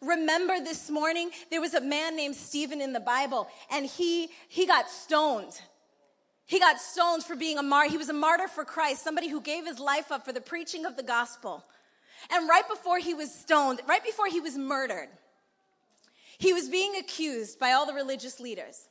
Remember 0.00 0.58
this 0.60 0.90
morning, 0.90 1.30
there 1.50 1.60
was 1.60 1.74
a 1.74 1.80
man 1.80 2.16
named 2.16 2.34
Stephen 2.34 2.80
in 2.80 2.92
the 2.92 3.00
Bible, 3.00 3.48
and 3.70 3.86
he, 3.86 4.28
he 4.48 4.66
got 4.66 4.88
stoned. 4.90 5.60
He 6.46 6.58
got 6.58 6.80
stoned 6.80 7.24
for 7.24 7.36
being 7.36 7.58
a 7.58 7.62
martyr. 7.62 7.90
He 7.90 7.96
was 7.98 8.08
a 8.08 8.14
martyr 8.14 8.48
for 8.48 8.64
Christ, 8.64 9.02
somebody 9.02 9.28
who 9.28 9.40
gave 9.40 9.66
his 9.66 9.78
life 9.78 10.10
up 10.10 10.24
for 10.24 10.32
the 10.32 10.40
preaching 10.40 10.84
of 10.84 10.96
the 10.96 11.02
gospel. 11.02 11.64
And 12.30 12.48
right 12.48 12.68
before 12.68 12.98
he 12.98 13.14
was 13.14 13.32
stoned, 13.32 13.80
right 13.86 14.02
before 14.02 14.26
he 14.26 14.40
was 14.40 14.56
murdered, 14.56 15.08
he 16.38 16.52
was 16.52 16.68
being 16.68 16.96
accused 16.96 17.58
by 17.58 17.72
all 17.72 17.86
the 17.86 17.92
religious 17.92 18.40
leaders. 18.40 18.88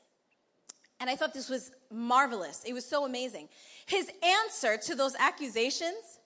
And 0.99 1.09
I 1.09 1.15
thought 1.15 1.33
this 1.33 1.49
was 1.49 1.71
marvelous. 1.91 2.63
It 2.65 2.73
was 2.73 2.85
so 2.85 3.05
amazing. 3.05 3.49
His 3.85 4.11
answer 4.21 4.77
to 4.77 4.95
those 4.95 5.15
accusations, 5.17 6.19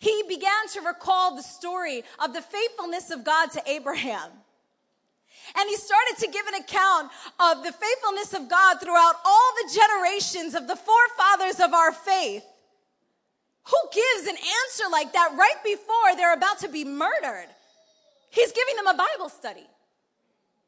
he 0.00 0.24
began 0.28 0.68
to 0.72 0.80
recall 0.80 1.36
the 1.36 1.42
story 1.42 2.02
of 2.22 2.32
the 2.32 2.42
faithfulness 2.42 3.10
of 3.10 3.24
God 3.24 3.50
to 3.52 3.62
Abraham. 3.66 4.30
And 5.56 5.68
he 5.68 5.76
started 5.76 6.16
to 6.18 6.30
give 6.30 6.46
an 6.46 6.54
account 6.54 7.10
of 7.38 7.62
the 7.62 7.72
faithfulness 7.72 8.34
of 8.34 8.48
God 8.48 8.80
throughout 8.80 9.16
all 9.24 9.52
the 9.56 9.72
generations 9.74 10.54
of 10.54 10.66
the 10.66 10.76
forefathers 10.76 11.60
of 11.60 11.74
our 11.74 11.92
faith. 11.92 12.44
Who 13.64 13.76
gives 13.92 14.28
an 14.28 14.36
answer 14.36 14.84
like 14.90 15.12
that 15.12 15.34
right 15.36 15.62
before 15.64 16.16
they're 16.16 16.34
about 16.34 16.58
to 16.60 16.68
be 16.68 16.84
murdered? 16.84 17.48
He's 18.30 18.52
giving 18.52 18.76
them 18.76 18.86
a 18.86 18.96
Bible 18.96 19.28
study. 19.28 19.66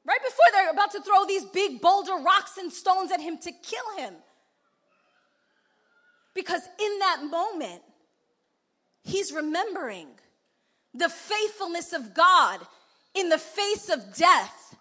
Right 0.04 0.20
before 0.20 0.46
they're 0.52 0.70
about 0.70 0.90
to 0.92 1.00
throw 1.00 1.24
these 1.26 1.44
big 1.44 1.80
boulder 1.80 2.16
rocks 2.16 2.56
and 2.58 2.72
stones 2.72 3.12
at 3.12 3.20
him 3.20 3.38
to 3.38 3.52
kill 3.52 3.96
him. 3.96 4.14
Because 6.34 6.62
in 6.80 6.98
that 6.98 7.24
moment, 7.30 7.82
he's 9.04 9.32
remembering 9.32 10.08
the 10.94 11.08
faithfulness 11.08 11.92
of 11.92 12.14
God 12.14 12.60
in 13.14 13.28
the 13.28 13.38
face 13.38 13.88
of 13.90 14.14
death. 14.16 14.76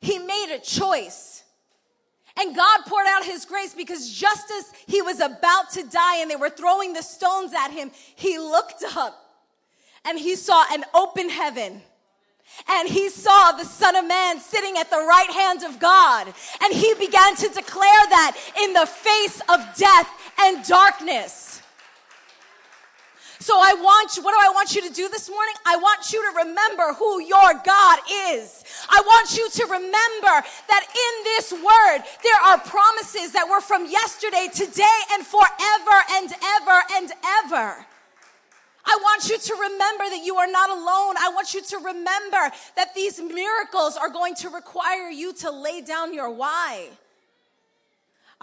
He 0.00 0.18
made 0.18 0.54
a 0.54 0.58
choice. 0.58 1.44
And 2.36 2.56
God 2.56 2.80
poured 2.86 3.06
out 3.06 3.24
his 3.24 3.44
grace 3.44 3.74
because 3.74 4.10
just 4.10 4.50
as 4.50 4.72
he 4.86 5.02
was 5.02 5.20
about 5.20 5.70
to 5.72 5.84
die 5.84 6.20
and 6.20 6.30
they 6.30 6.36
were 6.36 6.50
throwing 6.50 6.92
the 6.92 7.02
stones 7.02 7.52
at 7.52 7.70
him, 7.70 7.90
he 8.16 8.38
looked 8.38 8.82
up 8.96 9.18
and 10.04 10.18
he 10.18 10.34
saw 10.34 10.64
an 10.72 10.84
open 10.94 11.28
heaven 11.28 11.82
and 12.68 12.88
he 12.88 13.08
saw 13.08 13.52
the 13.52 13.64
Son 13.64 13.96
of 13.96 14.06
Man 14.06 14.40
sitting 14.40 14.76
at 14.78 14.90
the 14.90 14.96
right 14.96 15.30
hand 15.30 15.62
of 15.64 15.78
God. 15.78 16.32
And 16.62 16.72
he 16.72 16.94
began 16.94 17.34
to 17.36 17.48
declare 17.48 18.04
that 18.10 18.36
in 18.62 18.72
the 18.72 18.86
face 18.86 19.40
of 19.48 19.60
death 19.76 20.08
and 20.38 20.64
darkness. 20.66 21.62
So 23.40 23.54
I 23.58 23.74
want 23.74 24.16
you, 24.16 24.22
what 24.22 24.30
do 24.30 24.38
I 24.40 24.52
want 24.54 24.76
you 24.76 24.86
to 24.86 24.94
do 24.94 25.08
this 25.08 25.28
morning? 25.28 25.54
I 25.66 25.74
want 25.74 26.12
you 26.12 26.22
to 26.30 26.46
remember 26.46 26.94
who 26.94 27.20
your 27.20 27.54
God 27.66 27.98
is. 28.30 28.62
I 28.88 29.02
want 29.04 29.36
you 29.36 29.50
to 29.50 29.64
remember 29.64 30.46
that 30.68 30.86
in 30.86 31.24
this 31.24 31.50
word, 31.50 32.06
there 32.22 32.40
are 32.46 32.58
promises 32.60 33.32
that 33.32 33.48
were 33.50 33.60
from 33.60 33.90
yesterday, 33.90 34.46
today, 34.54 34.98
and 35.12 35.26
forever 35.26 35.98
and 36.12 36.32
ever 36.40 36.82
and 36.94 37.12
ever. 37.44 37.86
I 38.84 38.98
want 39.00 39.28
you 39.28 39.38
to 39.38 39.54
remember 39.54 40.04
that 40.10 40.22
you 40.24 40.36
are 40.36 40.50
not 40.50 40.70
alone. 40.70 41.14
I 41.20 41.30
want 41.34 41.54
you 41.54 41.62
to 41.62 41.76
remember 41.78 42.50
that 42.76 42.94
these 42.94 43.20
miracles 43.20 43.96
are 43.96 44.10
going 44.10 44.34
to 44.36 44.48
require 44.48 45.08
you 45.08 45.32
to 45.34 45.50
lay 45.50 45.80
down 45.80 46.12
your 46.12 46.30
why. 46.30 46.88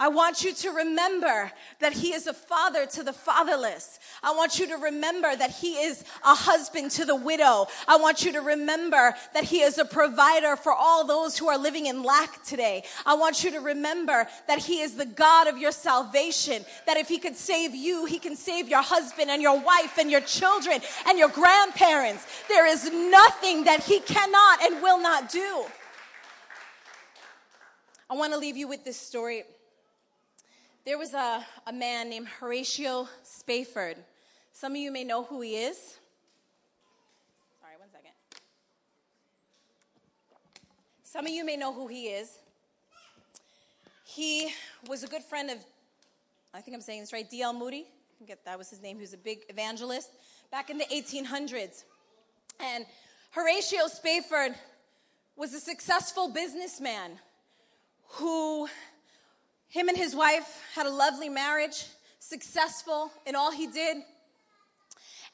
I 0.00 0.08
want 0.08 0.42
you 0.42 0.54
to 0.54 0.70
remember 0.70 1.52
that 1.80 1.92
he 1.92 2.14
is 2.14 2.26
a 2.26 2.32
father 2.32 2.86
to 2.86 3.02
the 3.02 3.12
fatherless. 3.12 3.98
I 4.22 4.32
want 4.32 4.58
you 4.58 4.66
to 4.68 4.76
remember 4.76 5.36
that 5.36 5.50
he 5.50 5.74
is 5.74 6.02
a 6.24 6.34
husband 6.34 6.92
to 6.92 7.04
the 7.04 7.14
widow. 7.14 7.66
I 7.86 7.98
want 7.98 8.24
you 8.24 8.32
to 8.32 8.40
remember 8.40 9.14
that 9.34 9.44
he 9.44 9.60
is 9.60 9.76
a 9.76 9.84
provider 9.84 10.56
for 10.56 10.72
all 10.72 11.06
those 11.06 11.36
who 11.36 11.48
are 11.48 11.58
living 11.58 11.84
in 11.84 12.02
lack 12.02 12.42
today. 12.44 12.84
I 13.04 13.12
want 13.12 13.44
you 13.44 13.50
to 13.50 13.60
remember 13.60 14.26
that 14.48 14.60
he 14.60 14.80
is 14.80 14.94
the 14.94 15.04
God 15.04 15.48
of 15.48 15.58
your 15.58 15.70
salvation. 15.70 16.64
That 16.86 16.96
if 16.96 17.06
he 17.06 17.18
could 17.18 17.36
save 17.36 17.74
you, 17.74 18.06
he 18.06 18.18
can 18.18 18.36
save 18.36 18.70
your 18.70 18.82
husband 18.82 19.30
and 19.30 19.42
your 19.42 19.60
wife 19.60 19.98
and 19.98 20.10
your 20.10 20.22
children 20.22 20.80
and 21.08 21.18
your 21.18 21.28
grandparents. 21.28 22.26
There 22.48 22.66
is 22.66 22.90
nothing 22.90 23.64
that 23.64 23.82
he 23.82 24.00
cannot 24.00 24.62
and 24.62 24.82
will 24.82 24.98
not 24.98 25.30
do. 25.30 25.66
I 28.08 28.14
want 28.14 28.32
to 28.32 28.38
leave 28.38 28.56
you 28.56 28.66
with 28.66 28.82
this 28.82 28.96
story. 28.96 29.44
There 30.86 30.96
was 30.96 31.12
a, 31.12 31.44
a 31.66 31.72
man 31.72 32.08
named 32.08 32.26
Horatio 32.26 33.06
Spafford. 33.22 33.96
Some 34.52 34.72
of 34.72 34.78
you 34.78 34.90
may 34.90 35.04
know 35.04 35.22
who 35.22 35.42
he 35.42 35.56
is. 35.56 35.76
Sorry, 37.60 37.74
one 37.78 37.90
second. 37.92 38.12
Some 41.02 41.26
of 41.26 41.32
you 41.32 41.44
may 41.44 41.58
know 41.58 41.74
who 41.74 41.86
he 41.86 42.06
is. 42.06 42.38
He 44.04 44.50
was 44.88 45.04
a 45.04 45.06
good 45.06 45.22
friend 45.22 45.50
of, 45.50 45.58
I 46.54 46.62
think 46.62 46.74
I'm 46.74 46.80
saying 46.80 47.00
this 47.00 47.12
right, 47.12 47.28
D.L. 47.28 47.52
Moody. 47.52 47.86
That 48.46 48.56
was 48.56 48.70
his 48.70 48.80
name. 48.80 48.96
He 48.96 49.02
was 49.02 49.12
a 49.12 49.18
big 49.18 49.40
evangelist 49.50 50.10
back 50.50 50.70
in 50.70 50.78
the 50.78 50.86
1800s. 50.86 51.84
And 52.58 52.86
Horatio 53.32 53.86
Spafford 53.86 54.54
was 55.36 55.52
a 55.52 55.60
successful 55.60 56.30
businessman 56.32 57.18
who 58.12 58.66
him 59.70 59.88
and 59.88 59.96
his 59.96 60.14
wife 60.14 60.62
had 60.74 60.86
a 60.86 60.90
lovely 60.90 61.30
marriage, 61.30 61.86
successful 62.18 63.10
in 63.24 63.34
all 63.34 63.50
he 63.50 63.66
did. 63.66 63.96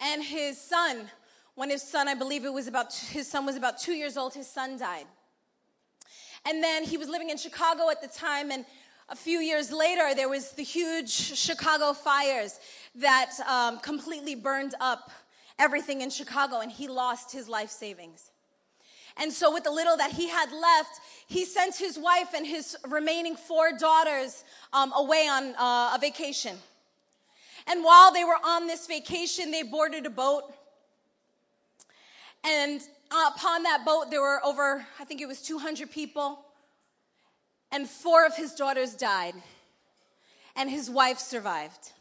And 0.00 0.22
his 0.22 0.60
son 0.60 1.10
when 1.56 1.70
his 1.70 1.82
son, 1.82 2.06
I 2.06 2.14
believe 2.14 2.44
it 2.44 2.52
was 2.52 2.66
about, 2.66 2.92
his 2.94 3.26
son 3.26 3.46
was 3.46 3.56
about 3.56 3.78
two 3.78 3.94
years 3.94 4.18
old, 4.18 4.34
his 4.34 4.46
son 4.46 4.78
died. 4.78 5.06
And 6.44 6.62
then 6.62 6.84
he 6.84 6.98
was 6.98 7.08
living 7.08 7.30
in 7.30 7.38
Chicago 7.38 7.90
at 7.90 8.02
the 8.02 8.08
time, 8.08 8.50
and 8.50 8.66
a 9.08 9.16
few 9.16 9.38
years 9.38 9.72
later, 9.72 10.14
there 10.14 10.28
was 10.28 10.52
the 10.52 10.62
huge 10.62 11.10
Chicago 11.10 11.94
fires 11.94 12.60
that 12.96 13.32
um, 13.48 13.78
completely 13.78 14.34
burned 14.34 14.74
up 14.80 15.10
everything 15.58 16.02
in 16.02 16.10
Chicago, 16.10 16.60
and 16.60 16.70
he 16.70 16.88
lost 16.88 17.32
his 17.32 17.48
life 17.48 17.70
savings. 17.70 18.30
And 19.18 19.32
so, 19.32 19.52
with 19.52 19.64
the 19.64 19.70
little 19.70 19.96
that 19.96 20.12
he 20.12 20.28
had 20.28 20.52
left, 20.52 21.00
he 21.26 21.44
sent 21.44 21.76
his 21.76 21.98
wife 21.98 22.34
and 22.34 22.46
his 22.46 22.76
remaining 22.86 23.34
four 23.34 23.72
daughters 23.72 24.44
um, 24.72 24.92
away 24.94 25.26
on 25.28 25.54
uh, 25.56 25.94
a 25.94 25.98
vacation. 26.00 26.56
And 27.66 27.82
while 27.82 28.12
they 28.12 28.24
were 28.24 28.38
on 28.44 28.66
this 28.66 28.86
vacation, 28.86 29.50
they 29.50 29.62
boarded 29.62 30.06
a 30.06 30.10
boat. 30.10 30.52
And 32.44 32.80
upon 33.10 33.64
that 33.64 33.84
boat, 33.84 34.10
there 34.10 34.20
were 34.20 34.40
over, 34.44 34.86
I 35.00 35.04
think 35.04 35.20
it 35.20 35.26
was 35.26 35.42
200 35.42 35.90
people. 35.90 36.44
And 37.72 37.88
four 37.88 38.24
of 38.24 38.36
his 38.36 38.54
daughters 38.54 38.94
died. 38.94 39.34
And 40.54 40.70
his 40.70 40.88
wife 40.88 41.18
survived. 41.18 41.92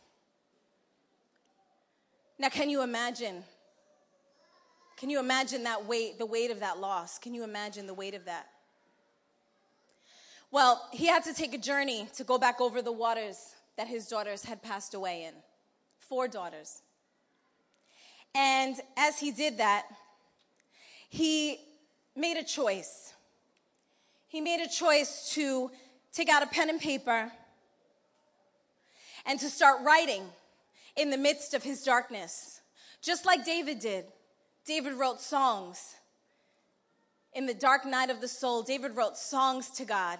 Now, 2.37 2.49
can 2.49 2.69
you 2.69 2.83
imagine? 2.83 3.43
Can 4.97 5.09
you 5.09 5.19
imagine 5.19 5.63
that 5.63 5.85
weight, 5.85 6.17
the 6.17 6.25
weight 6.25 6.51
of 6.51 6.61
that 6.61 6.79
loss? 6.79 7.19
Can 7.19 7.33
you 7.33 7.43
imagine 7.43 7.85
the 7.85 7.93
weight 7.93 8.13
of 8.13 8.25
that? 8.25 8.47
Well, 10.51 10.87
he 10.93 11.07
had 11.07 11.23
to 11.25 11.33
take 11.33 11.53
a 11.53 11.57
journey 11.57 12.07
to 12.15 12.23
go 12.23 12.37
back 12.37 12.61
over 12.61 12.81
the 12.81 12.91
waters 12.91 13.55
that 13.77 13.87
his 13.87 14.07
daughters 14.07 14.45
had 14.45 14.61
passed 14.63 14.93
away 14.93 15.25
in. 15.25 15.33
Four 15.99 16.27
daughters. 16.27 16.81
And 18.33 18.75
as 18.95 19.19
he 19.19 19.31
did 19.31 19.57
that, 19.57 19.85
he 21.09 21.59
made 22.15 22.37
a 22.37 22.43
choice. 22.43 23.13
He 24.27 24.39
made 24.39 24.61
a 24.61 24.69
choice 24.69 25.31
to 25.33 25.71
take 26.13 26.29
out 26.29 26.43
a 26.43 26.47
pen 26.47 26.69
and 26.69 26.79
paper 26.79 27.31
and 29.25 29.39
to 29.39 29.49
start 29.49 29.81
writing 29.83 30.23
in 30.95 31.09
the 31.09 31.17
midst 31.17 31.53
of 31.53 31.63
his 31.63 31.83
darkness, 31.83 32.61
just 33.01 33.25
like 33.25 33.43
David 33.43 33.79
did. 33.79 34.05
David 34.65 34.93
wrote 34.93 35.21
songs. 35.21 35.95
In 37.33 37.45
the 37.45 37.53
dark 37.53 37.85
night 37.85 38.09
of 38.09 38.21
the 38.21 38.27
soul, 38.27 38.63
David 38.63 38.95
wrote 38.95 39.17
songs 39.17 39.69
to 39.71 39.85
God, 39.85 40.19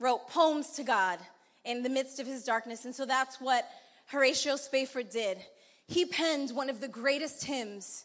wrote 0.00 0.28
poems 0.28 0.70
to 0.70 0.82
God 0.82 1.18
in 1.64 1.82
the 1.82 1.90
midst 1.90 2.18
of 2.18 2.26
his 2.26 2.44
darkness. 2.44 2.84
And 2.84 2.94
so 2.94 3.04
that's 3.04 3.40
what 3.40 3.68
Horatio 4.06 4.56
Spafford 4.56 5.10
did. 5.10 5.38
He 5.86 6.06
penned 6.06 6.50
one 6.50 6.70
of 6.70 6.80
the 6.80 6.88
greatest 6.88 7.44
hymns 7.44 8.04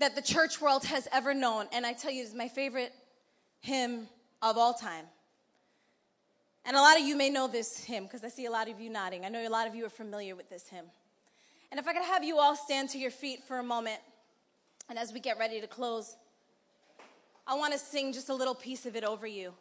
that 0.00 0.16
the 0.16 0.22
church 0.22 0.60
world 0.60 0.84
has 0.86 1.06
ever 1.12 1.32
known. 1.32 1.66
And 1.72 1.86
I 1.86 1.92
tell 1.92 2.10
you, 2.10 2.22
it's 2.22 2.34
my 2.34 2.48
favorite 2.48 2.92
hymn 3.60 4.08
of 4.42 4.58
all 4.58 4.74
time. 4.74 5.04
And 6.64 6.76
a 6.76 6.80
lot 6.80 6.98
of 6.98 7.06
you 7.06 7.16
may 7.16 7.30
know 7.30 7.48
this 7.48 7.84
hymn 7.84 8.04
because 8.04 8.24
I 8.24 8.28
see 8.28 8.46
a 8.46 8.50
lot 8.50 8.68
of 8.68 8.80
you 8.80 8.90
nodding. 8.90 9.24
I 9.24 9.28
know 9.28 9.46
a 9.46 9.48
lot 9.48 9.66
of 9.66 9.74
you 9.74 9.86
are 9.86 9.90
familiar 9.90 10.36
with 10.36 10.50
this 10.50 10.68
hymn. 10.68 10.84
And 11.70 11.78
if 11.78 11.86
I 11.86 11.92
could 11.92 12.02
have 12.02 12.24
you 12.24 12.38
all 12.38 12.56
stand 12.56 12.90
to 12.90 12.98
your 12.98 13.10
feet 13.10 13.44
for 13.44 13.58
a 13.58 13.62
moment, 13.62 14.00
and 14.90 14.98
as 14.98 15.12
we 15.12 15.20
get 15.20 15.38
ready 15.38 15.60
to 15.60 15.68
close, 15.68 16.16
I 17.46 17.54
want 17.54 17.72
to 17.72 17.78
sing 17.78 18.12
just 18.12 18.28
a 18.28 18.34
little 18.34 18.56
piece 18.56 18.86
of 18.86 18.96
it 18.96 19.04
over 19.04 19.24
you. 19.24 19.54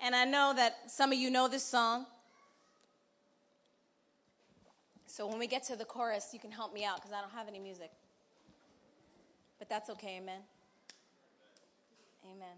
And 0.00 0.14
I 0.14 0.24
know 0.24 0.52
that 0.54 0.88
some 0.88 1.10
of 1.10 1.18
you 1.18 1.30
know 1.30 1.48
this 1.48 1.64
song. 1.64 2.06
So 5.06 5.26
when 5.26 5.40
we 5.40 5.48
get 5.48 5.64
to 5.64 5.74
the 5.74 5.84
chorus, 5.84 6.30
you 6.32 6.38
can 6.38 6.52
help 6.52 6.72
me 6.72 6.84
out 6.84 6.98
because 6.98 7.10
I 7.12 7.20
don't 7.20 7.32
have 7.32 7.48
any 7.48 7.58
music. 7.58 7.90
But 9.58 9.68
that's 9.68 9.90
okay, 9.90 10.18
amen. 10.22 10.42
Amen. 12.24 12.56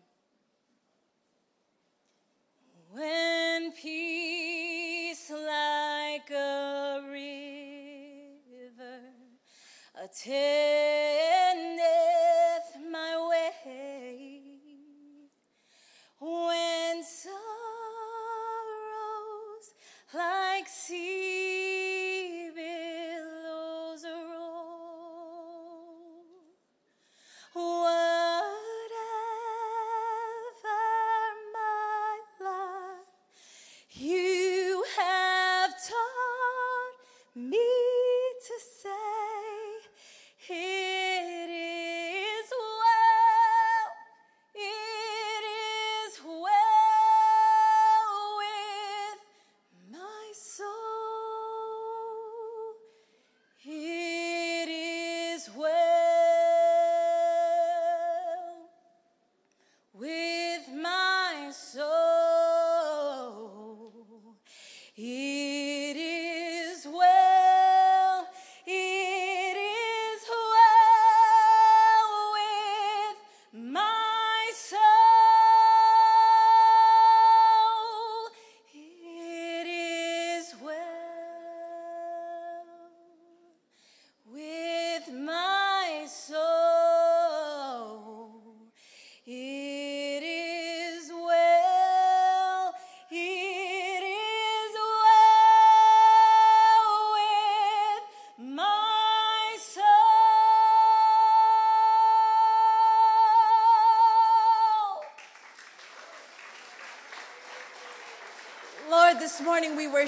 When 2.93 3.73
peace 3.73 5.31
attendeth 10.11 11.79
my 12.91 13.15
way, 13.31 14.43
when 16.19 17.05
sorrows 17.05 17.37
like 20.13 20.69
sea 20.69 21.30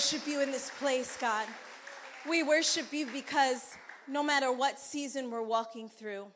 worship 0.03 0.27
you 0.27 0.41
in 0.41 0.51
this 0.51 0.69
place, 0.81 1.17
God. 1.21 1.47
We 2.29 2.43
worship 2.43 2.93
you 2.93 3.07
because 3.07 3.77
no 4.09 4.25
matter 4.25 4.51
what 4.51 4.81
season 4.81 5.31
we're 5.31 5.43
walking 5.43 5.89
through, 5.89 6.27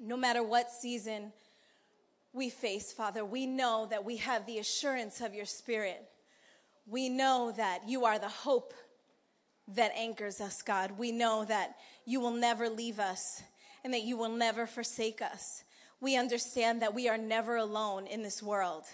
no 0.00 0.16
matter 0.16 0.42
what 0.42 0.72
season 0.72 1.32
we 2.32 2.50
face, 2.50 2.92
Father, 2.92 3.24
we 3.24 3.46
know 3.46 3.86
that 3.88 4.04
we 4.04 4.16
have 4.16 4.46
the 4.46 4.58
assurance 4.58 5.20
of 5.20 5.32
your 5.32 5.44
Spirit. 5.44 6.08
We 6.88 7.08
know 7.08 7.52
that 7.56 7.88
you 7.88 8.04
are 8.04 8.18
the 8.18 8.28
hope 8.28 8.74
that 9.68 9.92
anchors 9.96 10.40
us, 10.40 10.60
God. 10.60 10.98
We 10.98 11.12
know 11.12 11.44
that 11.44 11.76
you 12.04 12.18
will 12.18 12.32
never 12.32 12.68
leave 12.68 12.98
us 12.98 13.44
and 13.84 13.94
that 13.94 14.02
you 14.02 14.16
will 14.16 14.34
never 14.34 14.66
forsake 14.66 15.22
us. 15.22 15.62
We 16.00 16.16
understand 16.16 16.82
that 16.82 16.94
we 16.94 17.08
are 17.08 17.18
never 17.18 17.58
alone 17.58 18.08
in 18.08 18.22
this 18.22 18.42
world. 18.42 18.86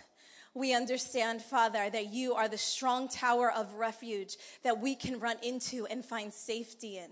We 0.54 0.72
understand, 0.72 1.42
Father, 1.42 1.90
that 1.90 2.12
you 2.12 2.34
are 2.34 2.48
the 2.48 2.58
strong 2.58 3.08
tower 3.08 3.50
of 3.50 3.74
refuge 3.74 4.36
that 4.62 4.80
we 4.80 4.94
can 4.94 5.18
run 5.18 5.36
into 5.42 5.84
and 5.86 6.04
find 6.04 6.32
safety 6.32 6.96
in. 6.96 7.10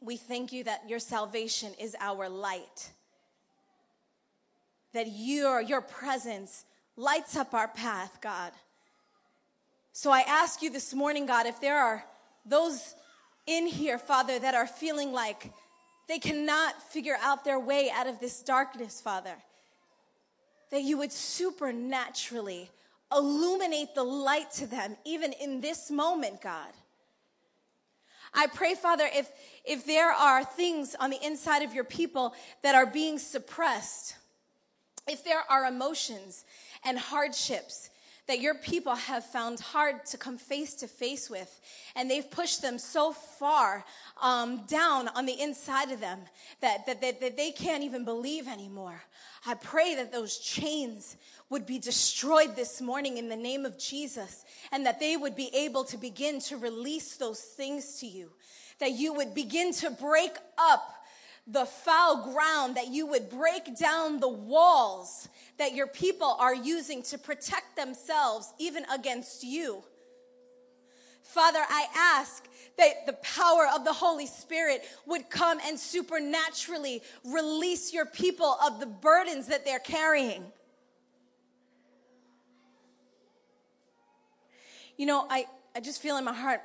We 0.00 0.16
thank 0.16 0.52
you 0.52 0.64
that 0.64 0.88
your 0.88 0.98
salvation 0.98 1.72
is 1.78 1.94
our 2.00 2.28
light, 2.28 2.90
that 4.92 5.06
your, 5.08 5.60
your 5.60 5.80
presence 5.80 6.64
lights 6.96 7.36
up 7.36 7.54
our 7.54 7.68
path, 7.68 8.18
God. 8.20 8.52
So 9.92 10.10
I 10.10 10.20
ask 10.20 10.62
you 10.62 10.70
this 10.70 10.92
morning, 10.94 11.26
God, 11.26 11.46
if 11.46 11.60
there 11.60 11.78
are 11.78 12.04
those 12.44 12.94
in 13.46 13.66
here, 13.66 13.98
Father, 13.98 14.38
that 14.38 14.54
are 14.54 14.66
feeling 14.66 15.12
like 15.12 15.52
they 16.08 16.18
cannot 16.18 16.82
figure 16.90 17.16
out 17.22 17.44
their 17.44 17.60
way 17.60 17.90
out 17.94 18.08
of 18.08 18.18
this 18.18 18.42
darkness, 18.42 19.00
Father, 19.00 19.36
that 20.70 20.82
you 20.82 20.98
would 20.98 21.12
supernaturally 21.12 22.70
illuminate 23.12 23.94
the 23.94 24.04
light 24.04 24.50
to 24.52 24.66
them, 24.66 24.96
even 25.04 25.32
in 25.32 25.60
this 25.60 25.90
moment, 25.90 26.40
God. 26.40 26.72
I 28.32 28.46
pray, 28.46 28.74
Father, 28.74 29.08
if, 29.12 29.28
if 29.64 29.84
there 29.84 30.12
are 30.12 30.44
things 30.44 30.94
on 31.00 31.10
the 31.10 31.24
inside 31.24 31.62
of 31.62 31.74
your 31.74 31.84
people 31.84 32.34
that 32.62 32.76
are 32.76 32.86
being 32.86 33.18
suppressed, 33.18 34.16
if 35.08 35.24
there 35.24 35.42
are 35.50 35.64
emotions 35.64 36.44
and 36.84 36.98
hardships 36.98 37.90
that 38.30 38.40
your 38.40 38.54
people 38.54 38.94
have 38.94 39.24
found 39.24 39.58
hard 39.58 40.06
to 40.06 40.16
come 40.16 40.38
face 40.38 40.74
to 40.74 40.86
face 40.86 41.28
with, 41.28 41.60
and 41.96 42.08
they've 42.08 42.30
pushed 42.30 42.62
them 42.62 42.78
so 42.78 43.10
far 43.10 43.84
um, 44.22 44.64
down 44.68 45.08
on 45.08 45.26
the 45.26 45.40
inside 45.40 45.90
of 45.90 45.98
them 46.00 46.20
that, 46.60 46.86
that, 46.86 47.00
that, 47.00 47.20
that 47.20 47.36
they 47.36 47.50
can't 47.50 47.82
even 47.82 48.04
believe 48.04 48.46
anymore. 48.46 49.02
I 49.44 49.54
pray 49.54 49.96
that 49.96 50.12
those 50.12 50.38
chains 50.38 51.16
would 51.48 51.66
be 51.66 51.80
destroyed 51.80 52.54
this 52.54 52.80
morning 52.80 53.16
in 53.16 53.28
the 53.28 53.34
name 53.34 53.66
of 53.66 53.76
Jesus 53.76 54.44
and 54.70 54.86
that 54.86 55.00
they 55.00 55.16
would 55.16 55.34
be 55.34 55.50
able 55.52 55.82
to 55.82 55.96
begin 55.96 56.40
to 56.42 56.56
release 56.56 57.16
those 57.16 57.40
things 57.40 57.98
to 57.98 58.06
you. 58.06 58.30
That 58.78 58.92
you 58.92 59.12
would 59.12 59.34
begin 59.34 59.72
to 59.74 59.90
break 59.90 60.36
up 60.56 60.99
the 61.50 61.66
foul 61.66 62.32
ground, 62.32 62.76
that 62.76 62.88
you 62.88 63.06
would 63.06 63.28
break 63.28 63.76
down 63.76 64.20
the 64.20 64.28
walls 64.28 65.28
that 65.58 65.74
your 65.74 65.86
people 65.86 66.36
are 66.38 66.54
using 66.54 67.02
to 67.02 67.18
protect 67.18 67.76
themselves 67.76 68.52
even 68.58 68.84
against 68.92 69.42
you. 69.42 69.82
Father, 71.22 71.60
I 71.68 71.86
ask 71.96 72.48
that 72.76 73.06
the 73.06 73.12
power 73.12 73.68
of 73.74 73.84
the 73.84 73.92
Holy 73.92 74.26
Spirit 74.26 74.82
would 75.06 75.28
come 75.28 75.58
and 75.66 75.78
supernaturally 75.78 77.02
release 77.24 77.92
your 77.92 78.06
people 78.06 78.56
of 78.64 78.80
the 78.80 78.86
burdens 78.86 79.46
that 79.48 79.64
they're 79.64 79.78
carrying. 79.78 80.44
You 84.96 85.06
know, 85.06 85.26
I, 85.30 85.46
I 85.74 85.80
just 85.80 86.02
feel 86.02 86.16
in 86.16 86.24
my 86.24 86.34
heart 86.34 86.62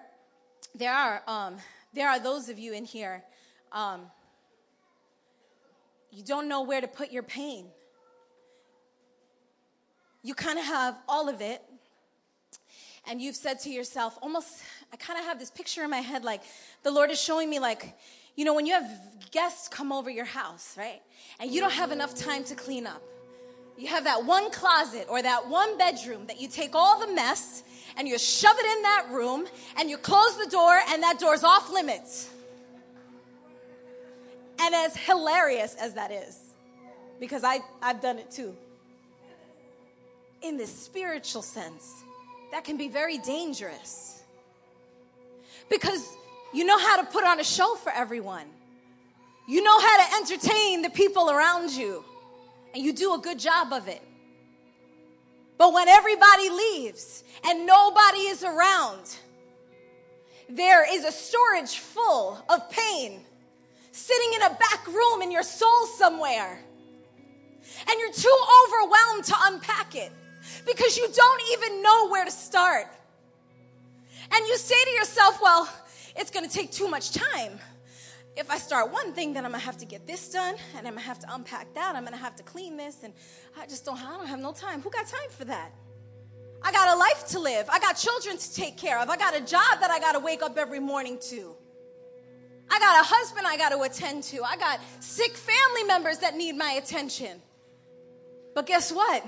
there 0.73 0.93
are 0.93 1.21
um, 1.27 1.57
there 1.93 2.09
are 2.09 2.19
those 2.19 2.49
of 2.49 2.59
you 2.59 2.73
in 2.73 2.85
here 2.85 3.23
um, 3.71 4.01
you 6.15 6.23
don't 6.23 6.47
know 6.47 6.61
where 6.61 6.79
to 6.79 6.87
put 6.87 7.11
your 7.11 7.23
pain. 7.23 7.65
You 10.23 10.33
kind 10.33 10.57
of 10.57 10.65
have 10.65 10.95
all 11.09 11.27
of 11.27 11.41
it, 11.41 11.61
and 13.05 13.21
you've 13.21 13.35
said 13.35 13.59
to 13.61 13.69
yourself, 13.69 14.17
almost, 14.21 14.63
I 14.93 14.95
kind 14.95 15.19
of 15.19 15.25
have 15.25 15.39
this 15.39 15.51
picture 15.51 15.83
in 15.83 15.89
my 15.89 15.99
head 15.99 16.23
like 16.23 16.41
the 16.83 16.91
Lord 16.91 17.11
is 17.11 17.21
showing 17.21 17.49
me, 17.49 17.59
like, 17.59 17.95
you 18.35 18.45
know, 18.45 18.53
when 18.53 18.65
you 18.65 18.73
have 18.73 18.89
guests 19.31 19.67
come 19.67 19.91
over 19.91 20.09
your 20.09 20.25
house, 20.25 20.75
right? 20.77 21.01
And 21.39 21.51
you 21.51 21.59
don't 21.59 21.73
have 21.73 21.91
enough 21.91 22.15
time 22.15 22.45
to 22.45 22.55
clean 22.55 22.87
up. 22.87 23.03
You 23.77 23.87
have 23.87 24.05
that 24.05 24.25
one 24.25 24.51
closet 24.51 25.07
or 25.09 25.21
that 25.21 25.49
one 25.49 25.77
bedroom 25.77 26.27
that 26.27 26.39
you 26.39 26.47
take 26.47 26.73
all 26.73 27.05
the 27.05 27.13
mess 27.13 27.63
and 27.97 28.07
you 28.07 28.17
shove 28.17 28.55
it 28.57 28.77
in 28.77 28.81
that 28.83 29.07
room 29.11 29.45
and 29.77 29.89
you 29.89 29.97
close 29.97 30.37
the 30.37 30.49
door 30.49 30.79
and 30.89 31.03
that 31.03 31.19
door's 31.19 31.43
off 31.43 31.69
limits. 31.71 32.29
And 34.59 34.73
as 34.73 34.95
hilarious 34.95 35.75
as 35.75 35.93
that 35.93 36.11
is, 36.11 36.39
because 37.19 37.43
I, 37.43 37.59
I've 37.81 38.01
done 38.01 38.19
it 38.19 38.31
too, 38.31 38.55
in 40.41 40.57
the 40.57 40.67
spiritual 40.67 41.41
sense, 41.41 42.03
that 42.51 42.63
can 42.63 42.77
be 42.77 42.87
very 42.87 43.17
dangerous. 43.17 44.23
Because 45.69 46.15
you 46.53 46.65
know 46.65 46.77
how 46.77 47.01
to 47.01 47.07
put 47.07 47.25
on 47.25 47.39
a 47.39 47.43
show 47.43 47.75
for 47.75 47.91
everyone, 47.91 48.45
you 49.47 49.61
know 49.61 49.79
how 49.79 50.07
to 50.07 50.15
entertain 50.15 50.81
the 50.81 50.89
people 50.89 51.29
around 51.29 51.71
you, 51.71 52.03
and 52.73 52.83
you 52.83 52.93
do 52.93 53.13
a 53.13 53.19
good 53.19 53.39
job 53.39 53.73
of 53.73 53.87
it. 53.87 54.01
But 55.57 55.73
when 55.73 55.87
everybody 55.87 56.49
leaves 56.49 57.23
and 57.45 57.65
nobody 57.65 58.19
is 58.19 58.43
around, 58.43 59.15
there 60.49 60.85
is 60.91 61.03
a 61.05 61.11
storage 61.11 61.77
full 61.77 62.43
of 62.49 62.69
pain 62.69 63.21
sitting 63.95 64.33
in 64.35 64.41
a 64.41 64.49
back 64.49 64.85
room 64.87 65.21
in 65.21 65.31
your 65.31 65.43
soul 65.43 65.85
somewhere. 65.97 66.59
And 67.89 67.99
you're 67.99 68.11
too 68.11 68.37
overwhelmed 68.65 69.23
to 69.25 69.35
unpack 69.43 69.95
it 69.95 70.11
because 70.65 70.97
you 70.97 71.07
don't 71.13 71.41
even 71.53 71.81
know 71.81 72.09
where 72.09 72.25
to 72.25 72.31
start. 72.31 72.87
And 74.31 74.47
you 74.47 74.57
say 74.57 74.75
to 74.83 74.91
yourself, 74.91 75.39
well, 75.41 75.69
it's 76.17 76.29
going 76.29 76.47
to 76.47 76.53
take 76.53 76.71
too 76.71 76.89
much 76.89 77.13
time. 77.13 77.59
If 78.35 78.51
I 78.51 78.57
start 78.57 78.91
one 78.91 79.13
thing, 79.13 79.33
then 79.33 79.45
I'm 79.45 79.51
gonna 79.51 79.63
have 79.63 79.77
to 79.77 79.85
get 79.85 80.05
this 80.05 80.29
done, 80.29 80.55
and 80.75 80.85
I'm 80.85 80.95
gonna 80.95 81.05
have 81.05 81.19
to 81.19 81.33
unpack 81.33 81.73
that. 81.73 81.95
I'm 81.95 82.03
gonna 82.03 82.17
have 82.17 82.35
to 82.35 82.43
clean 82.43 82.75
this, 82.75 83.03
and 83.03 83.13
I 83.57 83.65
just 83.65 83.85
don't. 83.85 83.97
I 83.97 84.17
don't 84.17 84.27
have 84.27 84.41
no 84.41 84.51
time. 84.51 84.81
Who 84.81 84.89
got 84.89 85.07
time 85.07 85.29
for 85.29 85.45
that? 85.45 85.71
I 86.61 86.73
got 86.73 86.93
a 86.93 86.99
life 86.99 87.27
to 87.27 87.39
live. 87.39 87.69
I 87.69 87.79
got 87.79 87.93
children 87.93 88.37
to 88.37 88.53
take 88.53 88.75
care 88.75 88.99
of. 88.99 89.09
I 89.09 89.15
got 89.15 89.37
a 89.37 89.39
job 89.39 89.79
that 89.79 89.89
I 89.89 89.99
got 89.99 90.13
to 90.13 90.19
wake 90.19 90.43
up 90.43 90.57
every 90.57 90.81
morning 90.81 91.17
to. 91.29 91.55
I 92.69 92.79
got 92.79 93.01
a 93.01 93.07
husband 93.07 93.47
I 93.47 93.57
got 93.57 93.69
to 93.69 93.81
attend 93.81 94.23
to. 94.23 94.43
I 94.43 94.57
got 94.57 94.79
sick 94.99 95.35
family 95.35 95.83
members 95.83 96.19
that 96.19 96.35
need 96.35 96.53
my 96.53 96.71
attention. 96.71 97.41
But 98.53 98.65
guess 98.65 98.91
what? 98.91 99.25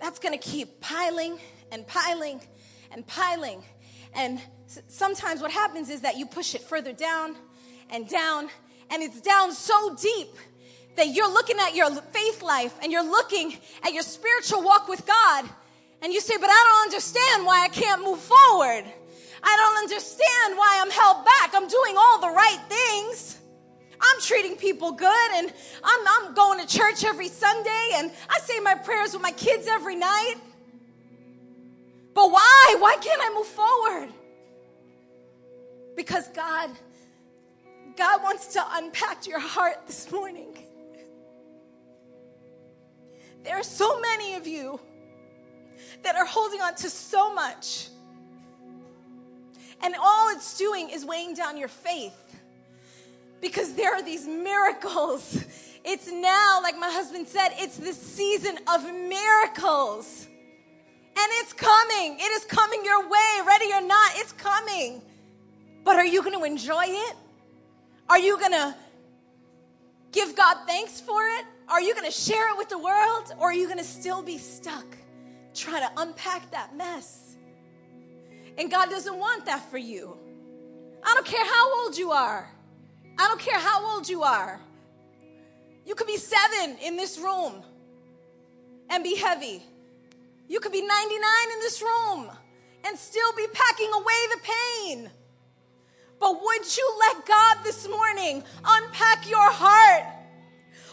That's 0.00 0.18
going 0.18 0.38
to 0.38 0.44
keep 0.44 0.80
piling 0.80 1.38
and 1.70 1.86
piling 1.86 2.40
and 2.90 3.06
piling. 3.06 3.62
And 4.14 4.40
sometimes 4.88 5.40
what 5.40 5.50
happens 5.50 5.90
is 5.90 6.00
that 6.02 6.16
you 6.16 6.26
push 6.26 6.54
it 6.54 6.62
further 6.62 6.92
down 6.92 7.36
and 7.90 8.08
down, 8.08 8.48
and 8.90 9.02
it's 9.02 9.20
down 9.20 9.52
so 9.52 9.94
deep 9.94 10.34
that 10.96 11.08
you're 11.08 11.30
looking 11.30 11.58
at 11.58 11.74
your 11.74 11.90
faith 11.90 12.42
life 12.42 12.74
and 12.82 12.90
you're 12.90 13.04
looking 13.04 13.56
at 13.84 13.92
your 13.92 14.02
spiritual 14.02 14.62
walk 14.62 14.88
with 14.88 15.06
God, 15.06 15.44
and 16.02 16.12
you 16.12 16.20
say, 16.20 16.34
But 16.38 16.50
I 16.50 16.64
don't 16.64 16.84
understand 16.84 17.46
why 17.46 17.64
I 17.64 17.68
can't 17.68 18.02
move 18.02 18.20
forward. 18.20 18.84
I 19.48 19.56
don't 19.56 19.78
understand 19.78 20.58
why 20.58 20.80
I'm 20.82 20.90
held 20.90 21.24
back. 21.24 21.54
I'm 21.54 21.68
doing 21.68 21.96
all 21.96 22.20
the 22.20 22.30
right 22.30 22.58
things. 22.68 23.38
I'm 24.00 24.20
treating 24.20 24.56
people 24.56 24.92
good 24.92 25.30
and 25.36 25.52
I'm, 25.84 26.06
I'm 26.08 26.34
going 26.34 26.66
to 26.66 26.66
church 26.66 27.04
every 27.04 27.28
Sunday 27.28 27.90
and 27.94 28.10
I 28.28 28.40
say 28.40 28.58
my 28.58 28.74
prayers 28.74 29.12
with 29.12 29.22
my 29.22 29.30
kids 29.30 29.68
every 29.68 29.94
night. 29.94 30.34
But 32.12 32.32
why? 32.32 32.76
Why 32.78 32.96
can't 33.00 33.20
I 33.22 33.32
move 33.34 33.46
forward? 33.46 34.08
Because 35.94 36.28
God, 36.28 36.70
God 37.96 38.22
wants 38.22 38.48
to 38.54 38.64
unpack 38.72 39.26
your 39.26 39.38
heart 39.38 39.86
this 39.86 40.10
morning. 40.10 40.58
There 43.44 43.54
are 43.54 43.62
so 43.62 44.00
many 44.00 44.34
of 44.34 44.46
you 44.46 44.80
that 46.02 46.16
are 46.16 46.26
holding 46.26 46.60
on 46.60 46.74
to 46.76 46.90
so 46.90 47.32
much 47.32 47.90
and 49.82 49.94
all 50.00 50.30
it's 50.30 50.56
doing 50.56 50.90
is 50.90 51.04
weighing 51.04 51.34
down 51.34 51.56
your 51.56 51.68
faith 51.68 52.14
because 53.40 53.74
there 53.74 53.94
are 53.94 54.02
these 54.02 54.26
miracles. 54.26 55.44
It's 55.88 56.10
now, 56.10 56.60
like 56.64 56.76
my 56.76 56.90
husband 56.90 57.28
said, 57.28 57.50
it's 57.58 57.76
the 57.76 57.92
season 57.92 58.58
of 58.66 58.82
miracles. 58.92 60.26
And 60.26 61.28
it's 61.34 61.52
coming. 61.52 62.16
It 62.18 62.32
is 62.32 62.44
coming 62.44 62.84
your 62.84 63.08
way, 63.08 63.40
ready 63.46 63.72
or 63.72 63.82
not, 63.82 64.10
it's 64.16 64.32
coming. 64.32 65.00
But 65.84 65.94
are 65.94 66.04
you 66.04 66.24
going 66.24 66.36
to 66.36 66.44
enjoy 66.44 66.86
it? 66.86 67.16
Are 68.08 68.18
you 68.18 68.36
going 68.36 68.50
to 68.50 68.74
give 70.10 70.34
God 70.34 70.56
thanks 70.66 71.00
for 71.00 71.22
it? 71.22 71.44
Are 71.68 71.80
you 71.80 71.94
going 71.94 72.06
to 72.06 72.10
share 72.10 72.52
it 72.52 72.58
with 72.58 72.68
the 72.68 72.78
world? 72.78 73.32
Or 73.38 73.50
are 73.50 73.54
you 73.54 73.66
going 73.66 73.78
to 73.78 73.84
still 73.84 74.22
be 74.22 74.38
stuck 74.38 74.86
trying 75.54 75.82
to 75.82 75.90
unpack 75.98 76.50
that 76.50 76.76
mess? 76.76 77.25
And 78.58 78.70
God 78.70 78.90
doesn't 78.90 79.18
want 79.18 79.46
that 79.46 79.70
for 79.70 79.78
you. 79.78 80.16
I 81.02 81.14
don't 81.14 81.26
care 81.26 81.44
how 81.44 81.82
old 81.82 81.96
you 81.96 82.10
are. 82.10 82.48
I 83.18 83.28
don't 83.28 83.40
care 83.40 83.58
how 83.58 83.94
old 83.94 84.08
you 84.08 84.22
are. 84.22 84.60
You 85.84 85.94
could 85.94 86.06
be 86.06 86.16
seven 86.16 86.76
in 86.84 86.96
this 86.96 87.18
room 87.18 87.62
and 88.90 89.04
be 89.04 89.16
heavy. 89.16 89.62
You 90.48 90.60
could 90.60 90.72
be 90.72 90.82
99 90.84 91.20
in 91.54 91.60
this 91.60 91.82
room 91.82 92.30
and 92.84 92.98
still 92.98 93.32
be 93.36 93.46
packing 93.52 93.90
away 93.92 94.26
the 94.30 94.40
pain. 94.42 95.10
But 96.18 96.42
would 96.42 96.76
you 96.76 96.96
let 97.00 97.26
God 97.26 97.58
this 97.62 97.88
morning 97.88 98.42
unpack 98.64 99.28
your 99.28 99.50
heart? 99.50 100.04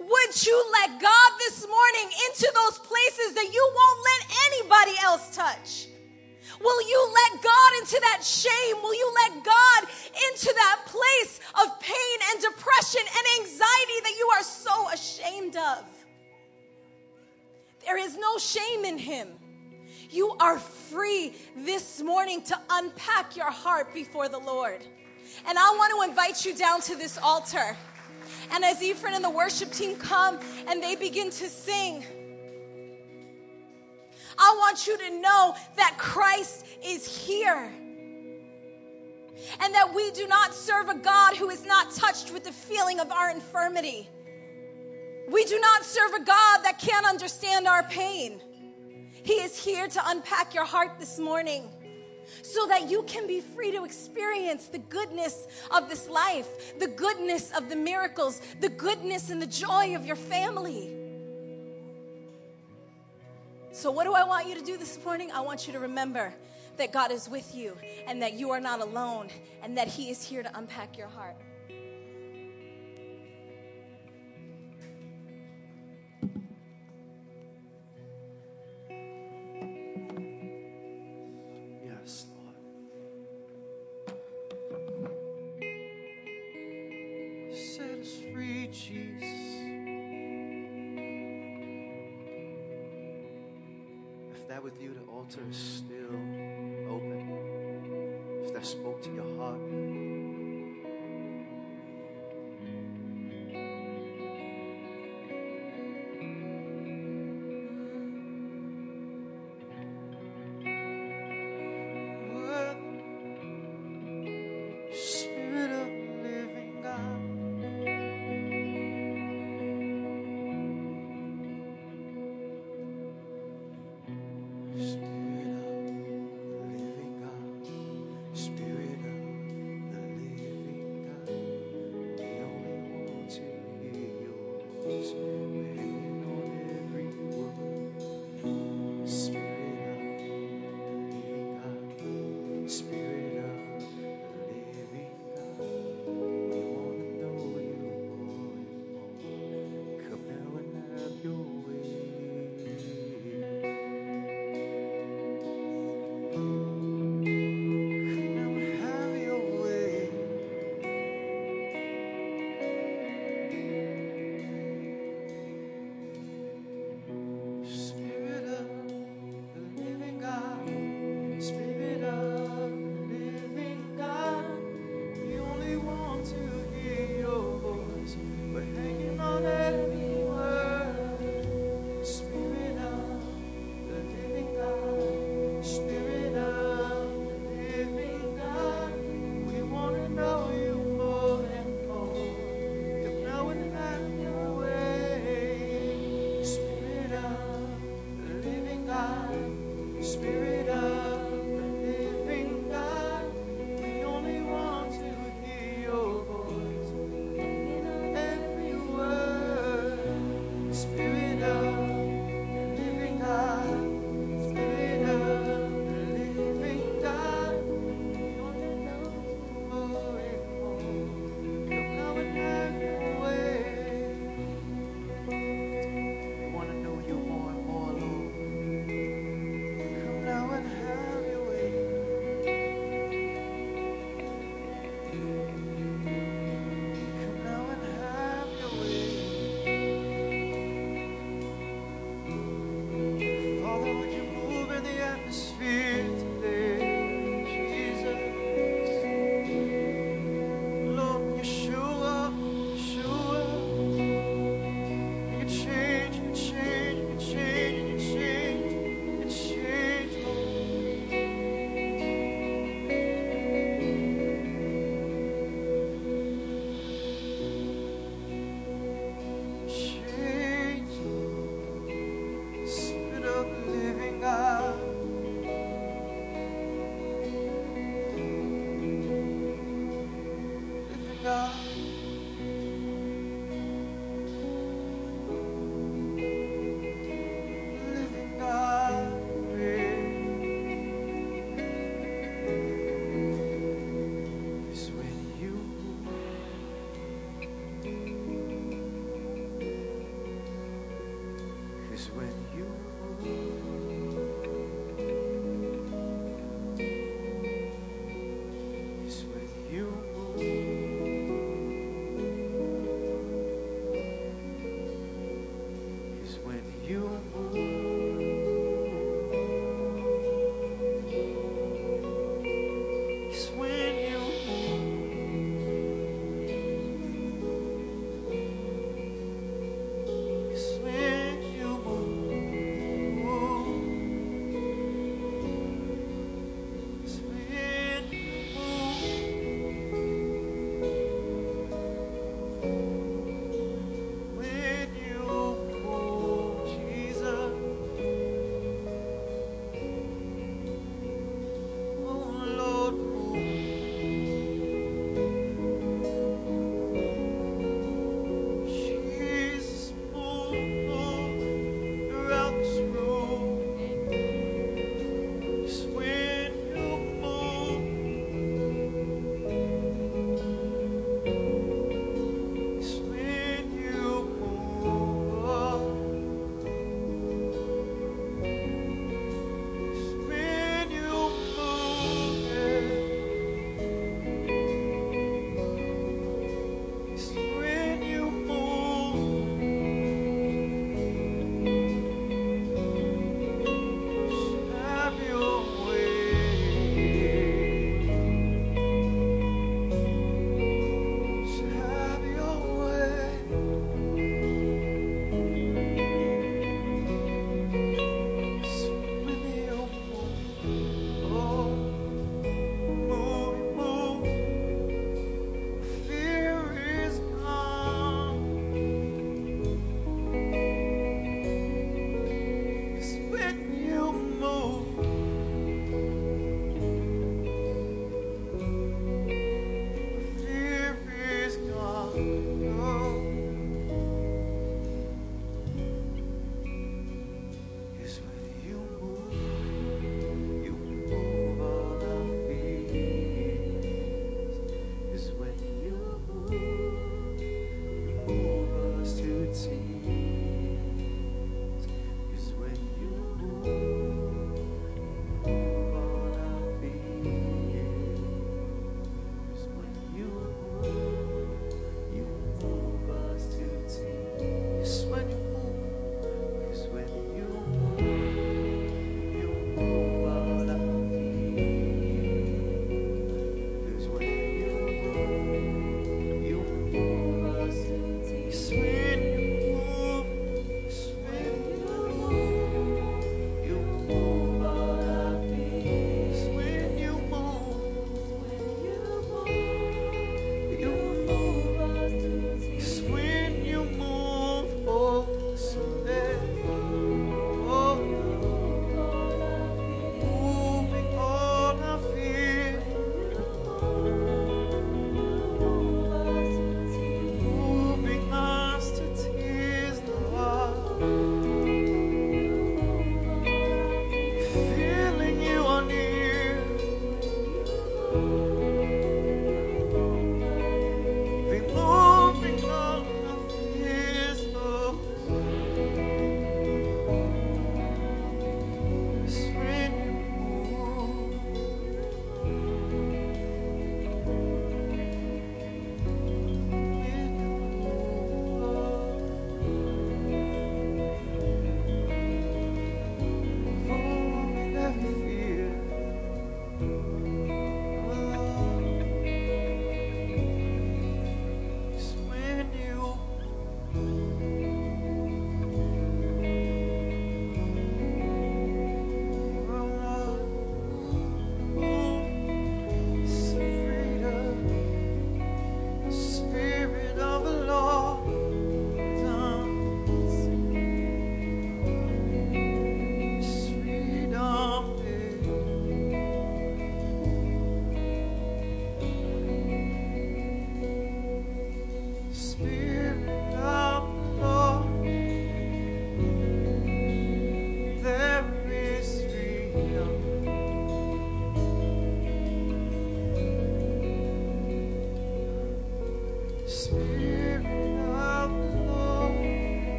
Would 0.00 0.46
you 0.46 0.70
let 0.72 1.00
God 1.00 1.32
this 1.38 1.66
morning 1.66 2.10
into 2.28 2.52
those 2.54 2.78
places 2.78 3.34
that 3.34 3.50
you 3.52 3.72
won't 3.74 4.00
let 4.04 4.36
anybody 4.46 4.92
else 5.02 5.34
touch? 5.34 5.88
Will 6.60 6.88
you 6.88 7.14
let 7.14 7.42
God 7.42 7.72
into 7.80 8.00
that 8.00 8.24
shame? 8.24 8.82
Will 8.82 8.94
you 8.94 9.12
let 9.14 9.44
God 9.44 9.88
into 10.30 10.52
that 10.54 10.82
place 10.86 11.40
of 11.62 11.80
pain 11.80 12.18
and 12.32 12.42
depression 12.42 13.00
and 13.00 13.40
anxiety 13.40 14.00
that 14.02 14.14
you 14.18 14.28
are 14.36 14.42
so 14.42 14.90
ashamed 14.90 15.56
of? 15.56 15.84
There 17.84 17.98
is 17.98 18.16
no 18.16 18.38
shame 18.38 18.84
in 18.84 18.98
Him. 18.98 19.28
You 20.10 20.34
are 20.40 20.58
free 20.58 21.34
this 21.56 22.02
morning 22.02 22.42
to 22.44 22.58
unpack 22.70 23.36
your 23.36 23.50
heart 23.50 23.92
before 23.94 24.28
the 24.28 24.38
Lord. 24.38 24.82
And 25.46 25.58
I 25.58 25.70
want 25.72 25.92
to 25.94 26.10
invite 26.10 26.44
you 26.44 26.54
down 26.54 26.80
to 26.82 26.96
this 26.96 27.18
altar. 27.18 27.76
And 28.50 28.64
as 28.64 28.82
Ephraim 28.82 29.14
and 29.14 29.24
the 29.24 29.30
worship 29.30 29.70
team 29.70 29.96
come 29.96 30.38
and 30.66 30.82
they 30.82 30.96
begin 30.96 31.30
to 31.30 31.48
sing, 31.48 32.04
I 34.38 34.54
want 34.58 34.86
you 34.86 34.96
to 34.98 35.20
know 35.20 35.54
that 35.76 35.96
Christ 35.98 36.64
is 36.84 37.06
here. 37.26 37.72
and 39.60 39.74
that 39.74 39.94
we 39.94 40.10
do 40.12 40.26
not 40.26 40.54
serve 40.54 40.88
a 40.88 40.96
God 40.96 41.36
who 41.36 41.50
is 41.50 41.64
not 41.64 41.92
touched 41.92 42.32
with 42.32 42.44
the 42.44 42.52
feeling 42.52 43.00
of 43.00 43.10
our 43.12 43.30
infirmity. 43.30 44.08
We 45.30 45.44
do 45.44 45.58
not 45.60 45.84
serve 45.84 46.12
a 46.14 46.24
God 46.24 46.62
that 46.64 46.78
can't 46.78 47.06
understand 47.06 47.66
our 47.66 47.82
pain. 47.84 48.40
He 49.22 49.34
is 49.34 49.62
here 49.62 49.88
to 49.88 50.02
unpack 50.06 50.54
your 50.54 50.64
heart 50.64 50.98
this 50.98 51.18
morning 51.18 51.68
so 52.42 52.66
that 52.66 52.90
you 52.90 53.02
can 53.04 53.26
be 53.26 53.40
free 53.40 53.72
to 53.72 53.84
experience 53.84 54.66
the 54.66 54.78
goodness 54.78 55.46
of 55.70 55.88
this 55.88 56.08
life, 56.08 56.78
the 56.78 56.88
goodness 56.88 57.52
of 57.52 57.68
the 57.68 57.76
miracles, 57.76 58.40
the 58.60 58.68
goodness 58.68 59.30
and 59.30 59.40
the 59.40 59.46
joy 59.46 59.94
of 59.94 60.04
your 60.04 60.16
family. 60.16 60.97
So, 63.78 63.92
what 63.92 64.02
do 64.02 64.12
I 64.12 64.24
want 64.24 64.48
you 64.48 64.56
to 64.56 64.60
do 64.60 64.76
this 64.76 64.98
morning? 65.04 65.30
I 65.30 65.40
want 65.40 65.68
you 65.68 65.72
to 65.72 65.78
remember 65.78 66.34
that 66.78 66.92
God 66.92 67.12
is 67.12 67.28
with 67.28 67.54
you 67.54 67.76
and 68.08 68.20
that 68.22 68.32
you 68.32 68.50
are 68.50 68.58
not 68.58 68.80
alone 68.80 69.28
and 69.62 69.78
that 69.78 69.86
He 69.86 70.10
is 70.10 70.20
here 70.20 70.42
to 70.42 70.58
unpack 70.58 70.98
your 70.98 71.06
heart. 71.06 71.36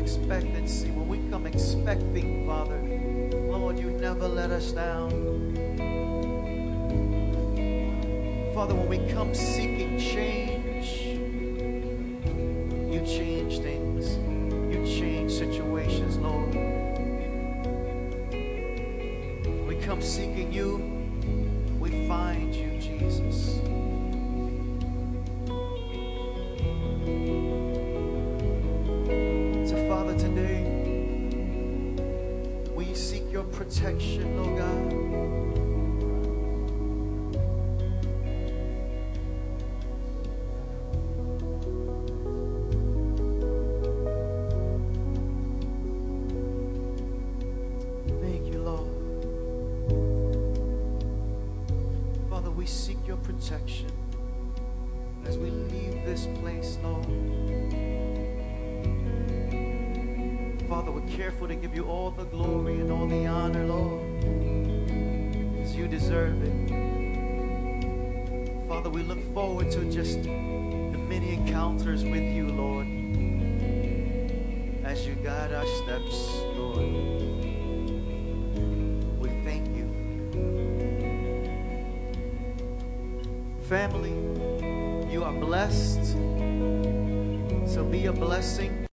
Expectancy, 0.00 0.90
when 0.90 1.06
we 1.06 1.18
come 1.30 1.46
expecting, 1.46 2.46
Father, 2.46 2.80
Lord, 3.36 3.78
you 3.78 3.90
never 3.90 4.26
let 4.26 4.50
us 4.50 4.72
down. 4.72 5.10
Father, 8.54 8.74
when 8.74 8.88
we 8.88 8.98
come 9.12 9.34
seeking 9.34 9.98
change, 9.98 10.88
you 12.92 13.00
change 13.06 13.58
things. 13.60 14.16
You 14.74 14.84
change 14.86 15.32
situations, 15.32 16.16
Lord. 16.16 16.54
We 19.68 19.76
come 19.76 20.00
seeking 20.00 20.39
protection, 33.60 34.38
Lord 34.38 34.56
God. 34.56 34.90
Thank 48.22 48.46
you, 48.50 48.62
Lord. 48.62 48.88
Father, 52.30 52.50
we 52.50 52.64
seek 52.64 52.96
your 53.06 53.18
protection 53.18 53.92
as 55.26 55.36
we 55.36 55.50
leave 55.50 56.02
this 56.06 56.26
place, 56.40 56.78
Lord. 56.82 57.19
Father, 60.70 60.92
we're 60.92 61.16
careful 61.16 61.48
to 61.48 61.56
give 61.56 61.74
you 61.74 61.82
all 61.86 62.12
the 62.12 62.22
glory 62.22 62.74
and 62.74 62.92
all 62.92 63.08
the 63.08 63.26
honor, 63.26 63.66
Lord, 63.66 64.24
as 65.60 65.74
you 65.74 65.88
deserve 65.88 66.40
it. 66.44 66.70
Father, 68.68 68.88
we 68.88 69.02
look 69.02 69.20
forward 69.34 69.72
to 69.72 69.84
just 69.90 70.22
the 70.22 70.28
many 70.28 71.32
encounters 71.34 72.04
with 72.04 72.22
you, 72.22 72.46
Lord, 72.52 72.86
as 74.86 75.04
you 75.08 75.16
guide 75.16 75.52
our 75.52 75.66
steps, 75.66 76.30
Lord. 76.54 76.86
We 79.18 79.28
thank 79.42 79.66
you. 79.74 79.90
Family, 83.62 84.14
you 85.12 85.24
are 85.24 85.32
blessed. 85.32 86.12
So 87.66 87.82
be 87.82 88.06
a 88.06 88.12
blessing. 88.12 88.79